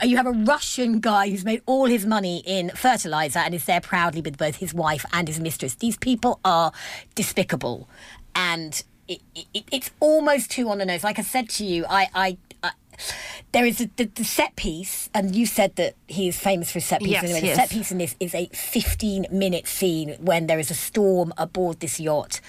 you 0.03 0.17
have 0.17 0.27
a 0.27 0.33
Russian 0.33 1.01
guy 1.01 1.29
who's 1.29 1.45
made 1.45 1.63
all 1.67 1.87
his 1.87 2.07
money 2.07 2.43
in 2.47 2.71
fertilizer 2.71 3.41
and 3.41 3.55
is 3.55 3.65
there 3.65 3.81
proudly 3.81 4.21
with 4.21 4.37
both 4.37 4.57
his 4.57 4.73
wife 4.73 5.05
and 5.13 5.27
his 5.27 5.41
mistress. 5.41 5.75
These 5.75 5.97
people 5.97 6.39
are 6.45 6.73
despicable, 7.15 7.89
and 8.35 8.83
it, 9.09 9.21
it, 9.35 9.65
it's 9.71 9.91
almost 10.01 10.51
too 10.51 10.69
on 10.69 10.79
the 10.79 10.87
nose. 10.87 11.03
Like 11.05 11.19
I 11.19 11.23
said 11.23 11.49
to 11.51 11.65
you, 11.65 11.85
I, 11.89 12.09
I, 12.15 12.37
I 12.51 12.52
there 13.53 13.67
is 13.67 13.81
a, 13.81 13.91
the, 13.97 14.05
the, 14.05 14.25
set 14.25 14.57
piece, 14.57 15.11
and 15.15 15.35
you 15.35 15.47
said 15.47 15.77
that 15.77 15.95
he 16.07 16.29
is 16.29 16.39
famous 16.39 16.71
for 16.73 16.81
set 16.81 17.01
piece. 17.01 17.11
Yes, 17.11 17.25
anyway, 17.25 17.41
yes. 17.43 17.57
The 17.57 17.63
set 17.63 17.71
piece 17.71 17.93
in 17.93 17.99
this 17.99 18.17
is 18.19 18.35
a 18.35 18.47
15 18.53 19.27
minute 19.31 19.67
scene 19.67 20.17
when 20.21 20.47
there 20.47 20.59
is 20.59 20.71
a 20.71 20.75
storm 20.75 21.33
aboard 21.37 21.81
this 21.81 22.01
yacht. 22.01 22.41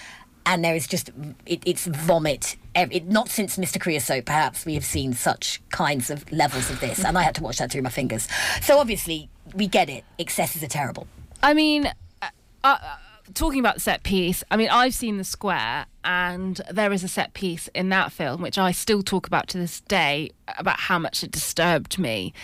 And 0.46 0.62
there 0.62 0.74
is 0.74 0.86
just, 0.86 1.10
it, 1.46 1.62
it's 1.64 1.86
vomit. 1.86 2.56
It, 2.74 3.06
not 3.06 3.30
since 3.30 3.56
Mr. 3.56 3.80
Creosote, 3.80 4.26
perhaps, 4.26 4.66
we 4.66 4.74
have 4.74 4.84
seen 4.84 5.14
such 5.14 5.62
kinds 5.70 6.10
of 6.10 6.30
levels 6.30 6.68
of 6.70 6.80
this. 6.80 7.02
and 7.02 7.16
I 7.16 7.22
had 7.22 7.34
to 7.36 7.42
watch 7.42 7.58
that 7.58 7.72
through 7.72 7.80
my 7.80 7.90
fingers. 7.90 8.28
So 8.60 8.78
obviously, 8.78 9.30
we 9.54 9.66
get 9.66 9.88
it. 9.88 10.04
Excesses 10.18 10.62
are 10.62 10.68
terrible. 10.68 11.06
I 11.42 11.54
mean, 11.54 11.86
uh, 12.20 12.28
uh, 12.62 12.96
talking 13.32 13.60
about 13.60 13.80
set 13.80 14.02
piece, 14.02 14.44
I 14.50 14.56
mean, 14.56 14.68
I've 14.70 14.94
seen 14.94 15.16
The 15.16 15.24
Square, 15.24 15.86
and 16.04 16.60
there 16.70 16.92
is 16.92 17.02
a 17.02 17.08
set 17.08 17.32
piece 17.32 17.68
in 17.68 17.88
that 17.88 18.12
film 18.12 18.42
which 18.42 18.58
I 18.58 18.72
still 18.72 19.02
talk 19.02 19.26
about 19.26 19.48
to 19.48 19.58
this 19.58 19.80
day 19.80 20.30
about 20.58 20.80
how 20.80 20.98
much 20.98 21.24
it 21.24 21.30
disturbed 21.30 21.98
me. 21.98 22.34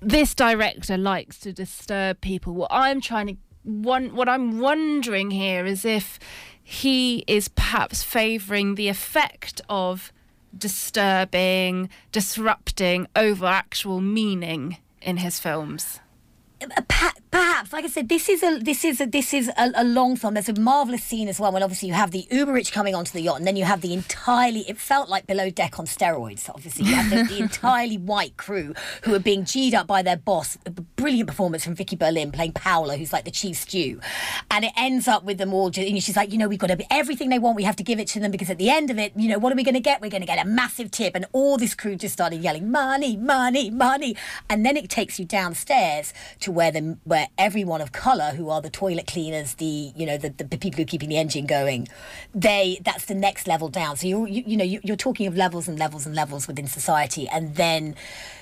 This 0.00 0.34
director 0.34 0.96
likes 0.98 1.38
to 1.40 1.52
disturb 1.52 2.20
people. 2.20 2.54
What 2.54 2.70
I'm 2.70 3.00
trying 3.00 3.26
to 3.28 3.36
one, 3.64 4.14
what 4.14 4.28
I'm 4.28 4.60
wondering 4.60 5.30
here 5.30 5.66
is 5.66 5.84
if 5.84 6.18
he 6.62 7.24
is 7.26 7.48
perhaps 7.48 8.02
favouring 8.02 8.76
the 8.76 8.88
effect 8.88 9.60
of 9.68 10.12
disturbing, 10.56 11.90
disrupting 12.12 13.08
over 13.14 13.46
actual 13.46 14.00
meaning 14.00 14.78
in 15.02 15.18
his 15.18 15.38
films 15.38 16.00
uh, 16.60 16.80
perhaps, 17.38 17.72
like 17.72 17.84
I 17.84 17.88
said, 17.88 18.08
this 18.08 18.28
is 18.28 18.42
a 18.42 18.58
this 18.58 18.84
is 18.84 19.00
a 19.00 19.06
this 19.06 19.32
is 19.32 19.48
a, 19.56 19.70
a, 19.76 19.84
long 19.84 20.16
film. 20.16 20.34
There's 20.34 20.48
a 20.48 20.60
marvelous 20.60 21.04
scene 21.04 21.28
as 21.28 21.38
well 21.38 21.52
when 21.52 21.62
obviously 21.62 21.88
you 21.88 21.94
have 21.94 22.10
the 22.10 22.26
uber 22.30 22.52
rich 22.52 22.72
coming 22.72 22.94
onto 22.94 23.12
the 23.12 23.20
yacht, 23.20 23.38
and 23.38 23.46
then 23.46 23.54
you 23.56 23.64
have 23.64 23.80
the 23.80 23.92
entirely. 23.92 24.64
It 24.68 24.76
felt 24.78 25.08
like 25.08 25.26
below 25.26 25.48
deck 25.48 25.78
on 25.78 25.86
steroids. 25.86 26.50
Obviously, 26.50 26.86
you 26.86 26.94
have 26.96 27.10
the, 27.10 27.22
the 27.22 27.38
entirely 27.44 27.96
white 27.96 28.36
crew 28.36 28.74
who 29.02 29.14
are 29.14 29.20
being 29.20 29.44
g'd 29.44 29.74
up 29.74 29.86
by 29.86 30.02
their 30.02 30.16
boss. 30.16 30.58
A 30.66 30.70
brilliant 30.70 31.28
performance 31.28 31.64
from 31.64 31.74
Vicki 31.74 31.94
Berlin 31.96 32.32
playing 32.32 32.52
Paola, 32.52 32.96
who's 32.96 33.12
like 33.12 33.24
the 33.24 33.30
chief 33.30 33.56
stew, 33.56 34.00
and 34.50 34.64
it 34.64 34.72
ends 34.76 35.06
up 35.06 35.22
with 35.24 35.38
them 35.38 35.54
all. 35.54 35.66
And 35.68 36.02
she's 36.02 36.16
like, 36.16 36.32
you 36.32 36.38
know, 36.38 36.48
we've 36.48 36.58
got 36.58 36.68
to 36.68 36.92
everything 36.92 37.28
they 37.28 37.38
want. 37.38 37.56
We 37.56 37.62
have 37.62 37.76
to 37.76 37.84
give 37.84 38.00
it 38.00 38.08
to 38.08 38.20
them 38.20 38.32
because 38.32 38.50
at 38.50 38.58
the 38.58 38.70
end 38.70 38.90
of 38.90 38.98
it, 38.98 39.12
you 39.14 39.28
know, 39.28 39.38
what 39.38 39.52
are 39.52 39.56
we 39.56 39.64
going 39.64 39.74
to 39.74 39.80
get? 39.80 40.00
We're 40.00 40.10
going 40.10 40.22
to 40.22 40.26
get 40.26 40.44
a 40.44 40.48
massive 40.48 40.90
tip, 40.90 41.14
and 41.14 41.26
all 41.32 41.56
this 41.56 41.74
crew 41.74 41.94
just 41.94 42.14
started 42.14 42.42
yelling, 42.42 42.70
money, 42.70 43.16
money, 43.16 43.70
money, 43.70 44.16
and 44.50 44.66
then 44.66 44.76
it 44.76 44.90
takes 44.90 45.20
you 45.20 45.24
downstairs 45.24 46.12
to 46.40 46.50
where 46.50 46.72
the 46.72 46.98
where 47.04 47.27
everyone 47.36 47.80
of 47.80 47.92
colour, 47.92 48.30
who 48.30 48.50
are 48.50 48.60
the 48.60 48.70
toilet 48.70 49.06
cleaners, 49.06 49.54
the 49.54 49.92
you 49.94 50.06
know 50.06 50.16
the, 50.16 50.30
the, 50.30 50.58
people 50.58 50.78
who 50.78 50.82
are 50.82 50.86
keeping 50.86 51.08
the 51.08 51.16
engine 51.16 51.46
going, 51.46 51.88
they 52.34 52.78
that's 52.84 53.06
the 53.06 53.14
next 53.14 53.46
level 53.46 53.68
down. 53.68 53.96
So 53.96 54.06
you're 54.06 54.28
you, 54.28 54.42
you 54.46 54.56
know 54.56 54.64
you, 54.64 54.80
you're 54.82 54.96
talking 54.96 55.26
of 55.26 55.36
levels 55.36 55.68
and 55.68 55.78
levels 55.78 56.06
and 56.06 56.14
levels 56.14 56.46
within 56.46 56.66
society, 56.66 57.28
and 57.28 57.56
then 57.56 57.94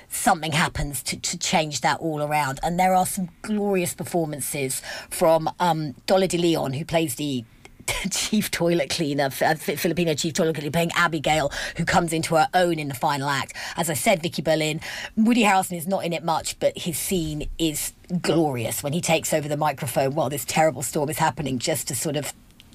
something 0.09 0.53
happens 0.53 1.03
to, 1.03 1.16
to 1.16 1.38
change 1.38 1.81
that 1.81 2.01
all 2.01 2.22
around. 2.22 2.61
And 2.62 2.79
there 2.79 2.94
are 2.94 3.07
some 3.07 3.29
glorious 3.42 3.94
performances 3.94 4.81
from 5.11 5.51
um, 5.61 5.94
Dolly 6.07 6.29
De 6.29 6.38
Leon, 6.38 6.72
who 6.75 6.85
plays 6.85 7.16
the 7.16 7.44
chief 8.11 8.51
toilet 8.51 8.90
cleaner, 8.90 9.31
uh, 9.42 9.55
Filipino 9.55 10.14
chief 10.14 10.35
toilet 10.35 10.55
cleaner, 10.55 10.70
playing 10.70 10.90
Abigail, 10.94 11.53
who 11.77 11.85
comes 11.85 12.12
into 12.12 12.35
her 12.35 12.49
own 12.55 12.79
in 12.79 12.88
the 12.88 12.94
final 12.94 13.29
act. 13.29 13.55
As 13.77 13.90
I 13.90 13.94
said, 13.94 14.22
Vicki 14.22 14.42
Berlin, 14.42 14.81
Woody 15.16 15.42
Harrelson 15.42 15.77
is 15.77 15.87
not 15.87 16.05
in 16.05 16.12
it 16.12 16.25
much, 16.25 16.59
but 16.59 16.77
his 16.77 16.99
scene 16.99 17.49
is 17.59 17.92
glorious 18.21 18.83
when 18.83 18.92
he 18.92 19.01
takes 19.01 19.33
over 19.33 19.49
the 19.49 19.57
microphone 19.57 20.14
while 20.14 20.29
this 20.29 20.45
terrible 20.45 20.83
storm 20.83 21.09
is 21.09 21.19
happening, 21.19 21.59
just 21.59 21.88
to 21.88 21.95
sort 21.95 22.16
of 22.16 22.33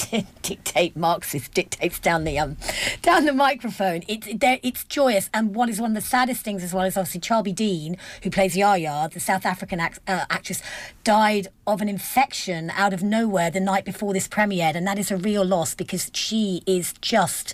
dictate 0.41 0.95
Marxist 0.95 1.53
dictates 1.53 1.99
down 1.99 2.23
the 2.23 2.39
um 2.39 2.57
down 3.01 3.25
the 3.25 3.33
microphone. 3.33 4.03
It's 4.07 4.27
it's 4.29 4.83
joyous, 4.85 5.29
and 5.33 5.55
what 5.55 5.69
is 5.69 5.79
one 5.79 5.91
of 5.91 5.95
the 5.95 6.07
saddest 6.07 6.43
things 6.43 6.63
as 6.63 6.73
well 6.73 6.85
is 6.85 6.97
obviously 6.97 7.21
Charlbi 7.21 7.53
Dean, 7.53 7.97
who 8.23 8.29
plays 8.29 8.55
Yaya, 8.55 9.09
the 9.11 9.19
South 9.19 9.45
African 9.45 9.79
act, 9.79 9.99
uh, 10.07 10.25
actress, 10.29 10.61
died 11.03 11.47
of 11.67 11.81
an 11.81 11.89
infection 11.89 12.71
out 12.71 12.93
of 12.93 13.03
nowhere 13.03 13.51
the 13.51 13.59
night 13.59 13.85
before 13.85 14.13
this 14.13 14.27
premiered, 14.27 14.75
and 14.75 14.87
that 14.87 14.97
is 14.97 15.11
a 15.11 15.17
real 15.17 15.45
loss 15.45 15.75
because 15.75 16.09
she 16.13 16.61
is 16.65 16.93
just 17.01 17.53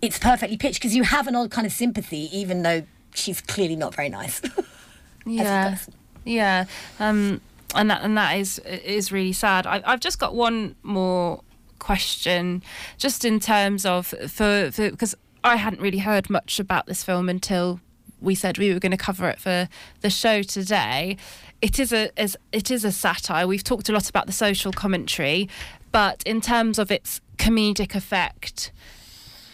it's 0.00 0.18
perfectly 0.18 0.56
pitched 0.56 0.80
because 0.80 0.94
you 0.94 1.04
have 1.04 1.26
an 1.28 1.36
odd 1.36 1.50
kind 1.50 1.66
of 1.66 1.72
sympathy, 1.72 2.28
even 2.36 2.62
though 2.62 2.82
she's 3.14 3.40
clearly 3.40 3.76
not 3.76 3.94
very 3.94 4.08
nice. 4.08 4.42
yeah, 5.26 5.78
yeah. 6.24 6.66
Um, 6.98 7.40
and 7.74 7.90
that 7.90 8.02
and 8.02 8.16
that 8.16 8.38
is 8.38 8.58
is 8.60 9.12
really 9.12 9.32
sad. 9.32 9.66
I, 9.66 9.82
I've 9.84 10.00
just 10.00 10.18
got 10.18 10.34
one 10.34 10.76
more 10.82 11.42
question, 11.78 12.62
just 12.98 13.24
in 13.24 13.40
terms 13.40 13.84
of 13.86 14.08
for 14.28 14.70
because 14.76 15.14
I 15.44 15.56
hadn't 15.56 15.80
really 15.80 15.98
heard 15.98 16.30
much 16.30 16.60
about 16.60 16.86
this 16.86 17.02
film 17.02 17.28
until 17.28 17.80
we 18.20 18.34
said 18.34 18.56
we 18.58 18.72
were 18.72 18.78
going 18.78 18.92
to 18.92 18.98
cover 18.98 19.28
it 19.28 19.40
for 19.40 19.68
the 20.00 20.10
show 20.10 20.42
today. 20.42 21.16
It 21.60 21.78
is 21.78 21.92
a 21.92 22.10
is 22.20 22.36
it 22.52 22.70
is 22.70 22.84
a 22.84 22.92
satire. 22.92 23.46
We've 23.46 23.64
talked 23.64 23.88
a 23.88 23.92
lot 23.92 24.08
about 24.08 24.26
the 24.26 24.32
social 24.32 24.72
commentary, 24.72 25.48
but 25.90 26.22
in 26.24 26.40
terms 26.40 26.78
of 26.78 26.90
its 26.90 27.20
comedic 27.36 27.94
effect, 27.94 28.70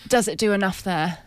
does 0.07 0.29
it 0.29 0.39
do 0.39 0.53
enough 0.53 0.83
there? 0.83 1.19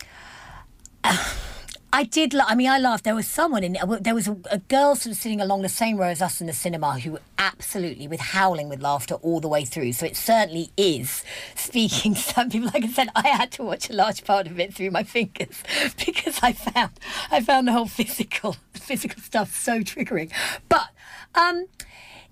I 1.94 2.04
did. 2.04 2.34
I 2.34 2.54
mean, 2.54 2.70
I 2.70 2.78
laughed. 2.78 3.04
There 3.04 3.14
was 3.14 3.26
someone 3.26 3.62
in. 3.62 3.76
There 4.00 4.14
was 4.14 4.26
a, 4.26 4.36
a, 4.50 4.58
girl 4.58 4.94
sort 4.94 5.12
of 5.14 5.20
sitting 5.20 5.42
along 5.42 5.60
the 5.60 5.68
same 5.68 5.98
row 5.98 6.06
as 6.06 6.22
us 6.22 6.40
in 6.40 6.46
the 6.46 6.54
cinema 6.54 6.98
who 6.98 7.18
absolutely 7.36 8.08
with 8.08 8.20
howling 8.20 8.70
with 8.70 8.80
laughter 8.80 9.16
all 9.16 9.40
the 9.40 9.48
way 9.48 9.66
through. 9.66 9.92
So 9.92 10.06
it 10.06 10.16
certainly 10.16 10.70
is 10.78 11.22
speaking 11.54 12.14
to 12.14 12.20
some 12.20 12.48
people. 12.48 12.70
Like 12.72 12.84
I 12.84 12.88
said, 12.88 13.08
I 13.14 13.28
had 13.28 13.52
to 13.52 13.62
watch 13.62 13.90
a 13.90 13.92
large 13.92 14.24
part 14.24 14.46
of 14.46 14.58
it 14.58 14.72
through 14.72 14.90
my 14.90 15.02
fingers 15.02 15.62
because 16.06 16.38
I 16.42 16.54
found 16.54 16.92
I 17.30 17.42
found 17.42 17.68
the 17.68 17.72
whole 17.72 17.86
physical 17.86 18.56
physical 18.72 19.20
stuff 19.22 19.54
so 19.54 19.80
triggering. 19.80 20.32
But 20.70 20.88
um, 21.34 21.66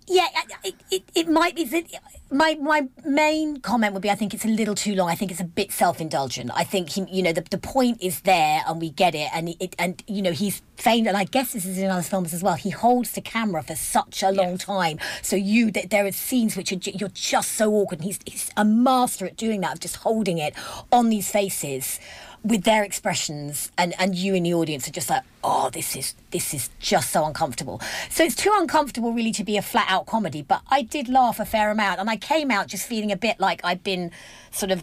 yeah, 0.06 0.26
uh, 0.36 0.40
uh, 0.40 0.56
it, 0.64 0.74
it, 0.90 1.02
it 1.14 1.28
might 1.28 1.54
be. 1.54 1.86
My 2.32 2.54
my 2.54 2.88
main 3.04 3.60
comment 3.60 3.92
would 3.92 4.02
be 4.02 4.10
I 4.10 4.14
think 4.14 4.34
it's 4.34 4.44
a 4.44 4.48
little 4.48 4.74
too 4.74 4.94
long. 4.94 5.08
I 5.08 5.14
think 5.14 5.30
it's 5.30 5.40
a 5.40 5.44
bit 5.44 5.72
self 5.72 6.00
indulgent. 6.00 6.50
I 6.54 6.64
think 6.64 6.90
he, 6.90 7.04
you 7.10 7.22
know 7.22 7.32
the, 7.32 7.42
the 7.42 7.58
point 7.58 7.98
is 8.00 8.20
there 8.22 8.62
and 8.66 8.80
we 8.80 8.90
get 8.90 9.14
it 9.14 9.28
and 9.34 9.48
it 9.60 9.74
and 9.78 10.02
you 10.06 10.22
know 10.22 10.32
he's 10.32 10.62
famed 10.76 11.06
and 11.06 11.16
I 11.16 11.24
guess 11.24 11.52
this 11.52 11.64
is 11.64 11.78
in 11.78 11.90
other 11.90 12.02
films 12.02 12.32
as 12.32 12.42
well. 12.42 12.54
He 12.54 12.70
holds 12.70 13.12
the 13.12 13.20
camera 13.20 13.62
for 13.62 13.74
such 13.74 14.22
a 14.22 14.30
long 14.30 14.58
time, 14.58 14.98
so 15.22 15.36
you 15.36 15.70
there 15.70 16.06
are 16.06 16.12
scenes 16.12 16.56
which 16.56 16.72
are 16.72 16.90
you're 16.90 17.08
just 17.10 17.52
so 17.52 17.72
awkward. 17.72 18.00
And 18.00 18.04
he's 18.04 18.18
he's 18.24 18.50
a 18.56 18.64
master 18.64 19.26
at 19.26 19.36
doing 19.36 19.60
that 19.62 19.74
of 19.74 19.80
just 19.80 19.96
holding 19.96 20.38
it 20.38 20.54
on 20.92 21.10
these 21.10 21.30
faces 21.30 22.00
with 22.42 22.64
their 22.64 22.82
expressions 22.82 23.70
and 23.76 23.94
and 23.98 24.14
you 24.14 24.34
in 24.34 24.42
the 24.42 24.54
audience 24.54 24.88
are 24.88 24.92
just 24.92 25.10
like 25.10 25.22
oh 25.44 25.68
this 25.70 25.94
is 25.94 26.14
this 26.30 26.54
is 26.54 26.70
just 26.78 27.10
so 27.10 27.24
uncomfortable 27.24 27.80
so 28.08 28.24
it's 28.24 28.34
too 28.34 28.50
uncomfortable 28.54 29.12
really 29.12 29.32
to 29.32 29.44
be 29.44 29.56
a 29.56 29.62
flat 29.62 29.86
out 29.90 30.06
comedy 30.06 30.40
but 30.40 30.62
i 30.68 30.80
did 30.80 31.08
laugh 31.08 31.38
a 31.38 31.44
fair 31.44 31.70
amount 31.70 32.00
and 32.00 32.08
i 32.08 32.16
came 32.16 32.50
out 32.50 32.66
just 32.66 32.86
feeling 32.86 33.12
a 33.12 33.16
bit 33.16 33.38
like 33.38 33.60
i'd 33.64 33.82
been 33.82 34.10
sort 34.50 34.70
of 34.70 34.82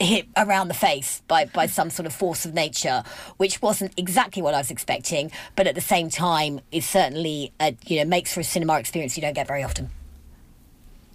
hit 0.00 0.26
around 0.36 0.68
the 0.68 0.74
face 0.74 1.22
by, 1.28 1.44
by 1.46 1.66
some 1.66 1.90
sort 1.90 2.06
of 2.06 2.12
force 2.12 2.44
of 2.44 2.52
nature, 2.52 3.04
which 3.36 3.62
wasn't 3.62 3.92
exactly 3.96 4.42
what 4.42 4.54
I 4.54 4.58
was 4.58 4.70
expecting, 4.70 5.30
but 5.56 5.66
at 5.66 5.74
the 5.74 5.80
same 5.80 6.10
time, 6.10 6.60
is 6.72 6.84
certainly 6.84 7.52
a, 7.60 7.76
you 7.86 7.98
know 7.98 8.04
makes 8.04 8.34
for 8.34 8.40
a 8.40 8.44
cinema 8.44 8.78
experience 8.78 9.16
you 9.16 9.20
don't 9.20 9.34
get 9.34 9.46
very 9.46 9.62
often. 9.62 9.90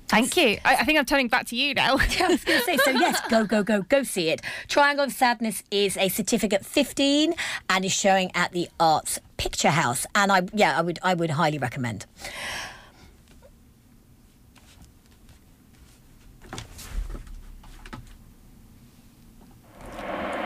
Thank 0.10 0.38
you. 0.38 0.58
I, 0.66 0.78
I, 0.78 0.84
think 0.86 0.98
I'm 0.98 1.06
turning 1.06 1.28
back 1.28 1.46
to 1.48 1.56
you 1.56 1.76
now. 1.76 1.98
yeah, 2.18 2.26
I 2.26 2.28
was 2.30 2.44
going 2.44 2.60
to 2.60 2.66
say, 2.66 2.78
so 2.78 2.90
yes, 2.90 3.22
go, 3.30 3.46
go, 3.46 3.62
go, 3.62 3.84
go 3.84 4.02
see 4.02 4.30
it. 4.30 4.42
Triangle 4.68 5.06
of 5.06 5.12
Sadness 5.12 5.64
is 5.70 5.98
a 5.98 6.10
certificate 6.10 6.66
15 6.66 7.36
and 7.70 7.86
is 7.86 7.94
showing 7.94 8.32
at 8.34 8.52
the 8.52 8.70
Arts 8.80 9.20
Picture 9.38 9.70
House. 9.70 10.08
And 10.16 10.32
I, 10.32 10.42
yeah, 10.52 10.78
I 10.78 10.82
would, 10.82 10.98
I 11.04 11.14
would 11.14 11.30
highly 11.30 11.60
recommend. 11.60 12.08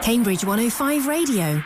Cambridge 0.01 0.43
105 0.43 1.07
Radio. 1.07 1.63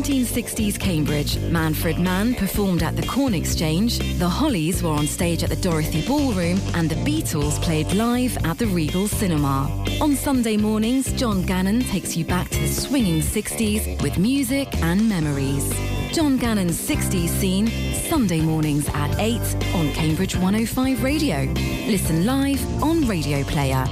In 0.00 0.06
1960s 0.06 0.80
Cambridge, 0.80 1.38
Manfred 1.50 1.98
Mann 1.98 2.34
performed 2.34 2.82
at 2.82 2.96
the 2.96 3.06
Corn 3.06 3.34
Exchange, 3.34 3.98
the 4.18 4.26
Hollies 4.26 4.82
were 4.82 4.92
on 4.92 5.06
stage 5.06 5.42
at 5.42 5.50
the 5.50 5.56
Dorothy 5.56 6.00
Ballroom, 6.06 6.58
and 6.72 6.88
the 6.88 6.94
Beatles 6.94 7.60
played 7.60 7.92
live 7.92 8.34
at 8.46 8.56
the 8.56 8.66
Regal 8.68 9.08
Cinema. 9.08 9.68
On 10.00 10.16
Sunday 10.16 10.56
mornings, 10.56 11.12
John 11.12 11.42
Gannon 11.42 11.80
takes 11.80 12.16
you 12.16 12.24
back 12.24 12.48
to 12.48 12.60
the 12.60 12.68
swinging 12.68 13.20
60s 13.20 14.00
with 14.00 14.16
music 14.16 14.74
and 14.76 15.06
memories. 15.06 15.70
John 16.14 16.38
Gannon's 16.38 16.80
60s 16.80 17.28
scene, 17.28 17.66
Sunday 18.08 18.40
mornings 18.40 18.88
at 18.94 19.14
8 19.18 19.38
on 19.74 19.92
Cambridge 19.92 20.34
105 20.34 21.02
Radio. 21.02 21.42
Listen 21.90 22.24
live 22.24 22.82
on 22.82 23.06
Radio 23.06 23.42
Player. 23.42 23.84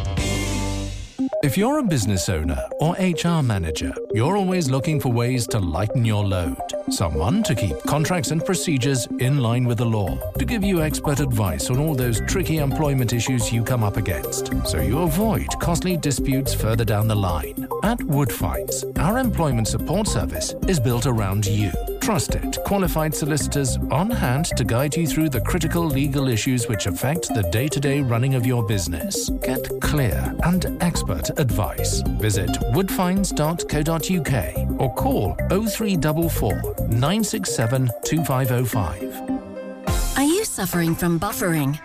If 1.40 1.56
you're 1.56 1.78
a 1.78 1.84
business 1.84 2.28
owner 2.28 2.60
or 2.80 2.94
HR 2.94 3.42
manager, 3.44 3.94
you're 4.12 4.36
always 4.36 4.68
looking 4.68 4.98
for 4.98 5.12
ways 5.12 5.46
to 5.48 5.60
lighten 5.60 6.04
your 6.04 6.24
load. 6.24 6.56
Someone 6.90 7.44
to 7.44 7.54
keep 7.54 7.80
contracts 7.84 8.32
and 8.32 8.44
procedures 8.44 9.06
in 9.20 9.38
line 9.38 9.64
with 9.64 9.78
the 9.78 9.86
law, 9.86 10.18
to 10.32 10.44
give 10.44 10.64
you 10.64 10.82
expert 10.82 11.20
advice 11.20 11.70
on 11.70 11.78
all 11.78 11.94
those 11.94 12.20
tricky 12.22 12.56
employment 12.58 13.12
issues 13.12 13.52
you 13.52 13.62
come 13.62 13.84
up 13.84 13.96
against, 13.96 14.50
so 14.66 14.80
you 14.80 14.98
avoid 15.02 15.46
costly 15.60 15.96
disputes 15.96 16.54
further 16.54 16.84
down 16.84 17.06
the 17.06 17.14
line. 17.14 17.68
At 17.84 17.98
Woodfines, 17.98 18.84
our 18.98 19.18
employment 19.18 19.68
support 19.68 20.08
service 20.08 20.56
is 20.66 20.80
built 20.80 21.06
around 21.06 21.46
you. 21.46 21.70
Trusted, 22.08 22.56
qualified 22.64 23.12
solicitors 23.14 23.76
on 23.90 24.08
hand 24.08 24.46
to 24.56 24.64
guide 24.64 24.96
you 24.96 25.06
through 25.06 25.28
the 25.28 25.42
critical 25.42 25.84
legal 25.84 26.28
issues 26.28 26.66
which 26.66 26.86
affect 26.86 27.28
the 27.34 27.42
day 27.52 27.68
to 27.68 27.78
day 27.78 28.00
running 28.00 28.34
of 28.34 28.46
your 28.46 28.66
business. 28.66 29.28
Get 29.42 29.68
clear 29.82 30.34
and 30.44 30.82
expert 30.82 31.38
advice. 31.38 32.00
Visit 32.18 32.48
woodfines.co.uk 32.72 34.80
or 34.80 34.94
call 34.94 35.34
0344 35.50 36.52
967 36.88 37.90
2505. 38.06 40.16
Are 40.16 40.24
you 40.24 40.46
suffering 40.46 40.94
from 40.94 41.20
buffering? 41.20 41.78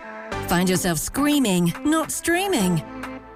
Find 0.48 0.70
yourself 0.70 0.96
screaming, 0.96 1.74
not 1.84 2.10
streaming? 2.10 2.82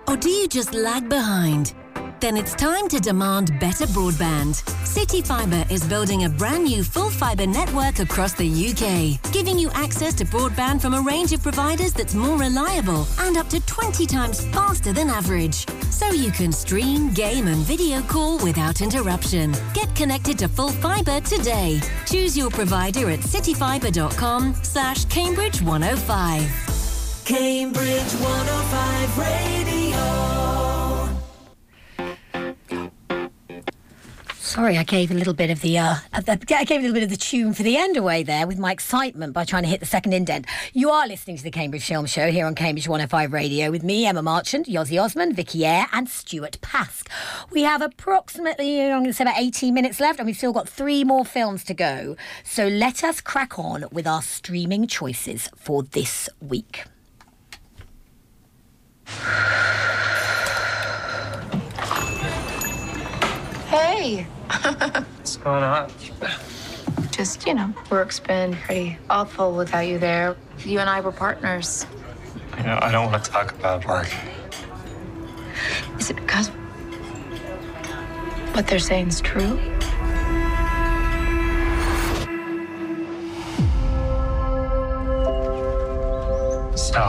Or 0.07 0.17
do 0.17 0.31
you 0.31 0.49
just 0.49 0.73
lag 0.73 1.11
behind? 1.11 1.75
Then 2.21 2.37
it's 2.37 2.55
time 2.55 2.89
to 2.89 2.99
demand 2.99 3.59
better 3.61 3.87
broadband. 3.87 4.57
City 4.85 5.23
Fibre 5.23 5.65
is 5.71 5.85
building 5.85 6.25
a 6.25 6.29
brand 6.29 6.65
new 6.65 6.83
full 6.83 7.11
fibre 7.11 7.47
network 7.47 8.01
across 8.01 8.33
the 8.33 8.49
UK, 8.49 9.33
giving 9.33 9.57
you 9.57 9.71
access 9.73 10.15
to 10.15 10.25
broadband 10.25 10.81
from 10.81 10.95
a 10.95 11.01
range 11.01 11.33
of 11.33 11.43
providers 11.43 11.93
that's 11.93 12.15
more 12.15 12.37
reliable 12.37 13.07
and 13.21 13.37
up 13.37 13.49
to 13.51 13.65
20 13.67 14.05
times 14.07 14.45
faster 14.47 14.93
than 14.93 15.09
average. 15.09 15.65
So 15.91 16.11
you 16.11 16.33
can 16.33 16.51
stream, 16.51 17.13
game, 17.15 17.47
and 17.47 17.59
video 17.59 18.01
call 18.03 18.39
without 18.39 18.81
interruption. 18.81 19.55
Get 19.73 19.95
connected 19.95 20.41
to 20.41 20.49
full 20.49 20.71
fibre 20.71 21.21
today. 21.21 21.81
Choose 22.07 22.37
your 22.37 22.51
provider 22.51 23.11
at 23.11 23.21
cityfibre.com 23.21 24.55
slash 24.63 25.05
Cambridge 25.05 25.63
105. 25.63 27.25
Cambridge 27.25 28.13
105 28.15 29.19
Radio. 29.19 30.38
Sorry, 34.59 34.77
I 34.77 34.83
gave 34.83 35.13
a 35.13 35.15
little 35.15 35.35
bit 35.35 35.51
of 35.51 35.61
the 35.61 35.79
uh, 35.79 35.95
I 36.13 36.65
gave 36.65 36.81
a 36.81 36.83
little 36.83 36.93
bit 36.93 37.05
of 37.05 37.11
the 37.11 37.17
tune 37.17 37.55
for 37.55 37.63
the 37.63 37.77
end 37.77 37.97
away 37.97 38.25
there 38.25 38.45
with 38.45 38.59
my 38.59 38.73
excitement 38.73 39.33
by 39.33 39.45
trying 39.45 39.63
to 39.63 39.69
hit 39.69 39.79
the 39.79 39.87
second 39.87 40.15
indent. 40.15 40.47
You 40.73 40.91
are 40.91 41.07
listening 41.07 41.37
to 41.37 41.45
the 41.45 41.53
Cambridge 41.53 41.87
Film 41.87 42.07
Show 42.07 42.33
here 42.33 42.45
on 42.45 42.57
Cambridge 42.57 42.89
105 42.89 43.33
Radio 43.33 43.71
with 43.71 43.85
me, 43.85 44.05
Emma 44.05 44.21
Marchant, 44.21 44.67
Yossi 44.67 45.01
Osman, 45.01 45.33
Vicky 45.33 45.65
Eyre, 45.65 45.87
and 45.93 46.09
Stuart 46.09 46.59
Pask. 46.61 47.07
We 47.53 47.63
have 47.63 47.81
approximately, 47.83 48.83
I'm 48.83 49.03
going 49.03 49.05
to 49.05 49.13
say 49.13 49.23
about 49.23 49.39
18 49.39 49.73
minutes 49.73 50.01
left, 50.01 50.19
and 50.19 50.27
we've 50.27 50.37
still 50.37 50.53
got 50.53 50.69
three 50.69 51.05
more 51.05 51.25
films 51.25 51.63
to 51.63 51.73
go. 51.73 52.17
So 52.43 52.67
let 52.67 53.05
us 53.05 53.21
crack 53.21 53.61
on 53.61 53.85
with 53.93 54.09
our 54.09 54.23
streaming 54.23 54.89
choices 54.89 55.49
for 55.55 55.85
this 55.85 56.29
week. 56.41 56.83
Hey. 63.99 64.23
What's 64.53 65.39
going 65.39 65.65
on? 65.65 65.91
Just, 67.11 67.45
you 67.49 67.55
know, 67.55 67.75
work's 67.91 68.21
been 68.21 68.55
pretty 68.55 68.97
awful 69.11 69.57
without 69.57 69.89
you 69.89 69.99
there. 69.99 70.37
You 70.65 70.79
and 70.79 70.89
I 70.89 71.01
were 71.01 71.11
partners. 71.11 71.85
You 72.59 72.63
know, 72.63 72.79
I 72.81 72.93
don't 72.93 73.11
want 73.11 73.25
to 73.25 73.29
talk 73.29 73.51
about 73.51 73.85
work. 73.87 74.09
Is 75.99 76.11
it 76.11 76.15
because 76.15 76.47
what 78.55 78.69
they're 78.69 78.79
saying 78.79 79.09
is 79.09 79.21
true? 79.21 79.59
So, 86.77 87.01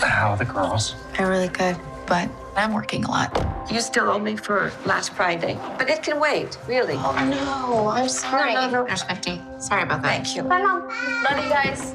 how 0.00 0.32
are 0.32 0.36
the 0.36 0.44
girls? 0.44 0.96
They're 1.16 1.30
really 1.30 1.48
good, 1.48 1.78
but 2.04 2.28
I'm 2.56 2.72
working 2.72 3.04
a 3.04 3.10
lot. 3.10 3.30
You 3.70 3.80
still 3.80 4.08
owe 4.10 4.18
me 4.18 4.36
for 4.36 4.72
last 4.84 5.12
Friday, 5.12 5.58
but 5.78 5.88
it 5.88 6.02
can 6.02 6.20
wait, 6.20 6.56
really. 6.68 6.94
Oh 6.96 7.12
no, 7.12 7.88
I'm 7.88 8.08
sorry. 8.08 8.54
No, 8.54 8.66
no, 8.70 8.82
no. 8.82 8.86
There's 8.86 9.02
50. 9.02 9.40
Sorry 9.58 9.82
about 9.82 10.02
that. 10.02 10.24
Thank 10.24 10.36
you. 10.36 10.42
Bye, 10.42 10.62
Mom. 10.62 10.88
Love 11.24 11.44
you 11.44 11.50
guys. 11.50 11.94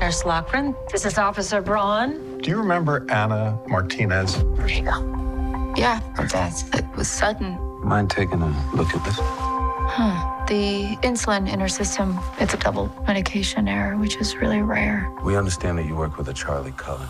Nurse 0.00 0.22
Loughren, 0.22 0.74
this 0.90 1.04
is 1.04 1.18
Officer 1.18 1.60
Braun. 1.60 2.38
Do 2.38 2.50
you 2.50 2.56
remember 2.56 3.06
Anna 3.10 3.58
Martinez? 3.68 4.42
Yeah, 5.76 6.00
her 6.14 6.26
death. 6.26 6.74
It 6.74 6.84
was 6.96 7.06
sudden. 7.08 7.58
Mind 7.84 8.10
taking 8.10 8.40
a 8.42 8.48
look 8.74 8.94
at 8.94 9.04
this? 9.04 9.16
Huh. 9.18 10.46
The 10.46 10.96
insulin 11.02 11.52
in 11.52 11.60
her 11.60 11.68
system, 11.68 12.18
it's 12.38 12.54
a 12.54 12.56
double 12.56 12.90
medication 13.06 13.68
error, 13.68 13.96
which 13.96 14.16
is 14.16 14.36
really 14.36 14.62
rare. 14.62 15.10
We 15.22 15.36
understand 15.36 15.78
that 15.78 15.86
you 15.86 15.94
work 15.94 16.16
with 16.16 16.28
a 16.28 16.34
Charlie 16.34 16.72
Cullen. 16.76 17.06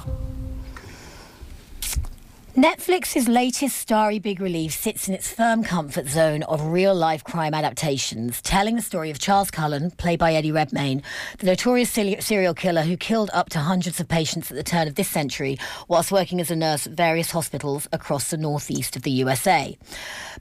Netflix's 2.57 3.28
latest 3.28 3.76
starry 3.76 4.18
big 4.18 4.40
relief 4.40 4.72
sits 4.72 5.07
in 5.07 5.14
its 5.14 5.32
firm 5.32 5.62
comfort 5.62 6.09
zone 6.09 6.42
of 6.42 6.61
real 6.61 6.92
life 6.92 7.22
crime 7.22 7.55
adaptations, 7.55 8.42
telling 8.42 8.74
the 8.74 8.82
story 8.82 9.09
of 9.09 9.20
Charles 9.20 9.53
Cullen, 9.53 9.92
played 9.92 10.18
by 10.18 10.34
Eddie 10.34 10.51
Redmayne, 10.51 11.01
the 11.38 11.46
notorious 11.46 11.90
serial 11.90 12.53
killer 12.53 12.82
who 12.82 12.96
killed 12.96 13.30
up 13.32 13.51
to 13.51 13.61
hundreds 13.61 14.01
of 14.01 14.09
patients 14.09 14.51
at 14.51 14.57
the 14.57 14.64
turn 14.64 14.88
of 14.88 14.96
this 14.96 15.09
century 15.09 15.59
whilst 15.86 16.11
working 16.11 16.40
as 16.40 16.51
a 16.51 16.57
nurse 16.57 16.88
at 16.88 16.92
various 16.92 17.30
hospitals 17.30 17.86
across 17.92 18.30
the 18.30 18.36
northeast 18.36 18.96
of 18.96 19.03
the 19.03 19.12
USA. 19.12 19.78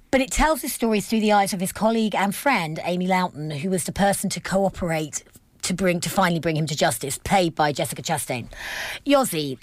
But 0.10 0.22
it 0.22 0.32
tells 0.32 0.64
his 0.64 0.74
story 0.74 1.02
through 1.02 1.20
the 1.20 1.34
eyes 1.34 1.54
of 1.54 1.60
his 1.60 1.72
colleague 1.72 2.16
and 2.16 2.34
friend, 2.34 2.80
Amy 2.86 3.06
Lawton, 3.06 3.52
who 3.52 3.70
was 3.70 3.84
the 3.84 3.92
person 3.92 4.32
to 4.32 4.40
cooperate 4.40 5.24
to 5.62 5.76
bring 5.76 6.00
to 6.00 6.10
finally 6.10 6.40
bring 6.40 6.58
him 6.58 6.66
to 6.66 6.76
justice, 6.76 7.20
played 7.20 7.54
by 7.54 7.72
Jessica 7.72 8.02
Chastain. 8.02 8.48
Yossi, 9.06 9.60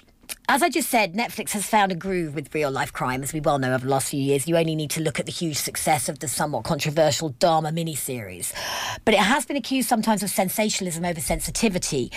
as 0.49 0.63
I 0.63 0.69
just 0.69 0.89
said, 0.89 1.13
Netflix 1.13 1.51
has 1.51 1.67
found 1.67 1.91
a 1.91 1.95
groove 1.95 2.33
with 2.33 2.53
real 2.53 2.71
life 2.71 2.93
crime, 2.93 3.21
as 3.21 3.33
we 3.33 3.39
well 3.39 3.59
know 3.59 3.73
over 3.73 3.85
the 3.85 3.91
last 3.91 4.09
few 4.09 4.21
years. 4.21 4.47
You 4.47 4.57
only 4.57 4.75
need 4.75 4.89
to 4.91 5.01
look 5.01 5.19
at 5.19 5.25
the 5.25 5.31
huge 5.31 5.57
success 5.57 6.07
of 6.07 6.19
the 6.19 6.27
somewhat 6.27 6.63
controversial 6.63 7.31
Dahmer 7.33 7.73
miniseries. 7.73 8.53
But 9.03 9.13
it 9.13 9.19
has 9.19 9.45
been 9.45 9.57
accused 9.57 9.89
sometimes 9.89 10.23
of 10.23 10.29
sensationalism 10.29 11.03
over 11.03 11.19
sensitivity. 11.19 12.11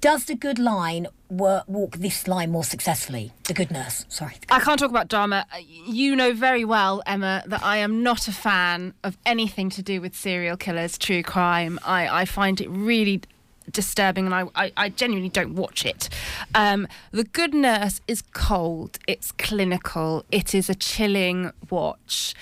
Does 0.00 0.24
the 0.24 0.34
good 0.34 0.58
line 0.58 1.06
walk 1.28 1.96
this 1.96 2.26
line 2.26 2.50
more 2.50 2.64
successfully? 2.64 3.32
The 3.44 3.54
good 3.54 3.70
nurse, 3.70 4.06
sorry. 4.08 4.36
I 4.50 4.60
can't 4.60 4.78
talk 4.78 4.90
about 4.90 5.08
Dahmer. 5.08 5.44
Uh, 5.52 5.58
you 5.86 6.16
know 6.16 6.32
very 6.32 6.64
well, 6.64 7.02
Emma, 7.06 7.42
that 7.46 7.62
I 7.62 7.78
am 7.78 8.02
not 8.02 8.28
a 8.28 8.32
fan 8.32 8.94
of 9.02 9.18
anything 9.26 9.70
to 9.70 9.82
do 9.82 10.00
with 10.00 10.14
serial 10.14 10.56
killers, 10.56 10.96
true 10.96 11.22
crime. 11.22 11.78
I, 11.84 12.22
I 12.22 12.24
find 12.24 12.60
it 12.60 12.68
really 12.70 13.22
disturbing 13.70 14.26
and 14.26 14.34
I, 14.34 14.44
I, 14.54 14.72
I, 14.76 14.88
genuinely 14.88 15.28
don't 15.28 15.54
watch 15.54 15.84
it. 15.84 16.08
Um, 16.54 16.86
the 17.12 17.24
Good 17.24 17.54
Nurse 17.54 18.00
is 18.06 18.22
cold, 18.32 18.98
it's 19.08 19.32
clinical, 19.32 20.24
it 20.30 20.54
is 20.54 20.68
a 20.68 20.74
chilling 20.74 21.52
watch. 21.70 22.34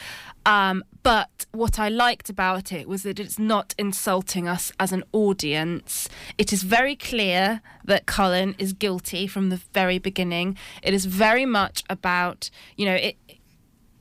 Um, 0.45 0.83
but 1.03 1.47
what 1.53 1.79
I 1.79 1.89
liked 1.89 2.29
about 2.29 2.73
it 2.73 2.89
was 2.89 3.05
that 3.05 3.20
it's 3.20 3.39
not 3.39 3.75
insulting 3.79 4.49
us 4.49 4.73
as 4.81 4.93
an 4.93 5.05
audience. 5.12 6.09
It 6.39 6.53
is 6.53 6.62
very 6.62 6.97
clear 6.97 7.61
that 7.85 8.07
Cullen 8.07 8.55
is 8.59 8.73
guilty 8.73 9.27
from 9.27 9.51
the 9.51 9.61
very 9.73 9.99
beginning. 9.99 10.57
It 10.83 10.95
is 10.95 11.07
very 11.07 11.47
much 11.47 11.85
about, 11.89 12.51
you 12.77 12.87
know, 12.87 12.95
it, 12.95 13.16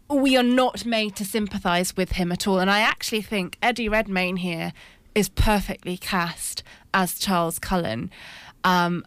we 0.10 0.36
are 0.36 0.44
not 0.44 0.86
made 0.86 1.16
to 1.18 1.26
sympathise 1.26 1.96
with 1.96 2.14
him 2.14 2.32
at 2.32 2.48
all. 2.48 2.60
And 2.60 2.70
I 2.70 2.82
actually 2.82 3.22
think 3.22 3.58
Eddie 3.62 3.90
Redmayne 3.90 4.38
here 4.38 4.74
is 5.16 5.30
perfectly 5.30 5.98
cast 5.98 6.64
as 6.94 7.20
Charles 7.20 7.60
Cullen. 7.60 8.12
Um, 8.64 9.06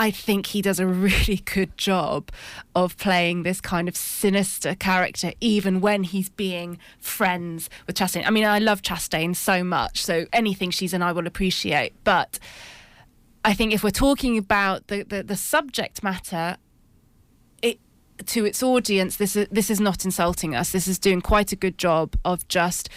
I 0.00 0.12
think 0.12 0.46
he 0.46 0.62
does 0.62 0.78
a 0.78 0.86
really 0.86 1.36
good 1.44 1.76
job 1.76 2.30
of 2.74 2.96
playing 2.96 3.42
this 3.42 3.60
kind 3.60 3.88
of 3.88 3.96
sinister 3.96 4.76
character, 4.76 5.32
even 5.40 5.80
when 5.80 6.04
he's 6.04 6.28
being 6.28 6.78
friends 7.00 7.68
with 7.86 7.96
Chastain. 7.96 8.24
I 8.24 8.30
mean, 8.30 8.44
I 8.44 8.60
love 8.60 8.80
Chastain 8.80 9.34
so 9.34 9.64
much, 9.64 10.02
so 10.02 10.26
anything 10.32 10.70
she's 10.70 10.94
in, 10.94 11.02
I 11.02 11.10
will 11.10 11.26
appreciate. 11.26 11.92
But 12.04 12.38
I 13.44 13.54
think 13.54 13.74
if 13.74 13.82
we're 13.82 13.90
talking 13.90 14.38
about 14.38 14.86
the, 14.86 15.02
the, 15.02 15.24
the 15.24 15.36
subject 15.36 16.04
matter, 16.04 16.58
it 17.60 17.80
to 18.26 18.44
its 18.44 18.62
audience, 18.62 19.16
this 19.16 19.34
is 19.34 19.48
this 19.50 19.68
is 19.68 19.80
not 19.80 20.04
insulting 20.04 20.54
us. 20.54 20.70
This 20.70 20.86
is 20.86 20.98
doing 20.98 21.20
quite 21.20 21.50
a 21.50 21.56
good 21.56 21.76
job 21.76 22.14
of 22.24 22.46
just 22.46 22.88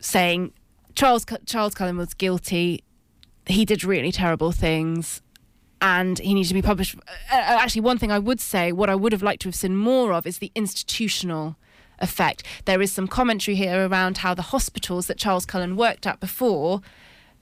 saying 0.00 0.52
Charles 0.94 1.24
Charles 1.46 1.74
Cullen 1.74 1.96
was 1.96 2.14
guilty 2.14 2.84
he 3.46 3.64
did 3.64 3.84
really 3.84 4.12
terrible 4.12 4.52
things 4.52 5.20
and 5.80 6.18
he 6.18 6.34
needs 6.34 6.48
to 6.48 6.54
be 6.54 6.62
published. 6.62 6.96
Uh, 6.96 7.34
uh, 7.34 7.58
actually, 7.60 7.82
one 7.82 7.98
thing 7.98 8.10
I 8.10 8.18
would 8.18 8.40
say, 8.40 8.72
what 8.72 8.88
I 8.88 8.94
would 8.94 9.12
have 9.12 9.22
liked 9.22 9.42
to 9.42 9.48
have 9.48 9.54
seen 9.54 9.76
more 9.76 10.12
of, 10.12 10.26
is 10.26 10.38
the 10.38 10.50
institutional 10.54 11.56
effect. 11.98 12.42
There 12.64 12.80
is 12.80 12.90
some 12.90 13.06
commentary 13.06 13.54
here 13.54 13.86
around 13.86 14.18
how 14.18 14.34
the 14.34 14.42
hospitals 14.42 15.06
that 15.08 15.18
Charles 15.18 15.44
Cullen 15.44 15.76
worked 15.76 16.06
at 16.06 16.20
before 16.20 16.80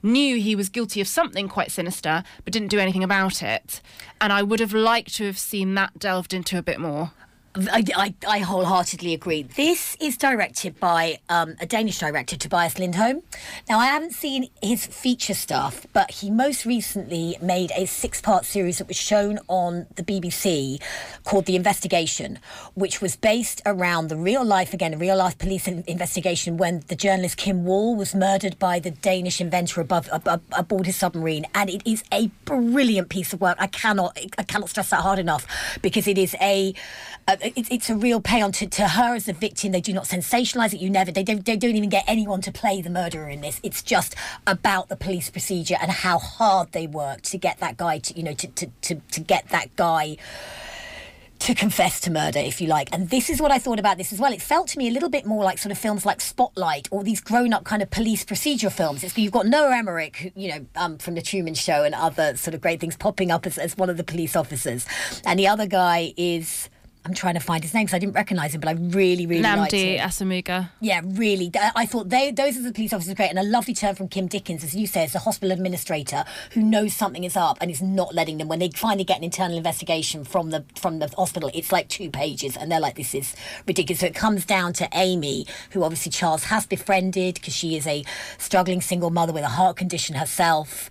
knew 0.02 0.38
he 0.38 0.56
was 0.56 0.68
guilty 0.68 1.00
of 1.00 1.06
something 1.06 1.48
quite 1.48 1.70
sinister 1.70 2.24
but 2.44 2.52
didn't 2.52 2.68
do 2.68 2.80
anything 2.80 3.04
about 3.04 3.42
it. 3.42 3.80
And 4.20 4.32
I 4.32 4.42
would 4.42 4.58
have 4.58 4.74
liked 4.74 5.14
to 5.14 5.26
have 5.26 5.38
seen 5.38 5.74
that 5.74 5.98
delved 5.98 6.34
into 6.34 6.58
a 6.58 6.62
bit 6.62 6.80
more. 6.80 7.12
I, 7.54 7.84
I, 7.94 8.14
I 8.26 8.38
wholeheartedly 8.38 9.12
agree. 9.12 9.42
This 9.42 9.94
is 10.00 10.16
directed 10.16 10.80
by 10.80 11.18
um, 11.28 11.54
a 11.60 11.66
Danish 11.66 11.98
director, 11.98 12.34
Tobias 12.34 12.78
Lindholm. 12.78 13.22
Now, 13.68 13.78
I 13.78 13.86
haven't 13.86 14.12
seen 14.12 14.48
his 14.62 14.86
feature 14.86 15.34
stuff, 15.34 15.86
but 15.92 16.10
he 16.10 16.30
most 16.30 16.64
recently 16.64 17.36
made 17.42 17.70
a 17.76 17.84
six 17.84 18.22
part 18.22 18.46
series 18.46 18.78
that 18.78 18.88
was 18.88 18.96
shown 18.96 19.38
on 19.48 19.86
the 19.96 20.02
BBC 20.02 20.80
called 21.24 21.44
The 21.44 21.54
Investigation, 21.54 22.38
which 22.72 23.02
was 23.02 23.16
based 23.16 23.60
around 23.66 24.08
the 24.08 24.16
real 24.16 24.44
life, 24.44 24.72
again, 24.72 24.94
a 24.94 24.98
real 24.98 25.16
life 25.18 25.36
police 25.36 25.68
investigation 25.68 26.56
when 26.56 26.82
the 26.88 26.96
journalist 26.96 27.36
Kim 27.36 27.66
Wall 27.66 27.94
was 27.94 28.14
murdered 28.14 28.58
by 28.58 28.78
the 28.78 28.92
Danish 28.92 29.42
inventor 29.42 29.82
above, 29.82 30.08
ab- 30.10 30.42
aboard 30.52 30.86
his 30.86 30.96
submarine. 30.96 31.44
And 31.54 31.68
it 31.68 31.82
is 31.84 32.02
a 32.10 32.28
brilliant 32.46 33.10
piece 33.10 33.34
of 33.34 33.42
work. 33.42 33.58
I 33.60 33.66
cannot, 33.66 34.18
I 34.38 34.42
cannot 34.42 34.70
stress 34.70 34.88
that 34.88 35.02
hard 35.02 35.18
enough 35.18 35.46
because 35.82 36.08
it 36.08 36.16
is 36.16 36.34
a 36.40 36.72
uh, 37.28 37.36
it's, 37.42 37.68
it's 37.70 37.90
a 37.90 37.96
real 37.96 38.20
pay 38.20 38.40
on 38.40 38.52
to, 38.52 38.66
to 38.66 38.88
her 38.88 39.14
as 39.14 39.28
a 39.28 39.32
victim. 39.32 39.72
They 39.72 39.80
do 39.80 39.92
not 39.92 40.04
sensationalise 40.04 40.74
it. 40.74 40.80
You 40.80 40.90
never, 40.90 41.12
they 41.12 41.22
don't, 41.22 41.44
they 41.44 41.56
don't 41.56 41.76
even 41.76 41.88
get 41.88 42.04
anyone 42.06 42.40
to 42.42 42.52
play 42.52 42.80
the 42.82 42.90
murderer 42.90 43.28
in 43.28 43.40
this. 43.40 43.60
It's 43.62 43.82
just 43.82 44.14
about 44.46 44.88
the 44.88 44.96
police 44.96 45.30
procedure 45.30 45.76
and 45.80 45.90
how 45.90 46.18
hard 46.18 46.72
they 46.72 46.86
worked 46.86 47.24
to 47.24 47.38
get 47.38 47.58
that 47.58 47.76
guy 47.76 47.98
to, 47.98 48.16
you 48.16 48.22
know, 48.22 48.34
to, 48.34 48.46
to, 48.46 48.66
to, 48.82 48.94
to 48.94 49.20
get 49.20 49.48
that 49.48 49.74
guy 49.76 50.16
to 51.40 51.54
confess 51.56 51.98
to 51.98 52.08
murder, 52.08 52.38
if 52.38 52.60
you 52.60 52.68
like. 52.68 52.88
And 52.92 53.10
this 53.10 53.28
is 53.28 53.42
what 53.42 53.50
I 53.50 53.58
thought 53.58 53.80
about 53.80 53.98
this 53.98 54.12
as 54.12 54.20
well. 54.20 54.32
It 54.32 54.40
felt 54.40 54.68
to 54.68 54.78
me 54.78 54.86
a 54.86 54.92
little 54.92 55.08
bit 55.08 55.26
more 55.26 55.42
like 55.42 55.58
sort 55.58 55.72
of 55.72 55.78
films 55.78 56.06
like 56.06 56.20
Spotlight 56.20 56.86
or 56.92 57.02
these 57.02 57.20
grown-up 57.20 57.64
kind 57.64 57.82
of 57.82 57.90
police 57.90 58.24
procedure 58.24 58.70
films. 58.70 59.02
It's, 59.02 59.18
you've 59.18 59.32
got 59.32 59.46
Noah 59.46 59.76
Emmerich, 59.76 60.16
who, 60.18 60.30
you 60.36 60.50
know, 60.50 60.66
um, 60.76 60.98
from 60.98 61.14
The 61.14 61.22
Truman 61.22 61.54
Show 61.54 61.82
and 61.82 61.96
other 61.96 62.36
sort 62.36 62.54
of 62.54 62.60
great 62.60 62.78
things, 62.78 62.96
popping 62.96 63.32
up 63.32 63.44
as, 63.44 63.58
as 63.58 63.76
one 63.76 63.90
of 63.90 63.96
the 63.96 64.04
police 64.04 64.36
officers. 64.36 64.86
And 65.26 65.36
the 65.36 65.48
other 65.48 65.66
guy 65.66 66.14
is 66.16 66.68
I'm 67.04 67.14
trying 67.14 67.34
to 67.34 67.40
find 67.40 67.64
his 67.64 67.74
name 67.74 67.84
because 67.84 67.94
I 67.94 67.98
didn't 67.98 68.14
recognise 68.14 68.54
him, 68.54 68.60
but 68.60 68.68
I 68.68 68.72
really, 68.74 69.26
really 69.26 69.42
liked 69.42 69.72
Nnamdi 69.72 69.96
him. 69.96 70.08
Asomugha. 70.08 70.70
Yeah, 70.80 71.00
really. 71.04 71.50
I 71.74 71.84
thought 71.84 72.10
they, 72.10 72.30
those 72.30 72.56
are 72.56 72.62
the 72.62 72.72
police 72.72 72.92
officers 72.92 73.14
great, 73.14 73.30
and 73.30 73.40
a 73.40 73.42
lovely 73.42 73.74
turn 73.74 73.96
from 73.96 74.06
Kim 74.06 74.28
Dickens, 74.28 74.62
as 74.62 74.76
you 74.76 74.86
say, 74.86 75.02
as 75.02 75.12
the 75.12 75.18
hospital 75.18 75.50
administrator 75.50 76.24
who 76.52 76.62
knows 76.62 76.94
something 76.94 77.24
is 77.24 77.36
up 77.36 77.58
and 77.60 77.72
is 77.72 77.82
not 77.82 78.14
letting 78.14 78.38
them. 78.38 78.46
When 78.46 78.60
they 78.60 78.70
finally 78.70 79.02
get 79.02 79.18
an 79.18 79.24
internal 79.24 79.56
investigation 79.56 80.22
from 80.22 80.50
the 80.50 80.64
from 80.76 81.00
the 81.00 81.08
hospital, 81.16 81.50
it's 81.52 81.72
like 81.72 81.88
two 81.88 82.08
pages, 82.08 82.56
and 82.56 82.70
they're 82.70 82.80
like, 82.80 82.94
"This 82.94 83.14
is 83.14 83.34
ridiculous." 83.66 84.00
So 84.00 84.06
it 84.06 84.14
comes 84.14 84.44
down 84.44 84.72
to 84.74 84.88
Amy, 84.92 85.46
who 85.70 85.82
obviously 85.82 86.12
Charles 86.12 86.44
has 86.44 86.66
befriended 86.66 87.34
because 87.34 87.54
she 87.54 87.76
is 87.76 87.86
a 87.86 88.04
struggling 88.38 88.80
single 88.80 89.10
mother 89.10 89.32
with 89.32 89.42
a 89.42 89.48
heart 89.48 89.76
condition 89.76 90.14
herself. 90.14 90.88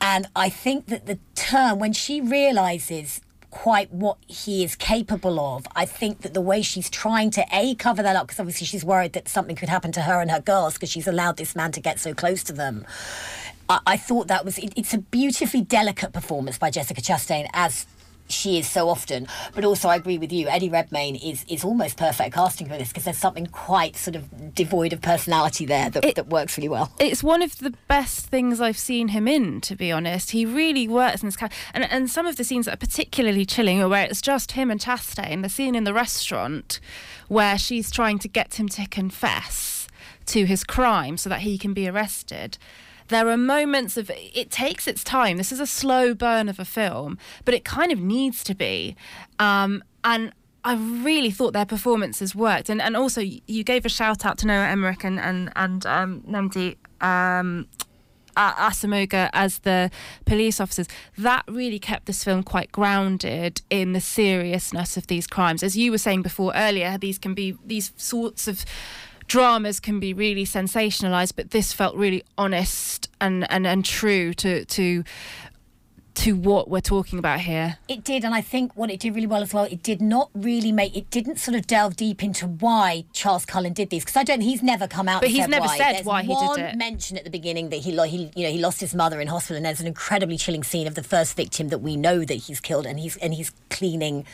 And 0.00 0.26
I 0.34 0.48
think 0.48 0.86
that 0.86 1.06
the 1.06 1.18
term, 1.34 1.80
when 1.80 1.92
she 1.92 2.20
realizes 2.20 3.20
quite 3.62 3.92
what 3.92 4.18
he 4.28 4.62
is 4.62 4.76
capable 4.76 5.40
of, 5.40 5.66
I 5.74 5.84
think 5.84 6.20
that 6.20 6.32
the 6.32 6.40
way 6.40 6.62
she's 6.62 6.88
trying 6.88 7.32
to 7.32 7.44
A, 7.52 7.74
cover 7.74 8.04
that 8.04 8.14
up, 8.14 8.28
because 8.28 8.38
obviously 8.38 8.68
she's 8.68 8.84
worried 8.84 9.14
that 9.14 9.28
something 9.28 9.56
could 9.56 9.68
happen 9.68 9.90
to 9.92 10.02
her 10.02 10.20
and 10.20 10.30
her 10.30 10.40
girls 10.40 10.74
because 10.74 10.88
she's 10.88 11.08
allowed 11.08 11.38
this 11.38 11.56
man 11.56 11.72
to 11.72 11.80
get 11.80 11.98
so 11.98 12.14
close 12.14 12.44
to 12.44 12.52
them. 12.52 12.86
I, 13.68 13.80
I 13.84 13.96
thought 13.96 14.28
that 14.28 14.44
was, 14.44 14.58
it, 14.58 14.72
it's 14.76 14.94
a 14.94 14.98
beautifully 14.98 15.62
delicate 15.62 16.12
performance 16.12 16.56
by 16.56 16.70
Jessica 16.70 17.00
Chastain 17.00 17.48
as 17.52 17.84
she 18.28 18.58
is 18.58 18.68
so 18.68 18.88
often. 18.88 19.26
But 19.54 19.64
also, 19.64 19.88
I 19.88 19.96
agree 19.96 20.18
with 20.18 20.32
you. 20.32 20.48
Eddie 20.48 20.68
Redmayne 20.68 21.16
is 21.16 21.44
is 21.48 21.64
almost 21.64 21.96
perfect 21.96 22.34
casting 22.34 22.68
for 22.68 22.76
this 22.76 22.88
because 22.88 23.04
there's 23.04 23.18
something 23.18 23.46
quite 23.46 23.96
sort 23.96 24.16
of 24.16 24.54
devoid 24.54 24.92
of 24.92 25.00
personality 25.00 25.66
there 25.66 25.90
that, 25.90 26.14
that 26.14 26.28
works 26.28 26.56
really 26.56 26.68
well. 26.68 26.92
It's 26.98 27.22
one 27.22 27.42
of 27.42 27.58
the 27.58 27.74
best 27.88 28.26
things 28.26 28.60
I've 28.60 28.78
seen 28.78 29.08
him 29.08 29.28
in, 29.28 29.60
to 29.62 29.76
be 29.76 29.90
honest. 29.92 30.32
He 30.32 30.44
really 30.44 30.88
works 30.88 31.22
in 31.22 31.28
this 31.28 31.36
character. 31.36 31.58
And, 31.74 31.90
and 31.90 32.10
some 32.10 32.26
of 32.26 32.36
the 32.36 32.44
scenes 32.44 32.66
that 32.66 32.74
are 32.74 32.78
particularly 32.78 33.44
chilling 33.44 33.82
are 33.82 33.88
where 33.88 34.04
it's 34.04 34.22
just 34.22 34.52
him 34.52 34.70
and 34.70 34.80
Chastain. 34.80 35.42
The 35.42 35.48
scene 35.48 35.74
in 35.74 35.84
the 35.84 35.94
restaurant 35.94 36.80
where 37.28 37.58
she's 37.58 37.90
trying 37.90 38.18
to 38.20 38.28
get 38.28 38.58
him 38.58 38.68
to 38.70 38.86
confess 38.86 39.88
to 40.26 40.44
his 40.44 40.64
crime 40.64 41.16
so 41.16 41.28
that 41.28 41.40
he 41.40 41.58
can 41.58 41.72
be 41.72 41.88
arrested 41.88 42.58
there 43.08 43.28
are 43.28 43.36
moments 43.36 43.96
of 43.96 44.10
it 44.14 44.50
takes 44.50 44.86
its 44.86 45.02
time. 45.02 45.36
This 45.36 45.52
is 45.52 45.60
a 45.60 45.66
slow 45.66 46.14
burn 46.14 46.48
of 46.48 46.58
a 46.58 46.64
film, 46.64 47.18
but 47.44 47.54
it 47.54 47.64
kind 47.64 47.92
of 47.92 48.00
needs 48.00 48.44
to 48.44 48.54
be. 48.54 48.96
Um, 49.38 49.82
and 50.04 50.32
I 50.64 50.74
really 50.74 51.30
thought 51.30 51.52
their 51.52 51.66
performances 51.66 52.34
worked. 52.34 52.68
And 52.68 52.80
and 52.80 52.96
also 52.96 53.20
you 53.20 53.64
gave 53.64 53.84
a 53.84 53.88
shout 53.88 54.24
out 54.24 54.38
to 54.38 54.46
Noah 54.46 54.68
Emmerich 54.68 55.04
and 55.04 55.18
and 55.18 55.50
and 55.56 55.86
um, 55.86 56.22
Nnamdi. 56.28 56.76
Um, 57.00 57.66
Asomugha 58.36 59.30
as 59.32 59.58
the 59.60 59.90
police 60.24 60.60
officers, 60.60 60.86
that 61.16 61.42
really 61.48 61.80
kept 61.80 62.06
this 62.06 62.22
film 62.22 62.44
quite 62.44 62.70
grounded 62.70 63.62
in 63.68 63.94
the 63.94 64.00
seriousness 64.00 64.96
of 64.96 65.08
these 65.08 65.26
crimes. 65.26 65.64
As 65.64 65.76
you 65.76 65.90
were 65.90 65.98
saying 65.98 66.22
before 66.22 66.52
earlier, 66.54 66.96
these 66.98 67.18
can 67.18 67.34
be 67.34 67.56
these 67.64 67.92
sorts 67.96 68.46
of 68.46 68.64
dramas 69.28 69.78
can 69.78 70.00
be 70.00 70.12
really 70.12 70.44
sensationalized, 70.44 71.34
but 71.36 71.50
this 71.50 71.72
felt 71.72 71.94
really 71.94 72.24
honest 72.36 73.08
and, 73.20 73.50
and, 73.50 73.66
and 73.66 73.84
true 73.84 74.34
to 74.34 74.64
to 74.64 75.04
to 76.18 76.32
what 76.32 76.68
we're 76.68 76.80
talking 76.80 77.16
about 77.20 77.38
here. 77.38 77.78
It 77.86 78.02
did, 78.02 78.24
and 78.24 78.34
I 78.34 78.40
think 78.40 78.76
what 78.76 78.90
it 78.90 78.98
did 78.98 79.14
really 79.14 79.28
well 79.28 79.40
as 79.40 79.54
well, 79.54 79.64
it 79.64 79.84
did 79.84 80.02
not 80.02 80.30
really 80.34 80.72
make 80.72 80.96
it 80.96 81.10
didn't 81.10 81.38
sort 81.38 81.56
of 81.56 81.68
delve 81.68 81.94
deep 81.94 82.24
into 82.24 82.44
why 82.48 83.04
Charles 83.12 83.46
Cullen 83.46 83.72
did 83.72 83.90
these 83.90 84.04
because 84.04 84.16
I 84.16 84.24
don't 84.24 84.40
he's 84.40 84.60
never 84.60 84.88
come 84.88 85.08
out. 85.08 85.20
But 85.22 85.30
he's 85.30 85.46
never 85.46 85.66
why. 85.66 85.78
said 85.78 85.92
There's 85.94 86.06
why 86.06 86.22
he 86.22 86.34
did 86.34 86.34
one 86.34 86.60
it. 86.60 86.76
mention 86.76 87.16
at 87.18 87.22
the 87.22 87.30
beginning 87.30 87.68
that 87.68 87.76
he, 87.76 87.92
he 88.08 88.30
you 88.34 88.42
know 88.42 88.50
he 88.50 88.58
lost 88.58 88.80
his 88.80 88.96
mother 88.96 89.20
in 89.20 89.28
hospital, 89.28 89.56
and 89.58 89.64
there's 89.64 89.80
an 89.80 89.86
incredibly 89.86 90.36
chilling 90.36 90.64
scene 90.64 90.88
of 90.88 90.96
the 90.96 91.04
first 91.04 91.36
victim 91.36 91.68
that 91.68 91.78
we 91.78 91.96
know 91.96 92.24
that 92.24 92.34
he's 92.34 92.58
killed, 92.58 92.84
and 92.84 92.98
he's 92.98 93.16
and 93.18 93.34
he's 93.34 93.52
cleaning 93.70 94.26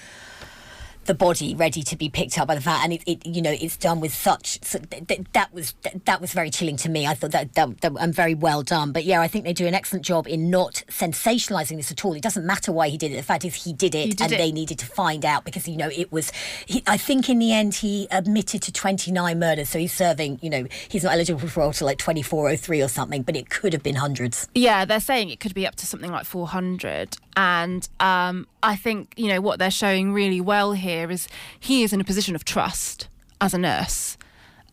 the 1.07 1.15
body 1.15 1.55
ready 1.55 1.83
to 1.83 1.97
be 1.97 2.09
picked 2.09 2.39
up 2.39 2.49
by 2.49 2.55
the 2.55 2.61
van 2.61 2.85
and 2.85 2.93
it, 2.95 3.03
it 3.07 3.27
you 3.27 3.43
know 3.43 3.51
it's 3.51 3.77
done 3.77 4.01
with 4.01 4.15
such 4.15 4.63
so 4.65 4.79
th- 4.79 5.07
th- 5.07 5.21
that 5.33 5.53
was 5.53 5.73
th- 5.83 5.97
that 6.05 6.21
was 6.21 6.33
very 6.33 6.51
chilling 6.51 6.77
to 6.77 6.89
me. 6.89 7.07
I 7.07 7.15
thought 7.15 7.33
that, 7.33 7.55
that, 7.55 7.81
that 7.81 7.93
i'm 8.01 8.13
very 8.13 8.35
well 8.35 8.63
done. 8.63 8.93
But 8.93 9.05
yeah 9.05 9.21
i 9.21 9.29
think 9.29 9.45
they 9.45 9.53
do 9.53 9.67
an 9.67 9.75
excellent 9.75 10.05
job 10.05 10.27
in 10.27 10.51
not 10.51 10.83
sensationalizing 10.89 11.77
this 11.77 11.91
at 11.91 12.05
all. 12.05 12.15
It 12.15 12.23
doesn't 12.23 12.47
matter 12.47 12.73
why 12.73 12.89
he 12.89 12.97
did 12.99 13.13
it. 13.13 13.17
The 13.17 13.23
fact 13.23 13.45
is 13.45 13.55
he 13.55 13.73
did 13.73 13.95
it 13.95 14.11
did 14.11 14.21
and 14.23 14.33
it. 14.33 14.39
they 14.39 14.53
needed 14.53 14.79
to 14.81 14.87
find 14.87 15.25
out 15.25 15.45
because 15.45 15.69
you 15.69 15.77
know 15.77 15.91
it 15.91 16.11
was 16.13 16.31
he, 16.67 16.83
i 16.87 16.97
think 16.97 17.29
in 17.29 17.39
the 17.39 17.53
end 17.53 17.75
he 17.75 18.09
admitted 18.11 18.63
to 18.63 18.73
29 18.73 19.39
murders. 19.39 19.69
So 19.69 19.79
he's 19.79 19.93
serving 19.93 20.39
you 20.43 20.51
know 20.51 20.67
he's 20.89 21.05
not 21.05 21.15
eligible 21.15 21.41
for 21.41 21.49
parole 21.49 21.73
till 21.73 21.87
like 21.87 21.99
2403 21.99 22.83
or 22.83 22.89
something 22.89 23.23
but 23.23 23.37
it 23.37 23.51
could 23.51 23.73
have 23.73 23.83
been 23.83 23.97
hundreds. 23.97 24.49
Yeah, 24.55 24.85
they're 24.85 25.01
saying 25.01 25.31
it 25.31 25.41
could 25.41 25.55
be 25.55 25.67
up 25.67 25.77
to 25.77 25.87
something 25.87 26.11
like 26.11 26.25
400. 26.25 27.17
And 27.37 27.89
um, 28.01 28.47
I 28.63 28.77
think, 28.77 29.13
you 29.17 29.29
know, 29.29 29.41
what 29.41 29.59
they're 29.59 29.71
showing 29.71 30.13
really 30.13 30.41
well 30.41 30.73
here 30.73 30.94
is 31.03 31.29
he 31.59 31.83
is 31.83 31.93
in 31.93 32.01
a 32.01 32.05
position 32.05 32.35
of 32.35 32.45
trust 32.45 33.09
as 33.41 33.55
a 33.55 33.59
nurse. 33.59 34.17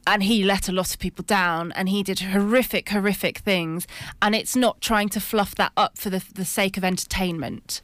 And 0.07 0.23
he 0.23 0.43
let 0.43 0.67
a 0.67 0.71
lot 0.71 0.93
of 0.93 0.99
people 0.99 1.23
down 1.23 1.71
and 1.73 1.87
he 1.87 2.01
did 2.01 2.19
horrific, 2.19 2.89
horrific 2.89 3.39
things. 3.39 3.85
And 4.21 4.33
it's 4.33 4.55
not 4.55 4.81
trying 4.81 5.09
to 5.09 5.19
fluff 5.19 5.53
that 5.55 5.71
up 5.77 5.97
for 5.97 6.09
the, 6.09 6.23
the 6.33 6.45
sake 6.45 6.75
of 6.75 6.83
entertainment. 6.83 7.81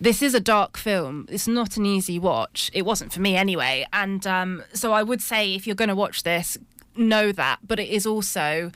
This 0.00 0.22
is 0.22 0.34
a 0.34 0.40
dark 0.40 0.76
film. 0.76 1.26
It's 1.30 1.46
not 1.46 1.76
an 1.76 1.86
easy 1.86 2.18
watch. 2.18 2.70
It 2.74 2.82
wasn't 2.82 3.12
for 3.12 3.20
me 3.20 3.36
anyway. 3.36 3.86
And 3.92 4.26
um, 4.26 4.64
so 4.72 4.92
I 4.92 5.04
would 5.04 5.22
say 5.22 5.54
if 5.54 5.64
you're 5.64 5.76
going 5.76 5.88
to 5.88 5.94
watch 5.94 6.24
this, 6.24 6.58
know 6.96 7.30
that. 7.30 7.60
But 7.62 7.78
it 7.78 7.88
is 7.88 8.06
also 8.06 8.72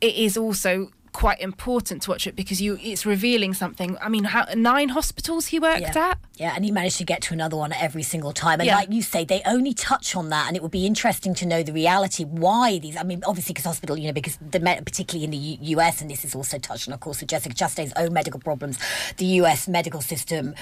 it 0.00 0.16
is 0.16 0.36
also 0.36 0.90
quite 1.12 1.40
important 1.40 2.02
to 2.02 2.10
watch 2.10 2.26
it 2.26 2.34
because 2.34 2.60
you 2.60 2.78
it's 2.82 3.04
revealing 3.04 3.52
something. 3.54 3.96
I 4.00 4.08
mean, 4.08 4.24
how 4.24 4.46
nine 4.54 4.90
hospitals 4.90 5.46
he 5.48 5.58
worked 5.58 5.82
yeah. 5.82 6.08
at. 6.10 6.18
Yeah, 6.36 6.54
and 6.56 6.64
he 6.64 6.70
managed 6.70 6.96
to 6.98 7.04
get 7.04 7.20
to 7.22 7.34
another 7.34 7.56
one 7.56 7.72
every 7.72 8.02
single 8.02 8.32
time. 8.32 8.60
And 8.60 8.66
Yeah. 8.66 8.76
like 8.76 8.90
you 8.90 9.02
say, 9.02 9.24
they 9.24 9.42
only 9.46 9.74
touch 9.74 10.16
on 10.16 10.30
that, 10.30 10.48
and 10.48 10.56
it 10.56 10.62
would 10.62 10.70
be 10.72 10.86
interesting 10.86 11.34
to 11.34 11.46
know 11.46 11.62
the 11.62 11.72
reality 11.72 12.24
why 12.24 12.78
these. 12.78 12.96
I 12.96 13.02
mean, 13.02 13.22
obviously, 13.26 13.52
because 13.52 13.66
hospital, 13.66 13.96
you 13.98 14.06
know, 14.06 14.12
because 14.12 14.38
the 14.50 14.58
me- 14.58 14.80
particularly 14.84 15.24
in 15.24 15.30
the 15.30 15.36
U- 15.36 15.78
US, 15.78 16.00
and 16.00 16.10
this 16.10 16.24
is 16.24 16.34
also 16.34 16.58
touched 16.58 16.88
on, 16.88 16.94
of 16.94 17.00
course, 17.00 17.20
with 17.20 17.28
Jessica 17.28 17.54
Chastain's 17.54 17.92
own 17.96 18.12
medical 18.12 18.40
problems. 18.40 18.78
The 19.18 19.26
US 19.42 19.68
medical 19.68 20.00
system 20.00 20.54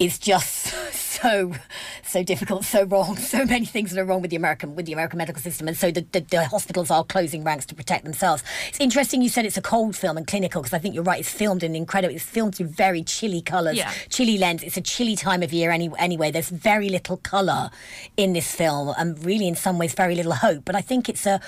is 0.00 0.18
just 0.18 0.66
so 0.92 1.52
so 2.02 2.24
difficult, 2.24 2.64
so 2.64 2.82
wrong, 2.84 3.16
so 3.16 3.44
many 3.44 3.64
things 3.64 3.92
that 3.92 4.00
are 4.00 4.04
wrong 4.04 4.20
with 4.20 4.30
the 4.30 4.36
American 4.36 4.74
with 4.74 4.86
the 4.86 4.92
American 4.92 5.18
medical 5.18 5.40
system, 5.40 5.68
and 5.68 5.76
so 5.76 5.92
the, 5.92 6.04
the, 6.10 6.20
the 6.20 6.44
hospitals 6.46 6.90
are 6.90 7.04
closing 7.04 7.44
ranks 7.44 7.66
to 7.66 7.74
protect 7.74 8.04
themselves. 8.04 8.42
It's 8.68 8.80
interesting 8.80 9.22
you 9.22 9.28
said 9.28 9.44
it's 9.44 9.56
a 9.58 9.62
cold 9.62 9.94
film 9.94 10.16
and 10.16 10.26
clinical 10.26 10.62
because 10.62 10.72
I 10.74 10.78
think 10.80 10.94
you're 10.94 11.04
right. 11.04 11.20
It's 11.20 11.30
filmed 11.30 11.62
in 11.62 11.76
incredible. 11.76 12.14
It's 12.14 12.24
filmed 12.24 12.56
through 12.56 12.68
very 12.68 13.04
chilly 13.04 13.42
colours, 13.42 13.76
Yeah. 13.76 13.92
chilly 14.08 14.38
lens. 14.38 14.62
It's 14.64 14.76
a 14.76 14.80
chilly 14.80 15.14
time 15.14 15.42
of 15.42 15.52
year 15.52 15.70
any, 15.70 15.90
anyway. 15.98 16.30
There's 16.32 16.48
very 16.48 16.88
little 16.88 17.18
colour 17.18 17.70
in 18.16 18.32
this 18.32 18.52
film, 18.52 18.92
and 18.98 19.22
really, 19.24 19.46
in 19.46 19.54
some 19.54 19.78
ways, 19.78 19.92
very 19.94 20.14
little 20.16 20.32
hope. 20.34 20.64
But 20.64 20.74
I 20.74 20.80
think 20.80 21.08
it's 21.08 21.26
a 21.26 21.40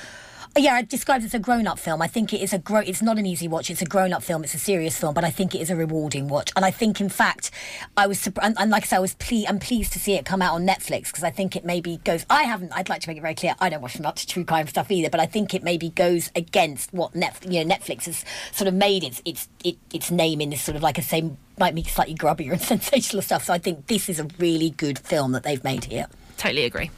Yeah, 0.54 0.74
I 0.74 0.82
described 0.82 1.24
it 1.24 1.28
as 1.28 1.34
a 1.34 1.38
grown-up 1.38 1.78
film. 1.78 2.02
I 2.02 2.06
think 2.06 2.34
it 2.34 2.42
is 2.42 2.52
a 2.52 2.58
grow. 2.58 2.80
It's 2.80 3.00
not 3.00 3.16
an 3.16 3.24
easy 3.24 3.48
watch. 3.48 3.70
It's 3.70 3.80
a 3.80 3.86
grown-up 3.86 4.22
film. 4.22 4.44
It's 4.44 4.52
a 4.52 4.58
serious 4.58 4.98
film, 4.98 5.14
but 5.14 5.24
I 5.24 5.30
think 5.30 5.54
it 5.54 5.62
is 5.62 5.70
a 5.70 5.76
rewarding 5.76 6.28
watch. 6.28 6.52
And 6.54 6.62
I 6.62 6.70
think, 6.70 7.00
in 7.00 7.08
fact, 7.08 7.50
I 7.96 8.06
was 8.06 8.26
and, 8.26 8.54
and 8.58 8.70
like 8.70 8.82
I 8.82 8.86
said, 8.86 8.96
I 8.98 9.00
was 9.00 9.14
ple- 9.14 9.46
I'm 9.48 9.58
pleased 9.58 9.94
to 9.94 9.98
see 9.98 10.12
it 10.12 10.26
come 10.26 10.42
out 10.42 10.54
on 10.54 10.66
Netflix 10.66 11.06
because 11.06 11.24
I 11.24 11.30
think 11.30 11.56
it 11.56 11.64
maybe 11.64 12.00
goes. 12.04 12.26
I 12.28 12.42
haven't. 12.42 12.70
I'd 12.74 12.90
like 12.90 13.00
to 13.00 13.08
make 13.08 13.16
it 13.16 13.22
very 13.22 13.34
clear. 13.34 13.54
I 13.60 13.70
don't 13.70 13.80
watch 13.80 13.98
much 13.98 14.26
true 14.26 14.44
crime 14.44 14.66
stuff 14.66 14.90
either, 14.90 15.08
but 15.08 15.20
I 15.20 15.26
think 15.26 15.54
it 15.54 15.62
maybe 15.62 15.88
goes 15.88 16.30
against 16.36 16.92
what 16.92 17.14
Net, 17.14 17.34
you 17.48 17.64
know 17.64 17.74
Netflix 17.74 18.04
has 18.04 18.22
sort 18.52 18.68
of 18.68 18.74
made 18.74 19.04
its 19.04 19.22
its 19.24 19.48
it, 19.64 19.78
its 19.94 20.10
name 20.10 20.42
in 20.42 20.50
this 20.50 20.60
sort 20.60 20.76
of 20.76 20.82
like 20.82 20.98
I 20.98 21.02
say 21.02 21.30
might 21.58 21.74
be 21.74 21.82
slightly 21.84 22.14
grubbier 22.14 22.52
and 22.52 22.60
sensational 22.82 23.22
stuff. 23.22 23.44
So 23.44 23.54
I 23.54 23.58
think 23.58 23.86
this 23.86 24.10
is 24.10 24.20
a 24.20 24.28
really 24.38 24.68
good 24.68 24.98
film 24.98 25.32
that 25.32 25.44
they've 25.44 25.64
made 25.64 25.84
here. 25.84 26.08
Totally 26.36 26.64
agree. 26.64 26.90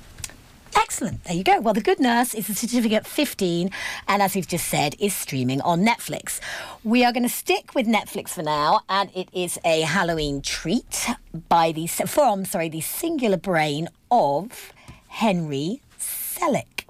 Excellent. 0.76 1.24
There 1.24 1.34
you 1.34 1.44
go. 1.44 1.60
Well, 1.60 1.74
The 1.74 1.80
Good 1.80 2.00
Nurse 2.00 2.34
is 2.34 2.48
a 2.48 2.54
certificate 2.54 3.06
15, 3.06 3.70
and 4.08 4.22
as 4.22 4.34
we've 4.34 4.46
just 4.46 4.68
said, 4.68 4.94
is 4.98 5.14
streaming 5.14 5.60
on 5.62 5.84
Netflix. 5.84 6.40
We 6.82 7.04
are 7.04 7.12
going 7.12 7.22
to 7.24 7.28
stick 7.28 7.74
with 7.74 7.86
Netflix 7.86 8.30
for 8.30 8.42
now, 8.42 8.80
and 8.88 9.10
it 9.14 9.28
is 9.32 9.58
a 9.64 9.82
Halloween 9.82 10.42
treat 10.42 11.08
by 11.48 11.72
the 11.72 11.86
from 11.86 12.44
sorry 12.44 12.68
the 12.68 12.80
singular 12.80 13.36
brain 13.36 13.88
of 14.10 14.72
Henry 15.08 15.80
Selick. 15.98 16.84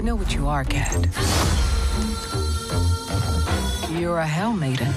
I 0.00 0.02
know 0.02 0.14
what 0.14 0.34
you 0.34 0.48
are, 0.48 0.64
Cat. 0.64 0.94
You're 3.90 4.16
a 4.16 4.26
Hell 4.26 4.54
Maiden. 4.54 4.88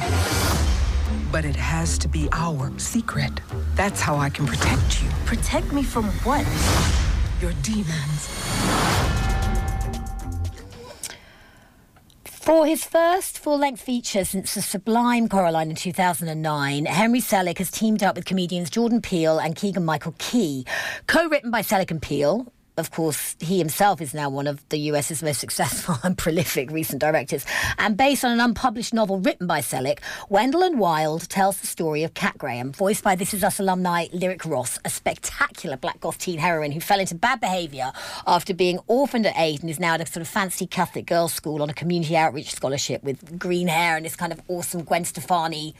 But 1.29 1.43
it 1.43 1.57
has 1.57 1.97
to 1.97 2.07
be 2.07 2.29
our 2.31 2.71
secret. 2.79 3.41
That's 3.75 3.99
how 3.99 4.15
I 4.15 4.29
can 4.29 4.47
protect 4.47 5.03
you. 5.03 5.09
Protect 5.25 5.73
me 5.73 5.83
from 5.83 6.05
what? 6.23 6.47
Your 7.41 7.51
demons. 7.63 8.29
For 12.23 12.65
his 12.65 12.85
first 12.85 13.37
full 13.39 13.57
length 13.57 13.81
feature 13.81 14.23
since 14.23 14.53
The 14.53 14.61
Sublime 14.61 15.27
Coraline 15.27 15.71
in 15.71 15.75
2009, 15.75 16.85
Henry 16.85 17.19
Selick 17.19 17.57
has 17.57 17.69
teamed 17.69 18.03
up 18.03 18.15
with 18.15 18.23
comedians 18.23 18.69
Jordan 18.69 19.01
Peele 19.01 19.37
and 19.37 19.53
Keegan 19.53 19.83
Michael 19.83 20.15
Key. 20.17 20.65
Co 21.07 21.27
written 21.27 21.51
by 21.51 21.61
Selick 21.61 21.91
and 21.91 22.01
Peele, 22.01 22.53
of 22.77 22.91
course, 22.91 23.35
he 23.39 23.59
himself 23.59 24.01
is 24.01 24.13
now 24.13 24.29
one 24.29 24.47
of 24.47 24.67
the 24.69 24.79
US's 24.79 25.21
most 25.21 25.39
successful 25.39 25.97
and 26.03 26.17
prolific 26.17 26.71
recent 26.71 26.99
directors. 26.99 27.45
And 27.77 27.95
based 27.95 28.25
on 28.25 28.31
an 28.31 28.39
unpublished 28.39 28.93
novel 28.93 29.19
written 29.19 29.45
by 29.45 29.59
Selick, 29.59 29.99
Wendell 30.29 30.63
and 30.63 30.79
Wild 30.79 31.29
tells 31.29 31.57
the 31.57 31.67
story 31.67 32.03
of 32.03 32.13
Cat 32.15 32.37
Graham, 32.37 32.71
voiced 32.71 33.03
by 33.03 33.15
This 33.15 33.33
Is 33.33 33.43
Us 33.43 33.59
alumni 33.59 34.07
Lyric 34.11 34.45
Ross, 34.45 34.79
a 34.85 34.89
spectacular 34.89 35.77
black 35.77 35.99
goth 35.99 36.17
teen 36.17 36.39
heroine 36.39 36.71
who 36.71 36.79
fell 36.79 36.99
into 36.99 37.15
bad 37.15 37.39
behaviour 37.39 37.91
after 38.25 38.53
being 38.53 38.79
orphaned 38.87 39.27
at 39.27 39.35
eight 39.37 39.61
and 39.61 39.69
is 39.69 39.79
now 39.79 39.93
at 39.93 40.01
a 40.01 40.05
sort 40.05 40.21
of 40.21 40.27
fancy 40.27 40.65
Catholic 40.65 41.05
girls' 41.05 41.33
school 41.33 41.61
on 41.61 41.69
a 41.69 41.73
community 41.73 42.17
outreach 42.17 42.51
scholarship 42.51 43.03
with 43.03 43.37
green 43.37 43.67
hair 43.67 43.95
and 43.95 44.05
this 44.05 44.15
kind 44.15 44.33
of 44.33 44.41
awesome 44.47 44.83
Gwen 44.83 45.05
Stefani. 45.05 45.75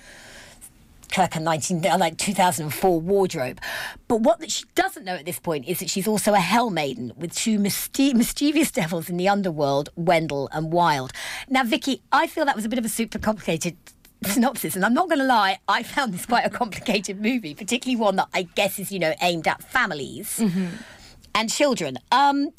Kirk 1.14 1.40
19, 1.40 1.86
uh, 1.86 1.98
like 1.98 2.18
2004 2.18 3.00
wardrobe. 3.00 3.60
But 4.08 4.22
what 4.22 4.40
that 4.40 4.52
she 4.52 4.66
doesn't 4.76 5.06
know 5.06 5.16
at 5.16 5.26
this 5.26 5.40
point 5.40 5.68
is 5.68 5.80
that 5.80 5.90
she's 5.90 6.08
also 6.08 6.34
a 6.34 6.40
hell 6.40 6.70
maiden 6.70 7.14
with 7.16 7.36
two 7.36 7.60
myste- 7.60 8.16
mischievous 8.16 8.72
devils 8.80 9.10
in 9.10 9.18
the 9.18 9.30
underworld, 9.30 9.90
Wendell 9.96 10.50
and 10.52 10.72
Wild. 10.72 11.12
Now, 11.48 11.64
Vicky, 11.64 12.02
I 12.12 12.28
feel 12.28 12.46
that 12.46 12.56
was 12.56 12.66
a 12.66 12.70
bit 12.70 12.80
of 12.80 12.86
a 12.86 12.90
super 12.90 13.20
complicated 13.20 13.78
synopsis, 14.26 14.76
and 14.76 14.84
I'm 14.84 14.94
not 14.94 15.08
going 15.08 15.20
to 15.20 15.26
lie, 15.26 15.60
I 15.68 15.84
found 15.84 16.14
this 16.14 16.26
quite 16.26 16.46
a 16.46 16.50
complicated 16.50 17.22
movie, 17.22 17.54
particularly 17.54 18.02
one 18.02 18.16
that 18.16 18.30
I 18.34 18.44
guess 18.44 18.80
is, 18.80 18.92
you 18.92 19.00
know, 19.00 19.14
aimed 19.22 19.48
at 19.48 19.62
families 19.64 20.42
and 21.36 21.50
children. 21.50 22.00
Um, 22.12 22.50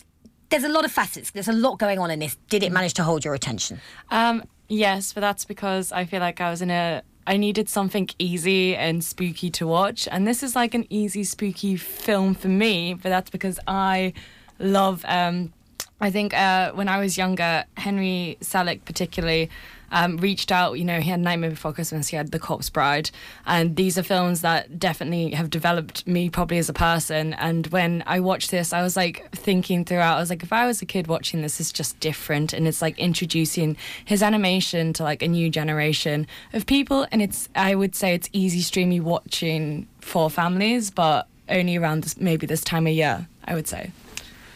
there's 0.51 0.65
a 0.65 0.69
lot 0.69 0.85
of 0.85 0.93
facets. 0.93 1.33
There's 1.33 1.49
a 1.49 1.53
lot 1.53 1.81
going 1.81 1.99
on 1.99 2.11
in 2.11 2.21
this. 2.21 2.37
Did 2.49 2.63
it 2.63 2.71
manage 2.71 2.95
to 2.95 3.03
hold 3.03 3.25
your 3.25 3.35
attention? 3.35 3.81
Um, 4.11 4.45
yes, 4.69 5.13
but 5.13 5.23
that's 5.23 5.45
because 5.45 5.91
I 5.91 6.05
feel 6.05 6.21
like 6.21 6.41
I 6.41 6.51
was 6.51 6.63
in 6.63 6.71
a. 6.71 7.03
I 7.27 7.37
needed 7.37 7.69
something 7.69 8.09
easy 8.19 8.77
and 8.77 9.03
spooky 9.03 9.51
to 9.51 9.67
watch, 9.67 10.07
and 10.11 10.27
this 10.27 10.43
is 10.43 10.55
like 10.55 10.75
an 10.75 10.87
easy, 10.91 11.25
spooky 11.25 11.77
film 11.77 12.35
for 12.35 12.49
me. 12.49 12.95
But 12.95 13.09
that's 13.09 13.31
because 13.31 13.59
I 13.67 14.13
love. 14.59 15.05
Um, 15.09 15.53
I 16.01 16.11
think 16.11 16.35
uh, 16.35 16.73
when 16.73 16.89
I 16.89 16.99
was 16.99 17.17
younger, 17.17 17.65
Henry 17.77 18.37
Selick 18.41 18.85
particularly 18.85 19.49
um, 19.91 20.17
reached 20.17 20.53
out. 20.53 20.79
You 20.79 20.85
know, 20.85 21.01
he 21.01 21.11
had 21.11 21.21
Nightmare 21.21 21.51
Before 21.51 21.73
Christmas, 21.73 22.09
he 22.09 22.17
had 22.17 22.31
The 22.31 22.39
Corpse 22.39 22.71
Bride, 22.71 23.11
and 23.47 23.77
these 23.77 23.99
are 23.99 24.03
films 24.03 24.41
that 24.43 24.79
definitely 24.79 25.31
have 25.33 25.51
developed 25.51 26.07
me 26.07 26.31
probably 26.31 26.59
as 26.59 26.69
a 26.69 26.73
person. 26.73 27.35
And 27.35 27.67
when 27.69 28.03
I 28.07 28.21
watched 28.21 28.51
this, 28.51 28.73
I 28.73 28.83
was 28.83 28.97
like 28.97 29.31
thinking 29.33 29.85
throughout. 29.85 30.17
I 30.17 30.21
was 30.21 30.31
like, 30.31 30.43
if 30.43 30.53
I 30.53 30.67
was 30.67 30.83
a 30.83 30.87
kid 30.87 31.07
watching 31.07 31.43
this, 31.43 31.61
it's 31.61 31.73
just 31.73 31.99
different, 32.01 32.53
and 32.53 32.67
it's 32.67 32.83
like 32.83 32.99
introducing 32.99 33.77
his 34.05 34.23
animation 34.23 34.93
to 34.95 35.03
like 35.03 35.23
a 35.23 35.29
new 35.29 35.51
generation 35.51 36.27
of 36.53 36.67
people. 36.67 37.07
And 37.13 37.23
it's, 37.23 37.49
I 37.55 37.75
would 37.75 37.95
say, 37.95 38.15
it's 38.15 38.29
easy 38.33 38.61
streamy 38.61 39.01
watching 39.01 39.87
for 40.01 40.31
families, 40.31 40.91
but 40.91 41.29
only 41.49 41.77
around 41.77 42.05
this, 42.05 42.19
maybe 42.19 42.47
this 42.47 42.63
time 42.63 42.87
of 42.87 42.93
year. 42.93 43.29
I 43.47 43.55
would 43.55 43.69
say. 43.69 43.91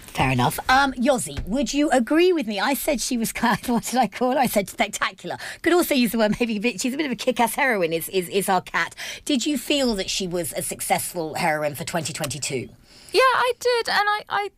Fair 0.08 0.30
enough. 0.30 0.58
Um, 0.68 0.92
Yossi, 0.94 1.44
would 1.46 1.72
you 1.72 1.90
agree 1.90 2.32
with 2.32 2.46
me? 2.46 2.58
I 2.58 2.74
said 2.74 3.00
she 3.00 3.16
was 3.16 3.32
kind 3.44 3.58
of, 3.62 3.68
what 3.68 3.84
did 3.84 3.96
I 3.98 4.08
call 4.08 4.32
her? 4.32 4.38
I 4.38 4.46
said 4.46 4.68
spectacular. 4.68 5.36
Could 5.62 5.72
also 5.72 5.94
use 5.94 6.12
the 6.12 6.18
word 6.18 6.36
maybe 6.40 6.56
a 6.56 6.60
bit, 6.60 6.80
she's 6.80 6.94
a 6.94 6.96
bit 6.96 7.06
of 7.06 7.12
a 7.12 7.16
kick-ass 7.16 7.54
heroine 7.54 7.92
is, 7.92 8.08
is, 8.08 8.28
is 8.28 8.48
our 8.48 8.60
cat. 8.60 8.94
Did 9.24 9.46
you 9.46 9.56
feel 9.56 9.94
that 9.94 10.10
she 10.10 10.26
was 10.26 10.52
a 10.54 10.62
successful 10.62 11.34
heroine 11.34 11.74
for 11.76 11.84
2022? 11.84 12.68
Yeah, 13.12 13.20
I 13.20 13.52
did, 13.60 13.88
and 13.88 13.96
I, 14.08 14.20
I, 14.28 14.48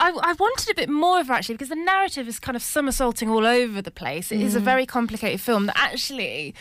I, 0.00 0.10
I 0.10 0.32
wanted 0.34 0.70
a 0.70 0.74
bit 0.74 0.88
more 0.88 1.18
of 1.20 1.26
her 1.28 1.34
actually 1.34 1.56
because 1.56 1.68
the 1.70 1.74
narrative 1.76 2.28
is 2.28 2.38
kind 2.38 2.54
of 2.54 2.62
somersaulting 2.62 3.28
all 3.28 3.44
over 3.46 3.82
the 3.82 3.90
place. 3.90 4.30
It 4.30 4.40
is 4.40 4.54
a 4.54 4.60
Mhm. 4.60 4.64
very 4.64 4.86
complicated 4.86 5.40
film 5.40 5.66
that 5.66 5.76
actually, 5.76 6.54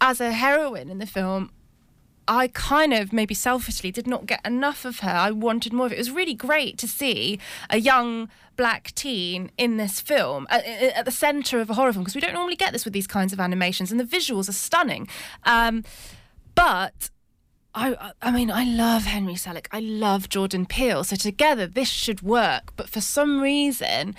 as 0.00 0.20
a 0.20 0.32
heroine 0.32 0.90
in 0.90 0.98
the 0.98 1.06
film, 1.06 1.50
I 2.30 2.46
kind 2.48 2.92
of 2.94 3.12
maybe 3.12 3.34
selfishly 3.34 3.90
did 3.90 4.06
not 4.06 4.24
get 4.24 4.40
enough 4.46 4.84
of 4.84 5.00
her. 5.00 5.10
I 5.10 5.32
wanted 5.32 5.72
more 5.72 5.86
of 5.86 5.92
it. 5.92 5.96
It 5.96 5.98
was 5.98 6.12
really 6.12 6.32
great 6.34 6.78
to 6.78 6.86
see 6.86 7.40
a 7.68 7.78
young 7.78 8.28
black 8.56 8.94
teen 8.94 9.50
in 9.58 9.78
this 9.78 10.00
film 10.00 10.46
at, 10.48 10.64
at 10.64 11.04
the 11.06 11.10
center 11.10 11.60
of 11.60 11.68
a 11.70 11.74
horror 11.74 11.92
film 11.92 12.04
because 12.04 12.14
we 12.14 12.20
don't 12.20 12.34
normally 12.34 12.54
get 12.54 12.72
this 12.72 12.84
with 12.84 12.94
these 12.94 13.08
kinds 13.08 13.32
of 13.32 13.40
animations, 13.40 13.90
and 13.90 13.98
the 13.98 14.04
visuals 14.04 14.48
are 14.48 14.52
stunning. 14.52 15.08
Um, 15.44 15.82
but 16.54 17.10
I, 17.74 17.94
I- 17.94 18.12
I 18.22 18.30
mean, 18.30 18.50
I 18.50 18.64
love 18.64 19.04
Henry 19.04 19.34
Selick. 19.34 19.66
I 19.72 19.80
love 19.80 20.28
Jordan 20.28 20.66
Peele. 20.66 21.02
So 21.04 21.16
together, 21.16 21.66
this 21.66 21.88
should 21.88 22.22
work. 22.22 22.72
But 22.76 22.88
for 22.88 23.00
some 23.00 23.40
reason, 23.40 24.14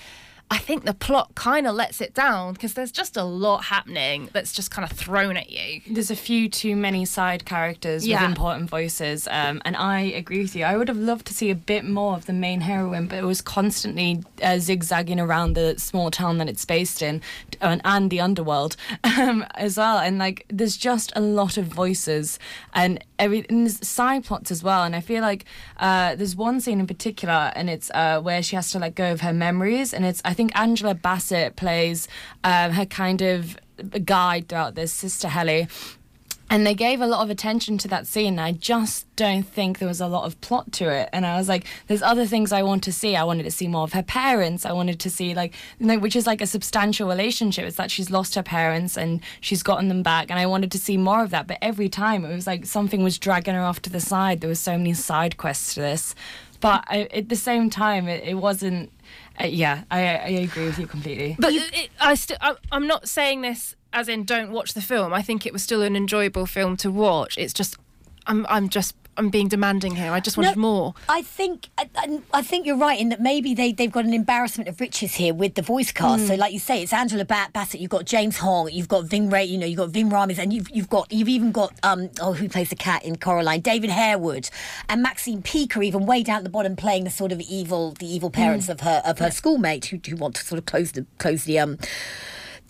I 0.52 0.58
think 0.58 0.84
the 0.84 0.94
plot 0.94 1.34
kind 1.36 1.66
of 1.66 1.76
lets 1.76 2.02
it 2.02 2.14
down 2.14 2.52
because 2.54 2.74
there's 2.74 2.92
just 2.92 3.16
a 3.16 3.24
lot 3.24 3.64
happening 3.64 4.28
that's 4.34 4.52
just 4.52 4.70
kind 4.70 4.84
of 4.90 4.96
thrown 4.96 5.38
at 5.38 5.50
you. 5.50 5.80
There's 5.90 6.12
a 6.12 6.16
few 6.16 6.50
too 6.50 6.76
many 6.76 7.06
side 7.06 7.46
characters 7.46 8.06
Yeah. 8.06 8.22
with 8.22 8.32
important 8.32 8.70
voices, 8.70 9.30
um, 9.32 9.62
and 9.64 9.78
I 9.78 10.02
agree 10.02 10.42
with 10.42 10.54
you. 10.54 10.66
I 10.66 10.76
would 10.76 10.90
have 10.90 10.98
loved 10.98 11.26
to 11.28 11.34
see 11.34 11.52
a 11.52 11.56
bit 11.56 11.86
more 11.86 12.16
of 12.16 12.26
the 12.26 12.34
main 12.34 12.60
heroine, 12.62 13.08
but 13.08 13.18
it 13.20 13.24
was 13.24 13.42
constantly 13.42 14.24
uh, 14.44 14.60
zigzagging 14.60 15.22
around 15.22 15.54
the 15.54 15.76
small 15.80 16.12
town 16.12 16.38
that 16.40 16.50
it's 16.50 16.66
based 16.66 17.02
in, 17.02 17.22
and, 17.62 17.80
and 17.86 18.10
the 18.10 18.20
underworld 18.20 18.76
um, 19.06 19.46
as 19.56 19.78
well. 19.78 20.00
And 20.00 20.18
like, 20.18 20.46
there's 20.50 20.76
just 20.76 21.14
a 21.16 21.22
lot 21.22 21.56
of 21.58 21.66
voices 21.68 22.38
and 22.74 23.02
every 23.22 23.46
and 23.48 23.66
there's 23.66 23.88
side 23.88 24.26
plots 24.26 24.52
as 24.52 24.64
well. 24.64 24.84
And 24.84 24.96
I 24.96 25.00
feel 25.00 25.22
like 25.22 25.46
uh, 25.78 26.16
there's 26.16 26.36
one 26.36 26.60
scene 26.60 26.80
in 26.82 26.88
particular, 26.88 27.54
and 27.56 27.70
it's 27.70 27.90
uh, 27.94 28.20
where 28.20 28.44
she 28.44 28.58
has 28.58 28.72
to 28.72 28.80
let 28.80 28.96
go 28.96 29.14
of 29.14 29.22
her 29.22 29.34
memories, 29.34 29.94
and 29.94 30.04
it's 30.04 30.22
I 30.26 30.34
think 30.34 30.52
Angela 30.58 30.96
Bassett 30.96 31.56
plays 31.56 32.08
um, 32.44 32.72
her 32.72 32.86
kind 32.86 33.22
of 33.22 33.58
guide 34.04 34.50
throughout 34.50 34.76
this, 34.76 34.92
Sister 34.92 35.30
Helly. 35.30 35.68
And 36.52 36.68
they 36.68 36.76
gave 36.76 37.00
a 37.00 37.08
lot 37.08 37.24
of 37.24 37.30
attention 37.30 37.78
to 37.78 37.88
that 37.88 38.06
scene. 38.06 38.38
I 38.38 38.52
just 38.52 39.08
don't 39.16 39.44
think 39.44 39.80
there 39.80 39.88
was 39.88 40.02
a 40.02 40.08
lot 40.08 40.26
of 40.26 40.40
plot 40.42 40.74
to 40.74 40.90
it. 40.90 41.08
And 41.14 41.26
I 41.26 41.38
was 41.38 41.48
like, 41.48 41.66
there's 41.88 42.02
other 42.02 42.26
things 42.26 42.52
I 42.52 42.62
want 42.62 42.84
to 42.84 42.92
see. 42.92 43.16
I 43.16 43.24
wanted 43.24 43.44
to 43.44 43.52
see 43.52 43.70
more 43.70 43.84
of 43.84 43.94
her 43.94 44.04
parents. 44.04 44.66
I 44.66 44.74
wanted 44.74 45.00
to 45.00 45.10
see, 45.10 45.34
like, 45.34 45.54
you 45.80 45.86
know, 45.86 45.98
which 45.98 46.14
is 46.14 46.28
like 46.28 46.42
a 46.42 46.46
substantial 46.46 47.08
relationship. 47.08 47.64
It's 47.64 47.78
that 47.78 47.90
she's 47.90 48.12
lost 48.12 48.36
her 48.36 48.44
parents 48.44 48.98
and 48.98 49.22
she's 49.40 49.64
gotten 49.64 49.88
them 49.88 50.04
back. 50.04 50.30
And 50.30 50.38
I 50.38 50.46
wanted 50.46 50.74
to 50.74 50.78
see 50.78 50.98
more 50.98 51.24
of 51.24 51.30
that. 51.30 51.48
But 51.48 51.58
every 51.62 51.88
time 51.88 52.26
it 52.26 52.36
was 52.36 52.46
like 52.46 52.66
something 52.66 53.02
was 53.02 53.18
dragging 53.18 53.56
her 53.56 53.62
off 53.62 53.82
to 53.84 53.90
the 53.90 54.02
side. 54.02 54.42
There 54.42 54.50
was 54.50 54.60
so 54.60 54.78
many 54.78 54.94
side 54.94 55.38
quests 55.38 55.76
to 55.76 55.80
this. 55.80 56.16
but 56.60 56.84
I, 56.90 57.08
at 57.14 57.30
the 57.30 57.38
same 57.38 57.70
time, 57.70 58.10
it, 58.10 58.26
it 58.26 58.36
wasn't. 58.36 58.92
Uh, 59.40 59.46
yeah, 59.46 59.84
I, 59.90 60.00
I 60.02 60.28
agree 60.28 60.66
with 60.66 60.80
you 60.80 60.86
completely. 60.88 61.38
But 61.40 61.54
it, 61.54 61.92
I 62.02 62.16
still, 62.16 62.38
I'm 62.74 62.88
not 62.88 63.08
saying 63.08 63.40
this 63.40 63.78
as 63.94 64.08
in 64.08 64.24
don't 64.24 64.52
watch 64.52 64.74
the 64.74 64.82
film. 64.82 65.14
I 65.14 65.22
think 65.22 65.46
it 65.46 65.54
was 65.54 65.64
still 65.64 65.82
an 65.82 65.96
enjoyable 65.96 66.46
film 66.46 66.78
to 66.78 66.92
watch. 66.92 67.38
It's 67.38 67.54
just, 67.54 67.78
I'm, 68.28 68.46
I'm 68.50 68.70
just 68.70 68.96
I'm 69.18 69.30
being 69.30 69.50
demanding 69.50 69.98
here. 69.98 70.14
I 70.14 70.22
just 70.22 70.38
wanted 70.38 70.56
No, 70.56 70.62
more. 70.62 70.94
I 71.10 71.22
think 71.22 71.68
I, 71.78 71.90
I- 72.34 72.42
think 72.42 72.66
you're 72.66 72.78
right 72.78 72.98
in 72.98 73.10
that 73.10 73.20
maybe 73.20 73.54
they 73.54 73.74
they've 73.74 73.92
got 73.92 74.06
an 74.06 74.14
embarrassment 74.14 74.70
of 74.70 74.80
riches 74.80 75.16
here 75.16 75.34
with 75.34 75.56
the 75.56 75.62
voice 75.62 75.92
cast. 75.92 76.24
Mm. 76.24 76.28
So 76.30 76.36
like 76.36 76.54
you 76.54 76.60
say, 76.60 76.82
it's 76.82 76.94
Angela 76.94 77.26
Bassett, 77.26 77.82
you've 77.82 77.90
got 77.92 78.06
James 78.06 78.38
Hong, 78.38 78.70
you've 78.72 78.88
got 78.88 79.04
Ving 79.06 79.30
Ray, 79.30 79.44
you 79.44 79.58
know, 79.58 79.66
you've 79.66 79.78
got 79.78 79.90
Ving 79.90 80.10
Rhames, 80.10 80.40
and 80.40 80.54
you've 80.54 80.70
you've 80.72 80.90
got 80.90 81.12
you've 81.12 81.28
even 81.28 81.52
got 81.52 81.74
um 81.84 82.10
oh 82.22 82.32
who 82.34 82.48
plays 82.48 82.70
the 82.70 82.76
cat 82.78 83.04
in 83.04 83.18
Coraline, 83.18 83.60
David 83.60 83.90
Harewood, 83.90 84.50
and 84.88 85.04
Maxine 85.04 85.42
Peake 85.42 85.76
are 85.76 85.84
even 85.84 86.06
way 86.06 86.24
down 86.24 86.38
at 86.38 86.44
the 86.46 86.50
bottom 86.50 86.78
playing 86.78 87.04
the 87.04 87.10
sort 87.10 87.34
of 87.34 87.42
evil 87.42 87.92
the 88.00 88.08
evil 88.08 88.30
parents 88.30 88.68
Mm. 88.68 88.72
of 88.72 88.80
her 88.80 89.02
of 89.06 89.20
her 89.20 89.30
schoolmate 89.30 89.86
who, 89.88 90.00
who 90.08 90.16
want 90.16 90.36
to 90.38 90.46
sort 90.46 90.58
of 90.58 90.66
close 90.66 90.94
the 90.94 91.06
close 91.18 91.44
the 91.44 91.60
um 91.60 91.78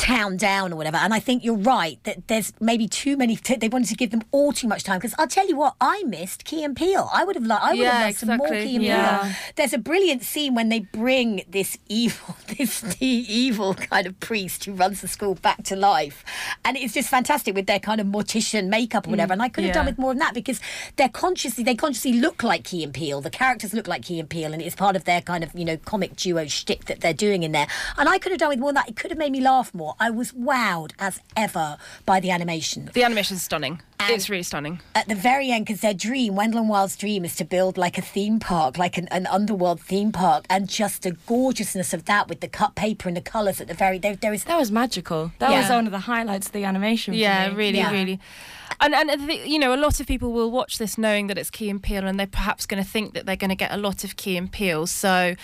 town 0.01 0.35
down 0.35 0.73
or 0.73 0.75
whatever. 0.75 0.97
And 0.97 1.13
I 1.13 1.19
think 1.19 1.43
you're 1.43 1.55
right 1.55 1.99
that 2.05 2.27
there's 2.27 2.53
maybe 2.59 2.87
too 2.87 3.15
many. 3.15 3.35
T- 3.35 3.55
they 3.55 3.69
wanted 3.69 3.89
to 3.89 3.95
give 3.95 4.09
them 4.09 4.23
all 4.31 4.51
too 4.51 4.67
much 4.67 4.83
time 4.83 4.97
because 4.97 5.13
I'll 5.19 5.27
tell 5.27 5.47
you 5.47 5.55
what, 5.55 5.75
I 5.79 6.03
missed 6.07 6.43
Key 6.43 6.63
and 6.63 6.75
Peele. 6.75 7.07
I 7.13 7.23
would 7.23 7.35
have 7.35 7.45
liked. 7.45 7.63
I 7.63 7.69
would 7.71 7.79
Yeah, 7.79 7.91
have 7.91 8.01
liked 8.07 8.17
some 8.19 8.29
more 8.29 8.47
exactly. 8.47 8.67
Key 8.67 8.75
and 8.77 8.85
Yeah. 8.85 9.19
Peele. 9.21 9.31
There's 9.57 9.73
a 9.73 9.77
brilliant 9.77 10.23
scene 10.23 10.55
when 10.55 10.69
they 10.69 10.79
bring 10.79 11.43
this 11.47 11.77
evil, 11.87 12.35
this 12.57 12.81
the 12.81 13.05
evil 13.05 13.75
kind 13.75 14.07
of 14.07 14.19
priest 14.19 14.65
who 14.65 14.73
runs 14.73 15.01
the 15.01 15.07
school 15.07 15.35
back 15.35 15.63
to 15.65 15.75
life, 15.75 16.25
and 16.65 16.77
it's 16.77 16.95
just 16.95 17.07
fantastic 17.09 17.53
with 17.53 17.67
their 17.67 17.79
kind 17.79 18.01
of 18.01 18.07
mortician 18.07 18.69
makeup 18.69 19.05
or 19.07 19.11
whatever. 19.11 19.31
Mm, 19.31 19.33
and 19.33 19.41
I 19.43 19.49
could 19.49 19.65
have 19.65 19.73
done 19.73 19.85
yeah. 19.85 19.91
with 19.91 19.99
more 19.99 20.11
of 20.13 20.19
that 20.19 20.33
because 20.33 20.59
they're 20.95 21.09
consciously 21.09 21.63
they 21.63 21.75
consciously 21.75 22.13
look 22.13 22.41
like 22.41 22.63
Key 22.63 22.83
and 22.83 22.91
Peele. 22.93 23.21
The 23.21 23.29
characters 23.29 23.71
look 23.73 23.87
like 23.87 24.01
Key 24.03 24.19
and 24.19 24.27
Peele, 24.29 24.51
and 24.51 24.63
it's 24.63 24.75
part 24.75 24.95
of 24.95 25.03
their 25.03 25.21
kind 25.21 25.43
of 25.43 25.51
you 25.53 25.63
know 25.63 25.77
comic 25.77 26.15
duo 26.15 26.47
shtick 26.47 26.85
that 26.85 27.01
they're 27.01 27.13
doing 27.13 27.43
in 27.43 27.51
there. 27.51 27.67
And 27.97 28.09
I 28.09 28.17
could 28.17 28.31
have 28.31 28.39
done 28.39 28.49
with 28.49 28.59
more 28.59 28.69
of 28.69 28.75
that. 28.75 28.89
It 28.89 28.95
could 28.95 29.11
have 29.11 29.17
made 29.19 29.31
me 29.31 29.41
laugh 29.41 29.71
more. 29.75 29.90
I 29.99 30.09
was 30.09 30.31
wowed 30.31 30.91
as 30.99 31.19
ever 31.35 31.77
by 32.05 32.19
the 32.19 32.31
animation. 32.31 32.89
The 32.93 33.03
animation 33.03 33.35
is 33.37 33.43
stunning. 33.43 33.81
it's 34.09 34.29
really 34.29 34.43
stunning. 34.43 34.79
At 34.95 35.07
the 35.07 35.15
very 35.15 35.51
end, 35.51 35.65
because 35.65 35.81
their 35.81 35.93
dream, 35.93 36.35
Wendell 36.35 36.59
and 36.61 36.69
Wild's 36.69 36.95
dream, 36.95 37.23
is 37.23 37.35
to 37.37 37.45
build 37.45 37.77
like 37.77 37.97
a 37.97 38.01
theme 38.01 38.39
park, 38.39 38.77
like 38.77 38.97
an, 38.97 39.07
an 39.11 39.27
underworld 39.27 39.79
theme 39.81 40.11
park, 40.11 40.45
and 40.49 40.67
just 40.67 41.03
the 41.03 41.11
gorgeousness 41.27 41.93
of 41.93 42.05
that 42.05 42.27
with 42.27 42.39
the 42.41 42.47
cut 42.47 42.75
paper 42.75 43.07
and 43.07 43.15
the 43.15 43.21
colours 43.21 43.61
at 43.61 43.67
the 43.67 43.73
very 43.73 43.97
there, 43.99 44.15
there 44.15 44.33
is 44.33 44.43
that 44.45 44.57
was 44.57 44.71
magical. 44.71 45.31
That 45.39 45.51
was 45.51 45.69
one 45.69 45.85
of 45.85 45.91
the 45.91 45.99
highlights 45.99 46.47
of 46.47 46.53
the 46.53 46.63
animation. 46.63 47.13
for 47.13 47.17
Yeah, 47.19 47.49
me. 47.49 47.55
really, 47.55 47.83
really. 47.83 48.19
And 48.79 48.95
and 48.95 49.29
the, 49.29 49.35
you 49.47 49.59
know, 49.59 49.73
a 49.73 49.77
lot 49.77 49.99
of 49.99 50.07
people 50.07 50.31
will 50.31 50.49
watch 50.49 50.77
this 50.77 50.97
knowing 50.97 51.27
that 51.27 51.37
it's 51.37 51.49
Key 51.51 51.69
and 51.69 51.81
Peele, 51.83 52.07
and 52.07 52.19
they're 52.19 52.25
perhaps 52.25 52.65
going 52.65 52.81
to 52.83 52.89
think 52.89 53.13
that 53.13 53.25
they're 53.25 53.35
going 53.35 53.49
to 53.49 53.55
get 53.55 53.71
a 53.71 53.77
lot 53.77 54.03
of 54.03 54.15
Key 54.15 54.37
and 54.37 54.51
Peele. 54.51 54.87
So 54.87 55.35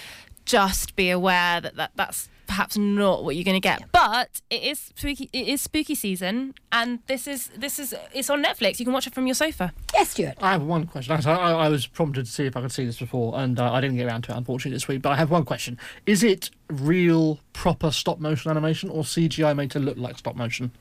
just 0.46 0.96
be 0.96 1.10
aware 1.10 1.60
that, 1.62 1.76
that 1.76 1.92
that's 1.96 2.30
perhaps 2.48 2.78
not 2.78 3.24
what 3.24 3.36
you're 3.36 3.44
going 3.44 3.56
to 3.56 3.62
get. 3.62 3.84
But 3.92 4.42
it 4.50 4.64
is 4.64 4.80
spooky. 4.80 5.30
It 5.34 5.48
is 5.48 5.62
spooky 5.62 5.96
season, 5.96 6.54
and 6.72 7.00
this 7.08 7.28
is 7.28 7.50
this 7.56 7.78
is 7.78 7.94
it's 8.14 8.30
on 8.30 8.44
Netflix. 8.44 8.80
You 8.80 8.86
can 8.86 8.94
watch 8.94 9.08
it 9.08 9.14
from 9.14 9.28
your 9.28 9.36
sofa. 9.36 9.74
Yes, 9.94 10.12
Stuart. 10.12 10.36
I 10.42 10.52
have 10.52 10.64
one 10.64 10.88
question. 10.88 11.14
I, 11.14 11.32
I, 11.32 11.52
I 11.52 11.70
was 11.70 11.86
prompted 11.86 12.26
to 12.26 12.32
see 12.32 12.46
if 12.46 12.58
I 12.58 12.62
could 12.62 12.72
see 12.72 12.86
this 12.86 13.00
before, 13.00 13.38
and 13.38 13.60
uh, 13.60 13.72
I 13.72 13.82
didn't 13.82 13.98
get 13.98 14.08
around 14.08 14.24
to 14.24 14.32
it, 14.32 14.38
unfortunately, 14.38 14.76
this 14.76 14.88
week. 14.88 15.02
But 15.02 15.12
I 15.12 15.16
have 15.18 15.30
one 15.30 15.46
question: 15.46 15.78
Is 16.06 16.24
it 16.24 16.50
real, 16.70 17.40
proper 17.54 17.92
stop 17.92 18.20
motion 18.20 18.50
animation, 18.50 18.90
or 18.90 19.04
CGI 19.04 19.56
made 19.56 19.72
to 19.72 19.80
look 19.80 19.98
like 19.98 20.18
stop 20.18 20.36
motion? 20.36 20.72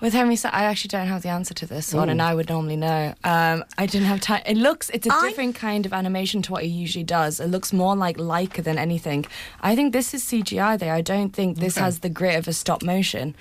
With 0.00 0.12
Henry, 0.12 0.36
Sa- 0.36 0.50
I 0.52 0.62
actually 0.64 0.88
don't 0.90 1.08
have 1.08 1.22
the 1.22 1.28
answer 1.28 1.54
to 1.54 1.66
this 1.66 1.92
one, 1.92 2.08
Ooh. 2.08 2.12
and 2.12 2.22
I 2.22 2.32
would 2.32 2.48
normally 2.48 2.76
know. 2.76 3.14
Um, 3.24 3.64
I 3.76 3.86
didn't 3.86 4.06
have 4.06 4.20
time. 4.20 4.42
It 4.46 4.56
looks, 4.56 4.90
it's 4.90 5.08
a 5.08 5.20
different 5.22 5.56
kind 5.56 5.84
of 5.86 5.92
animation 5.92 6.40
to 6.42 6.52
what 6.52 6.62
he 6.62 6.68
usually 6.68 7.02
does. 7.02 7.40
It 7.40 7.48
looks 7.48 7.72
more 7.72 7.96
like 7.96 8.16
Laika 8.16 8.62
than 8.62 8.78
anything. 8.78 9.26
I 9.60 9.74
think 9.74 9.92
this 9.92 10.14
is 10.14 10.22
CGI 10.24 10.78
there. 10.78 10.94
I 10.94 11.00
don't 11.00 11.30
think 11.32 11.58
this 11.58 11.76
Okay. 11.76 11.84
has 11.84 11.98
the 11.98 12.08
grit 12.08 12.36
of 12.36 12.46
a 12.46 12.52
stop 12.52 12.84
motion. 12.84 13.34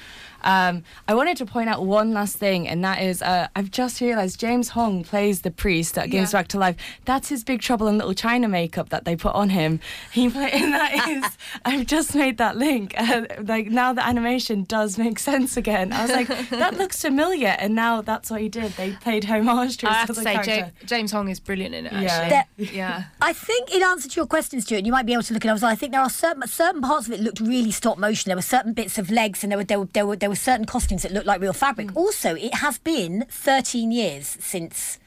Um, 0.44 0.84
I 1.08 1.16
wanted 1.16 1.38
to 1.38 1.46
point 1.46 1.70
out 1.70 1.86
one 1.86 2.14
last 2.14 2.38
thing, 2.38 2.68
and 2.68 2.84
that 2.84 3.02
is 3.02 3.22
uh, 3.22 3.48
I've 3.56 3.72
just 3.72 4.00
realised 4.02 4.40
James 4.40 4.70
Hong 4.70 5.04
plays 5.04 5.42
the 5.42 5.52
priest 5.52 5.96
that 5.96 6.12
comes 6.12 6.32
Yeah. 6.34 6.40
back 6.40 6.48
to 6.50 6.60
life. 6.60 6.76
That's 7.06 7.30
his 7.30 7.44
Big 7.44 7.62
Trouble 7.62 7.88
in 7.88 7.98
Little 7.98 8.14
China 8.14 8.48
makeup 8.48 8.90
that 8.90 9.06
they 9.06 9.16
put 9.16 9.34
on 9.36 9.50
him. 9.50 9.80
He 10.12 10.30
play, 10.30 10.52
and 10.54 10.74
that 10.74 11.08
is 11.10 11.38
I've 11.66 11.86
just 11.86 12.16
made 12.16 12.38
that 12.38 12.58
link. 12.58 12.94
Uh, 12.98 13.26
like 13.44 13.68
now 13.68 13.94
the 13.94 14.06
animation 14.06 14.64
does 14.64 14.98
make 14.98 15.20
sense 15.20 15.58
again. 15.58 15.92
I 15.94 16.02
was 16.04 16.12
like, 16.12 16.50
that 16.50 16.78
looks 16.78 17.02
familiar, 17.02 17.56
and 17.60 17.76
now 17.76 18.02
that's 18.02 18.30
what 18.32 18.42
he 18.42 18.50
did. 18.50 18.72
They 18.74 18.92
played 18.92 19.26
homage 19.26 19.78
to 19.78 19.90
I 19.90 19.94
have 19.94 20.08
to 20.08 20.16
say, 20.16 20.34
character. 20.34 20.72
Ja- 20.82 20.86
James 20.88 21.12
Hong 21.12 21.30
is 21.30 21.40
brilliant 21.40 21.76
in 21.76 21.86
it. 21.88 21.94
Yeah. 21.94 22.00
Actually, 22.12 22.30
That- 22.30 22.74
yeah. 22.74 23.04
I 23.22 23.34
think 23.34 23.74
in 23.74 23.84
answer 23.84 24.08
to 24.10 24.16
your 24.16 24.28
question, 24.28 24.62
Stuart, 24.62 24.86
you 24.86 24.92
might 24.92 25.06
be 25.06 25.14
able 25.14 25.24
to 25.24 25.34
look 25.34 25.44
at 25.46 25.48
it. 25.48 25.52
I 25.52 25.54
was 25.54 25.64
like, 25.64 25.74
I 25.74 25.76
think 25.76 25.92
there 25.94 26.02
are 26.02 26.10
certain 26.10 26.46
certain 26.48 26.82
parts 26.82 27.08
of 27.08 27.14
it 27.14 27.20
looked 27.22 27.40
really 27.40 27.72
stop 27.72 27.98
motion. 27.98 28.30
There 28.30 28.36
were 28.38 28.42
certain 28.42 28.74
bits 28.74 28.98
of 28.98 29.10
legs, 29.12 29.44
and 29.44 29.52
there 29.52 29.58
were 29.58 29.64
there 29.64 29.80
were 29.80 29.86
there 29.94 30.06
were, 30.06 30.16
there 30.16 30.27
were 30.27 30.27
certain 30.36 30.66
costumes 30.66 31.04
that 31.04 31.12
looked 31.12 31.26
like 31.26 31.42
real 31.42 31.54
fabric. 31.54 31.96
Also, 31.96 32.36
it 32.36 32.56
has 32.56 32.78
been 32.78 33.26
13 33.30 33.92
years 33.92 34.38
since. 34.40 35.00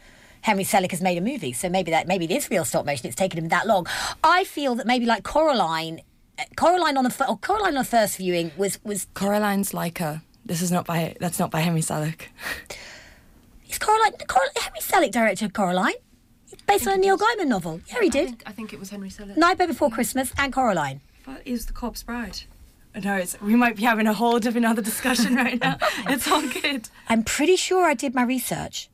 Henry 0.43 0.65
Selick 0.65 0.91
has 0.93 1.03
made 1.03 1.19
a 1.19 1.21
movie, 1.21 1.53
so 1.53 1.69
maybe 1.69 1.91
that 1.91 2.09
maybe 2.09 2.25
it 2.25 2.31
is 2.31 2.49
real 2.49 2.65
stop 2.65 2.87
motion. 2.87 3.07
It's 3.07 3.15
taken 3.15 3.39
him 3.39 3.49
that 3.51 3.67
long. 3.67 3.87
I 4.25 4.45
feel 4.45 4.75
that 4.77 4.87
maybe 4.87 5.05
like 5.05 5.23
Coraline, 5.23 6.01
uh, 6.39 6.45
Coraline 6.57 6.97
on 6.97 7.05
the 7.05 7.27
or 7.29 7.37
Coraline 7.37 7.77
on 7.77 7.83
the 7.83 7.85
first 7.85 8.17
viewing 8.17 8.51
was 8.57 8.83
was 8.83 9.07
Coraline's 9.13 9.73
Laika. 9.73 10.23
This 10.47 10.63
is 10.63 10.73
not 10.73 10.87
by 10.87 11.15
that's 11.21 11.39
not 11.39 11.51
by 11.51 11.61
Henry 11.61 11.83
Selick. 11.83 12.23
is 13.69 13.79
Coraline, 13.79 14.13
Coraline 14.29 14.53
Henry 14.57 14.81
Selick 14.81 15.13
directed 15.13 15.53
Coraline, 15.53 15.93
It's 16.51 16.63
based 16.63 16.89
on 16.89 16.95
a 16.95 16.97
Neil 16.97 17.19
Gaiman 17.19 17.47
novel. 17.47 17.83
Yeah, 17.89 18.01
he 18.01 18.09
did. 18.09 18.43
I 18.47 18.53
think 18.53 18.73
it 18.73 18.81
was 18.81 18.89
Henry 18.89 19.11
Selick. 19.11 19.37
Nightmare 19.37 19.69
Before 19.69 19.91
Christmas 19.91 20.33
and 20.39 20.53
Coraline. 20.53 21.03
He 21.45 21.53
was 21.53 21.67
the 21.67 21.73
corpse 21.73 22.03
bride. 22.03 22.41
No, 22.95 23.23
we 23.43 23.55
might 23.55 23.77
be 23.77 23.83
having 23.83 24.07
a 24.07 24.13
whole 24.13 24.39
different 24.41 24.67
other 24.67 24.83
discussion 24.83 25.37
right 25.37 25.61
now. 25.61 25.79
It's 26.09 26.31
all 26.31 26.43
good. 26.43 26.89
I'm 27.09 27.23
pretty 27.23 27.57
sure 27.57 27.85
I 27.85 27.95
did 27.95 28.15
my 28.15 28.23
research. 28.23 28.89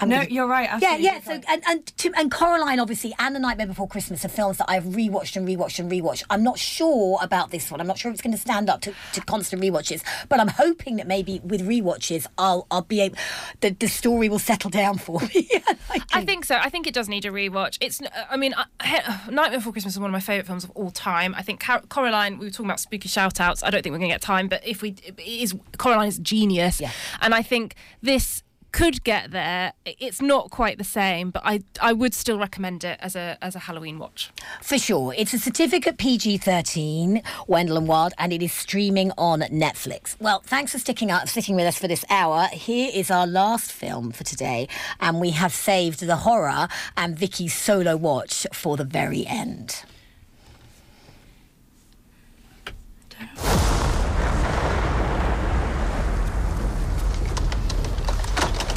I'm 0.00 0.08
no, 0.08 0.16
gonna- 0.16 0.30
you're 0.30 0.46
right. 0.48 0.68
Yeah, 0.80 0.94
absolutely 0.94 1.04
yeah. 1.04 1.20
So 1.20 1.40
and 1.48 1.62
and, 1.68 1.86
to, 1.98 2.12
and 2.16 2.30
Coraline 2.30 2.80
obviously 2.80 3.14
and 3.18 3.34
The 3.34 3.38
Nightmare 3.40 3.66
Before 3.68 3.86
Christmas 3.86 4.24
are 4.24 4.28
films 4.28 4.58
that 4.58 4.66
I've 4.68 4.84
rewatched 4.84 5.36
and 5.36 5.46
rewatched 5.46 5.78
and 5.78 5.90
rewatched. 5.90 6.24
I'm 6.30 6.42
not 6.42 6.58
sure 6.58 7.18
about 7.22 7.50
this 7.52 7.70
one. 7.70 7.80
I'm 7.80 7.86
not 7.86 7.98
sure 7.98 8.10
if 8.10 8.14
it's 8.14 8.22
going 8.22 8.34
to 8.34 8.40
stand 8.40 8.68
up 8.68 8.80
to, 8.82 8.94
to 9.12 9.20
constant 9.20 9.62
rewatches. 9.62 10.02
But 10.28 10.40
I'm 10.40 10.48
hoping 10.48 10.96
that 10.96 11.06
maybe 11.06 11.40
with 11.44 11.66
rewatches, 11.66 12.26
I'll 12.38 12.66
I'll 12.70 12.82
be 12.82 13.00
able 13.00 13.16
the 13.60 13.70
the 13.70 13.86
story 13.88 14.28
will 14.28 14.38
settle 14.38 14.70
down 14.70 14.98
for 14.98 15.20
me. 15.20 15.48
I 16.12 16.24
think 16.24 16.44
so. 16.44 16.56
I 16.56 16.70
think 16.70 16.86
it 16.86 16.94
does 16.94 17.08
need 17.08 17.24
a 17.24 17.30
rewatch. 17.30 17.78
It's. 17.80 18.00
I 18.30 18.36
mean, 18.36 18.54
I, 18.56 19.26
Nightmare 19.30 19.58
Before 19.58 19.72
Christmas 19.72 19.94
is 19.94 20.00
one 20.00 20.10
of 20.10 20.12
my 20.12 20.20
favourite 20.20 20.46
films 20.46 20.64
of 20.64 20.70
all 20.70 20.90
time. 20.90 21.34
I 21.36 21.42
think 21.42 21.60
Car- 21.60 21.82
Coraline. 21.88 22.38
We 22.38 22.46
were 22.46 22.50
talking 22.50 22.66
about 22.66 22.80
spooky 22.80 23.08
shout-outs. 23.08 23.62
I 23.62 23.70
don't 23.70 23.82
think 23.82 23.92
we're 23.92 23.98
going 23.98 24.10
to 24.10 24.14
get 24.14 24.22
time, 24.22 24.48
but 24.48 24.66
if 24.66 24.82
we, 24.82 24.90
it 25.04 25.18
is 25.20 25.54
Coraline 25.78 26.08
is 26.08 26.18
genius. 26.18 26.80
Yeah. 26.80 26.90
And 27.20 27.34
I 27.34 27.42
think 27.42 27.74
this 28.02 28.42
could 28.74 29.04
get 29.04 29.30
there. 29.30 29.72
It's 29.84 30.20
not 30.20 30.50
quite 30.50 30.78
the 30.78 30.84
same, 30.84 31.30
but 31.30 31.42
I 31.44 31.60
I 31.80 31.92
would 31.92 32.12
still 32.12 32.38
recommend 32.38 32.82
it 32.82 32.98
as 33.00 33.14
a 33.14 33.38
as 33.40 33.54
a 33.54 33.60
Halloween 33.60 34.00
watch. 34.00 34.32
For 34.60 34.78
sure. 34.78 35.14
It's 35.16 35.32
a 35.32 35.38
certificate 35.38 35.96
PG 35.96 36.38
13, 36.38 37.22
Wendell 37.46 37.76
and 37.76 37.86
Wild, 37.86 38.14
and 38.18 38.32
it 38.32 38.42
is 38.42 38.52
streaming 38.52 39.12
on 39.16 39.42
Netflix. 39.42 40.16
Well, 40.18 40.42
thanks 40.44 40.72
for 40.72 40.80
sticking 40.80 41.12
up, 41.12 41.28
sticking 41.28 41.54
with 41.54 41.66
us 41.66 41.78
for 41.78 41.86
this 41.86 42.04
hour. 42.10 42.48
Here 42.52 42.90
is 42.92 43.12
our 43.12 43.28
last 43.28 43.70
film 43.70 44.10
for 44.10 44.24
today, 44.24 44.66
and 44.98 45.20
we 45.20 45.30
have 45.30 45.54
saved 45.54 46.00
the 46.00 46.16
horror 46.16 46.66
and 46.96 47.16
Vicky's 47.16 47.54
solo 47.54 47.96
watch 47.96 48.44
for 48.52 48.76
the 48.76 48.84
very 48.84 49.24
end. 49.24 49.84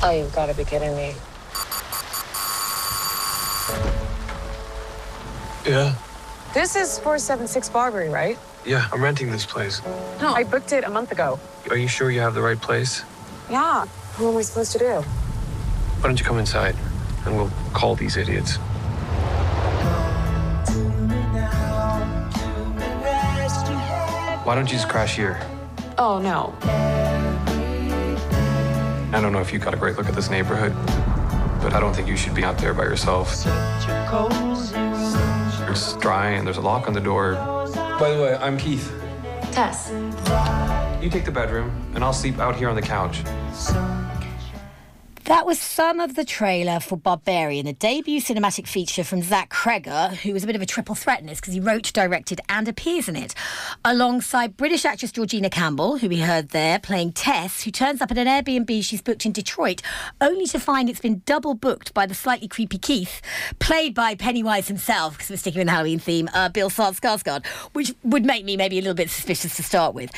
Oh, 0.07 0.11
you've 0.11 0.33
got 0.33 0.45
to 0.45 0.53
be 0.53 0.63
kidding 0.63 0.95
me. 0.95 1.13
Yeah, 5.65 5.95
This 6.53 6.77
is 6.77 6.97
476 6.99 7.67
Barbary, 7.67 8.07
right? 8.07 8.39
yeah, 8.65 8.87
I'm 8.93 9.03
renting 9.03 9.29
this 9.29 9.45
place. 9.45 9.81
No, 10.21 10.33
I 10.33 10.45
booked 10.45 10.71
it 10.71 10.85
a 10.85 10.89
month 10.89 11.11
ago. 11.11 11.37
Are 11.69 11.75
you 11.75 11.89
sure 11.89 12.09
you 12.09 12.21
have 12.21 12.33
the 12.35 12.41
right 12.41 12.59
place? 12.59 13.03
Yeah. 13.49 13.83
What 14.15 14.31
am 14.31 14.37
I 14.37 14.41
supposed 14.43 14.71
to 14.71 14.79
do? 14.79 15.01
Why 15.01 16.03
don't 16.03 16.17
you 16.17 16.25
come 16.25 16.37
inside 16.39 16.77
and 17.25 17.35
we'll 17.35 17.51
call 17.73 17.95
these 17.95 18.15
idiots? 18.15 18.55
Why 24.45 24.55
don't 24.55 24.67
you 24.71 24.77
just 24.77 24.87
crash 24.87 25.17
here? 25.17 25.37
Oh, 25.97 26.19
no. 26.19 26.55
I 29.17 29.19
don't 29.19 29.33
know 29.33 29.39
if 29.39 29.51
you 29.51 29.57
got 29.57 29.73
a 29.73 29.77
great 29.77 29.97
look 29.97 30.05
at 30.05 30.13
this 30.13 30.29
neighborhood, 30.29 30.75
but 31.59 31.73
I 31.73 31.79
don't 31.79 31.91
think 31.91 32.07
you 32.07 32.15
should 32.15 32.35
be 32.35 32.43
out 32.43 32.59
there 32.59 32.75
by 32.75 32.83
yourself. 32.83 33.31
It's 35.71 35.93
dry 35.93 36.33
and 36.33 36.45
there's 36.45 36.57
a 36.57 36.61
lock 36.61 36.87
on 36.87 36.93
the 36.93 37.01
door. 37.01 37.33
By 37.99 38.11
the 38.11 38.21
way, 38.21 38.35
I'm 38.35 38.59
Keith. 38.59 38.93
Tess. 39.51 39.89
You 41.01 41.09
take 41.09 41.25
the 41.25 41.31
bedroom, 41.31 41.71
and 41.95 42.03
I'll 42.03 42.13
sleep 42.13 42.37
out 42.37 42.57
here 42.57 42.69
on 42.69 42.75
the 42.75 42.81
couch. 42.83 43.23
That 45.23 45.47
was 45.47 45.59
some 45.77 45.99
of 45.99 46.15
the 46.15 46.25
trailer 46.25 46.79
for 46.79 46.97
Barbarian, 46.97 47.67
a 47.67 47.73
debut 47.73 48.19
cinematic 48.19 48.65
feature 48.65 49.03
from 49.03 49.21
Zach 49.21 49.51
Cregger, 49.51 50.11
who 50.15 50.33
was 50.33 50.43
a 50.43 50.47
bit 50.47 50.55
of 50.55 50.61
a 50.63 50.65
triple 50.65 50.95
threat 50.95 51.19
in 51.19 51.27
this 51.27 51.39
because 51.39 51.53
he 51.53 51.59
wrote, 51.59 51.93
directed, 51.93 52.41
and 52.49 52.67
appears 52.67 53.07
in 53.07 53.15
it, 53.15 53.35
alongside 53.85 54.57
British 54.57 54.85
actress 54.85 55.11
Georgina 55.11 55.51
Campbell, 55.51 55.99
who 55.99 56.09
we 56.09 56.21
heard 56.21 56.49
there, 56.49 56.79
playing 56.79 57.11
Tess, 57.11 57.61
who 57.61 57.69
turns 57.69 58.01
up 58.01 58.09
at 58.09 58.17
an 58.17 58.25
Airbnb 58.25 58.83
she's 58.83 59.03
booked 59.03 59.27
in 59.27 59.31
Detroit, 59.31 59.83
only 60.19 60.47
to 60.47 60.59
find 60.59 60.89
it's 60.89 60.99
been 60.99 61.21
double 61.27 61.53
booked 61.53 61.93
by 61.93 62.07
the 62.07 62.15
slightly 62.15 62.47
creepy 62.47 62.79
Keith, 62.79 63.21
played 63.59 63.93
by 63.93 64.15
Pennywise 64.15 64.67
himself, 64.67 65.13
because 65.13 65.29
we're 65.29 65.37
sticking 65.37 65.59
with 65.59 65.67
the 65.67 65.73
Halloween 65.73 65.99
theme, 65.99 66.27
uh, 66.33 66.49
Bill 66.49 66.71
Skarsgård, 66.71 67.45
which 67.73 67.93
would 68.03 68.25
make 68.25 68.45
me 68.45 68.57
maybe 68.57 68.79
a 68.79 68.81
little 68.81 68.95
bit 68.95 69.11
suspicious 69.11 69.55
to 69.57 69.61
start 69.61 69.93
with. 69.93 70.09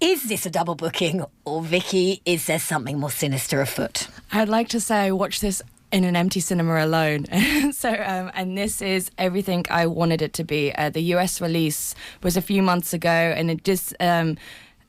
Is 0.00 0.28
this 0.28 0.46
a 0.46 0.50
double 0.50 0.76
booking, 0.76 1.24
or 1.44 1.60
Vicky, 1.60 2.22
is 2.24 2.46
there 2.46 2.60
something 2.60 3.00
more 3.00 3.10
sinister 3.10 3.60
afoot? 3.60 4.06
I'd 4.30 4.48
like 4.48 4.68
to 4.68 4.78
say 4.78 5.06
I 5.06 5.10
watched 5.10 5.40
this 5.40 5.60
in 5.90 6.04
an 6.04 6.14
empty 6.14 6.38
cinema 6.38 6.84
alone. 6.84 7.26
so, 7.72 7.90
um, 7.90 8.30
and 8.34 8.56
this 8.56 8.80
is 8.80 9.10
everything 9.18 9.66
I 9.70 9.86
wanted 9.86 10.22
it 10.22 10.34
to 10.34 10.44
be. 10.44 10.72
Uh, 10.72 10.90
the 10.90 11.00
US 11.14 11.40
release 11.40 11.96
was 12.22 12.36
a 12.36 12.42
few 12.42 12.62
months 12.62 12.92
ago, 12.92 13.10
and 13.10 13.50
it 13.50 13.64
just. 13.64 13.94
Um, 14.00 14.36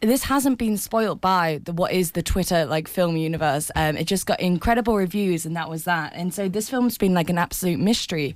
this 0.01 0.23
hasn't 0.23 0.57
been 0.57 0.77
spoilt 0.77 1.19
by 1.19 1.59
the 1.65 1.73
what 1.73 1.91
is 1.91 2.11
the 2.11 2.23
Twitter 2.23 2.65
like 2.65 2.87
film 2.87 3.17
universe. 3.17 3.69
Um, 3.75 3.97
it 3.97 4.05
just 4.05 4.27
got 4.27 4.39
incredible 4.39 4.95
reviews, 4.95 5.43
and 5.45 5.55
that 5.55 5.69
was 5.69 5.85
that. 5.85 6.13
And 6.15 6.33
so 6.33 6.47
this 6.47 6.69
film's 6.69 6.97
been 6.99 7.15
like 7.15 7.29
an 7.31 7.37
absolute 7.37 7.79
mystery. 7.79 8.35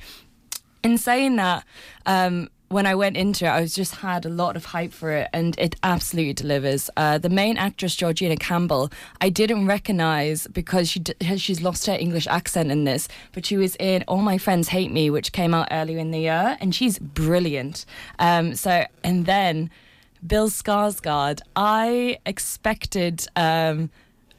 In 0.84 0.98
saying 0.98 1.38
that, 1.38 1.66
um, 2.06 2.50
when 2.74 2.88
I 2.88 2.96
went 2.96 3.16
into 3.16 3.46
it, 3.46 3.50
I 3.50 3.62
was 3.62 3.76
just 3.76 3.96
had 3.96 4.26
a 4.26 4.30
lot 4.30 4.56
of 4.56 4.66
hype 4.66 4.92
for 4.92 5.12
it, 5.12 5.30
and 5.32 5.58
it 5.60 5.76
absolutely 5.84 6.34
delivers. 6.34 6.90
Uh, 6.98 7.20
the 7.20 7.30
main 7.30 7.56
actress 7.58 7.96
Georgina 7.96 8.36
Campbell, 8.36 8.92
I 9.22 9.30
didn't 9.30 9.68
recognize 9.68 10.48
because 10.48 10.90
she 10.90 11.00
d- 11.00 11.38
she's 11.38 11.62
lost 11.62 11.86
her 11.86 11.94
English 11.94 12.26
accent 12.28 12.72
in 12.72 12.84
this, 12.84 13.08
but 13.32 13.46
she 13.46 13.58
was 13.58 13.76
in 13.76 14.04
All 14.08 14.24
My 14.24 14.40
Friends 14.40 14.70
Hate 14.70 14.92
Me, 14.92 15.10
which 15.12 15.32
came 15.32 15.54
out 15.54 15.68
earlier 15.72 16.00
in 16.00 16.10
the 16.10 16.20
year, 16.20 16.58
and 16.60 16.74
she's 16.74 16.98
brilliant. 16.98 17.86
Um, 18.18 18.56
so, 18.56 18.86
and 19.04 19.28
then 19.28 19.70
Bill 20.26 20.50
Skarsgård, 20.50 21.42
I 21.56 22.18
expected. 22.26 23.28
Um, 23.36 23.92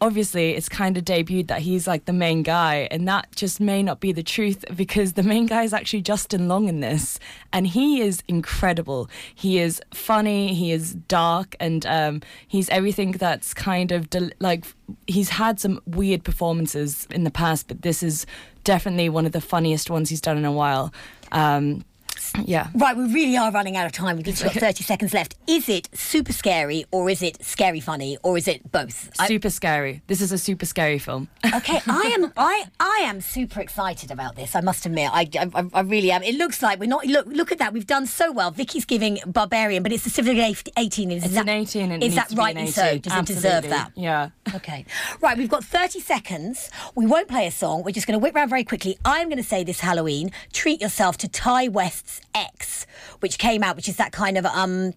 obviously 0.05 0.51
it's 0.51 0.69
kind 0.69 0.99
of 0.99 1.05
debuted 1.05 1.47
that 1.49 1.63
he's 1.63 1.87
like 1.87 2.05
the 2.05 2.13
main 2.13 2.43
guy 2.43 2.87
and 2.91 3.09
that 3.09 3.27
just 3.35 3.59
may 3.59 3.83
not 3.83 4.01
be 4.01 4.13
the 4.13 4.23
truth 4.23 4.63
because 4.77 5.15
the 5.15 5.23
main 5.23 5.47
guy 5.47 5.63
is 5.63 5.73
actually 5.73 6.03
Justin 6.03 6.47
Long 6.47 6.69
in 6.69 6.81
this 6.81 7.19
and 7.55 7.67
he 7.67 8.03
is 8.03 8.23
incredible. 8.29 9.09
He 9.35 9.59
is 9.59 9.81
funny 9.95 10.53
he 10.53 10.73
is 10.73 10.93
dark 10.93 11.57
and 11.59 11.87
um, 11.87 12.21
he's 12.47 12.69
everything 12.69 13.13
that's 13.13 13.55
kind 13.55 13.93
of 13.93 14.07
like 14.41 14.67
he's 15.07 15.31
had 15.31 15.59
some 15.59 15.81
weird 15.87 16.23
performances 16.23 17.07
in 17.11 17.25
the 17.25 17.31
past 17.31 17.67
but 17.67 17.81
this 17.81 18.03
is 18.03 18.27
definitely 18.63 19.09
one 19.09 19.25
of 19.25 19.33
the 19.33 19.41
funniest 19.41 19.89
ones 19.89 20.11
he's 20.11 20.21
done 20.21 20.37
in 20.37 20.45
a 20.45 20.53
while. 20.53 20.93
Um, 21.33 21.83
yeah. 22.45 22.69
Right, 22.75 22.97
we 22.97 23.05
really 23.12 23.37
are 23.37 23.51
running 23.51 23.77
out 23.77 23.87
of 23.87 23.93
time. 23.93 24.17
We've 24.17 24.25
got 24.25 24.35
30 24.53 24.85
seconds 24.85 25.15
left. 25.15 25.37
Is 25.47 25.69
it 25.69 25.89
super 25.95 26.33
scary 26.33 26.85
or 26.91 27.09
is 27.11 27.23
it 27.23 27.43
scary 27.45 27.81
funny 27.81 28.19
or 28.23 28.37
is 28.37 28.49
it 28.49 28.71
both? 28.71 29.11
Super 29.27 29.49
I... 29.49 29.51
scary. 29.51 30.03
This 30.07 30.21
is 30.21 30.33
a 30.33 30.39
super 30.39 30.67
scary 30.67 30.99
film. 30.99 31.29
okay, 31.55 31.81
I 31.87 32.17
am 32.17 32.33
I 32.37 32.65
I 32.81 33.03
am 33.05 33.21
super 33.21 33.61
excited 33.61 34.11
about 34.11 34.37
this. 34.37 34.55
I 34.55 34.61
must 34.61 34.87
admit. 34.87 35.11
I, 35.12 35.29
I, 35.39 35.65
I 35.73 35.81
really 35.81 36.11
am. 36.11 36.23
It 36.23 36.37
looks 36.37 36.62
like 36.62 36.81
we're 36.81 36.87
not 36.87 37.07
look 37.07 37.27
look 37.27 37.53
at 37.53 37.59
that. 37.59 37.73
We've 37.73 37.87
done 37.87 38.07
so 38.07 38.33
well. 38.33 38.51
Vicky's 38.51 38.85
giving 38.85 39.19
Barbarian, 39.27 39.83
but 39.83 39.93
it's 39.93 40.07
a 40.07 40.11
Civic 40.11 40.35
18 40.77 41.11
is 41.11 41.25
it's 41.25 41.35
that, 41.35 41.43
an 41.43 41.49
18 41.49 41.93
and 41.93 42.03
is 42.03 42.15
that 42.15 42.33
rightly 42.33 42.67
so? 42.67 42.99
Does 42.99 43.12
Absolutely. 43.12 43.19
it 43.19 43.61
deserve 43.61 43.71
that? 43.71 43.93
Yeah. 43.95 44.31
Okay. 44.55 44.85
Right, 45.21 45.37
we've 45.37 45.49
got 45.49 45.65
30 45.65 46.01
seconds. 46.01 46.71
We 46.95 47.07
won't 47.07 47.29
play 47.29 47.47
a 47.47 47.51
song. 47.51 47.83
We're 47.83 47.93
just 47.93 48.07
going 48.07 48.19
to 48.19 48.23
whip 48.23 48.35
round 48.35 48.51
very 48.51 48.65
quickly. 48.65 48.99
I'm 49.05 49.29
going 49.29 49.39
to 49.39 49.49
say 49.49 49.65
this 49.65 49.81
Halloween, 49.81 50.31
treat 50.53 50.81
yourself 50.81 51.19
to 51.19 51.29
Ti 51.29 51.69
West's 52.05 52.21
X, 52.35 52.87
which 53.21 53.39
came 53.39 53.63
out, 53.63 53.77
which 53.77 53.89
is 53.89 53.97
that 53.97 54.13
kind 54.13 54.37
of 54.37 54.45
um, 54.47 54.93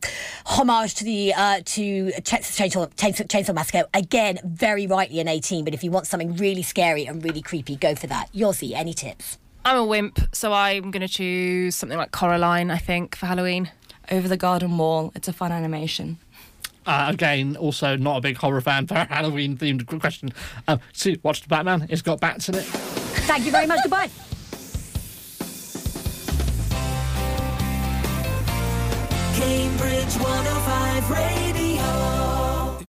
homage 0.46 0.96
to 0.96 1.04
the 1.04 1.34
uh, 1.34 1.62
to 1.64 2.08
Chainsaw, 2.22 2.90
Chainsaw, 2.96 3.28
Chainsaw 3.28 3.54
Massacre. 3.54 3.86
Again, 3.94 4.40
very 4.44 4.88
rightly 4.88 5.20
an 5.20 5.28
18, 5.28 5.64
but 5.64 5.74
if 5.74 5.84
you 5.84 5.92
want 5.92 6.08
something 6.08 6.36
really 6.36 6.64
scary 6.64 7.06
and 7.06 7.24
really 7.24 7.42
creepy, 7.42 7.76
go 7.76 7.96
for 7.96 8.08
that. 8.08 8.32
Yossi, 8.34 8.74
any 8.74 8.94
tips? 8.94 9.38
I'm 9.64 9.78
a 9.78 9.86
wimp, 9.86 10.20
so 10.34 10.54
I'm 10.54 10.92
going 10.92 11.02
to 11.02 11.08
choose 11.08 11.76
something 11.76 11.98
like 11.98 12.12
Coraline, 12.12 12.72
I 12.72 12.78
think, 12.78 13.16
for 13.16 13.26
Halloween. 13.26 13.72
Over 14.10 14.28
the 14.28 14.38
Garden 14.38 14.78
Wall. 14.78 15.12
It's 15.16 15.28
a 15.28 15.34
fun 15.34 15.52
animation. 15.52 16.18
Uh, 16.86 17.08
again, 17.10 17.58
also 17.58 17.98
not 17.98 18.18
a 18.18 18.22
big 18.22 18.38
horror 18.38 18.62
fan 18.62 18.88
for 18.88 18.94
a 18.94 19.06
Halloween 19.06 19.58
themed 19.58 19.86
question. 20.00 20.32
Um, 20.70 20.80
see, 20.94 21.20
watched 21.22 21.50
Batman. 21.50 21.88
It's 21.90 22.02
got 22.02 22.22
bats 22.22 22.48
in 22.48 22.56
it. 22.56 22.64
Thank 22.64 23.46
you 23.46 23.52
very 23.52 23.68
much. 23.68 23.80
Goodbye. 23.84 24.10
Cambridge 29.38 30.18
105 30.18 31.10
Radio. 31.12 31.77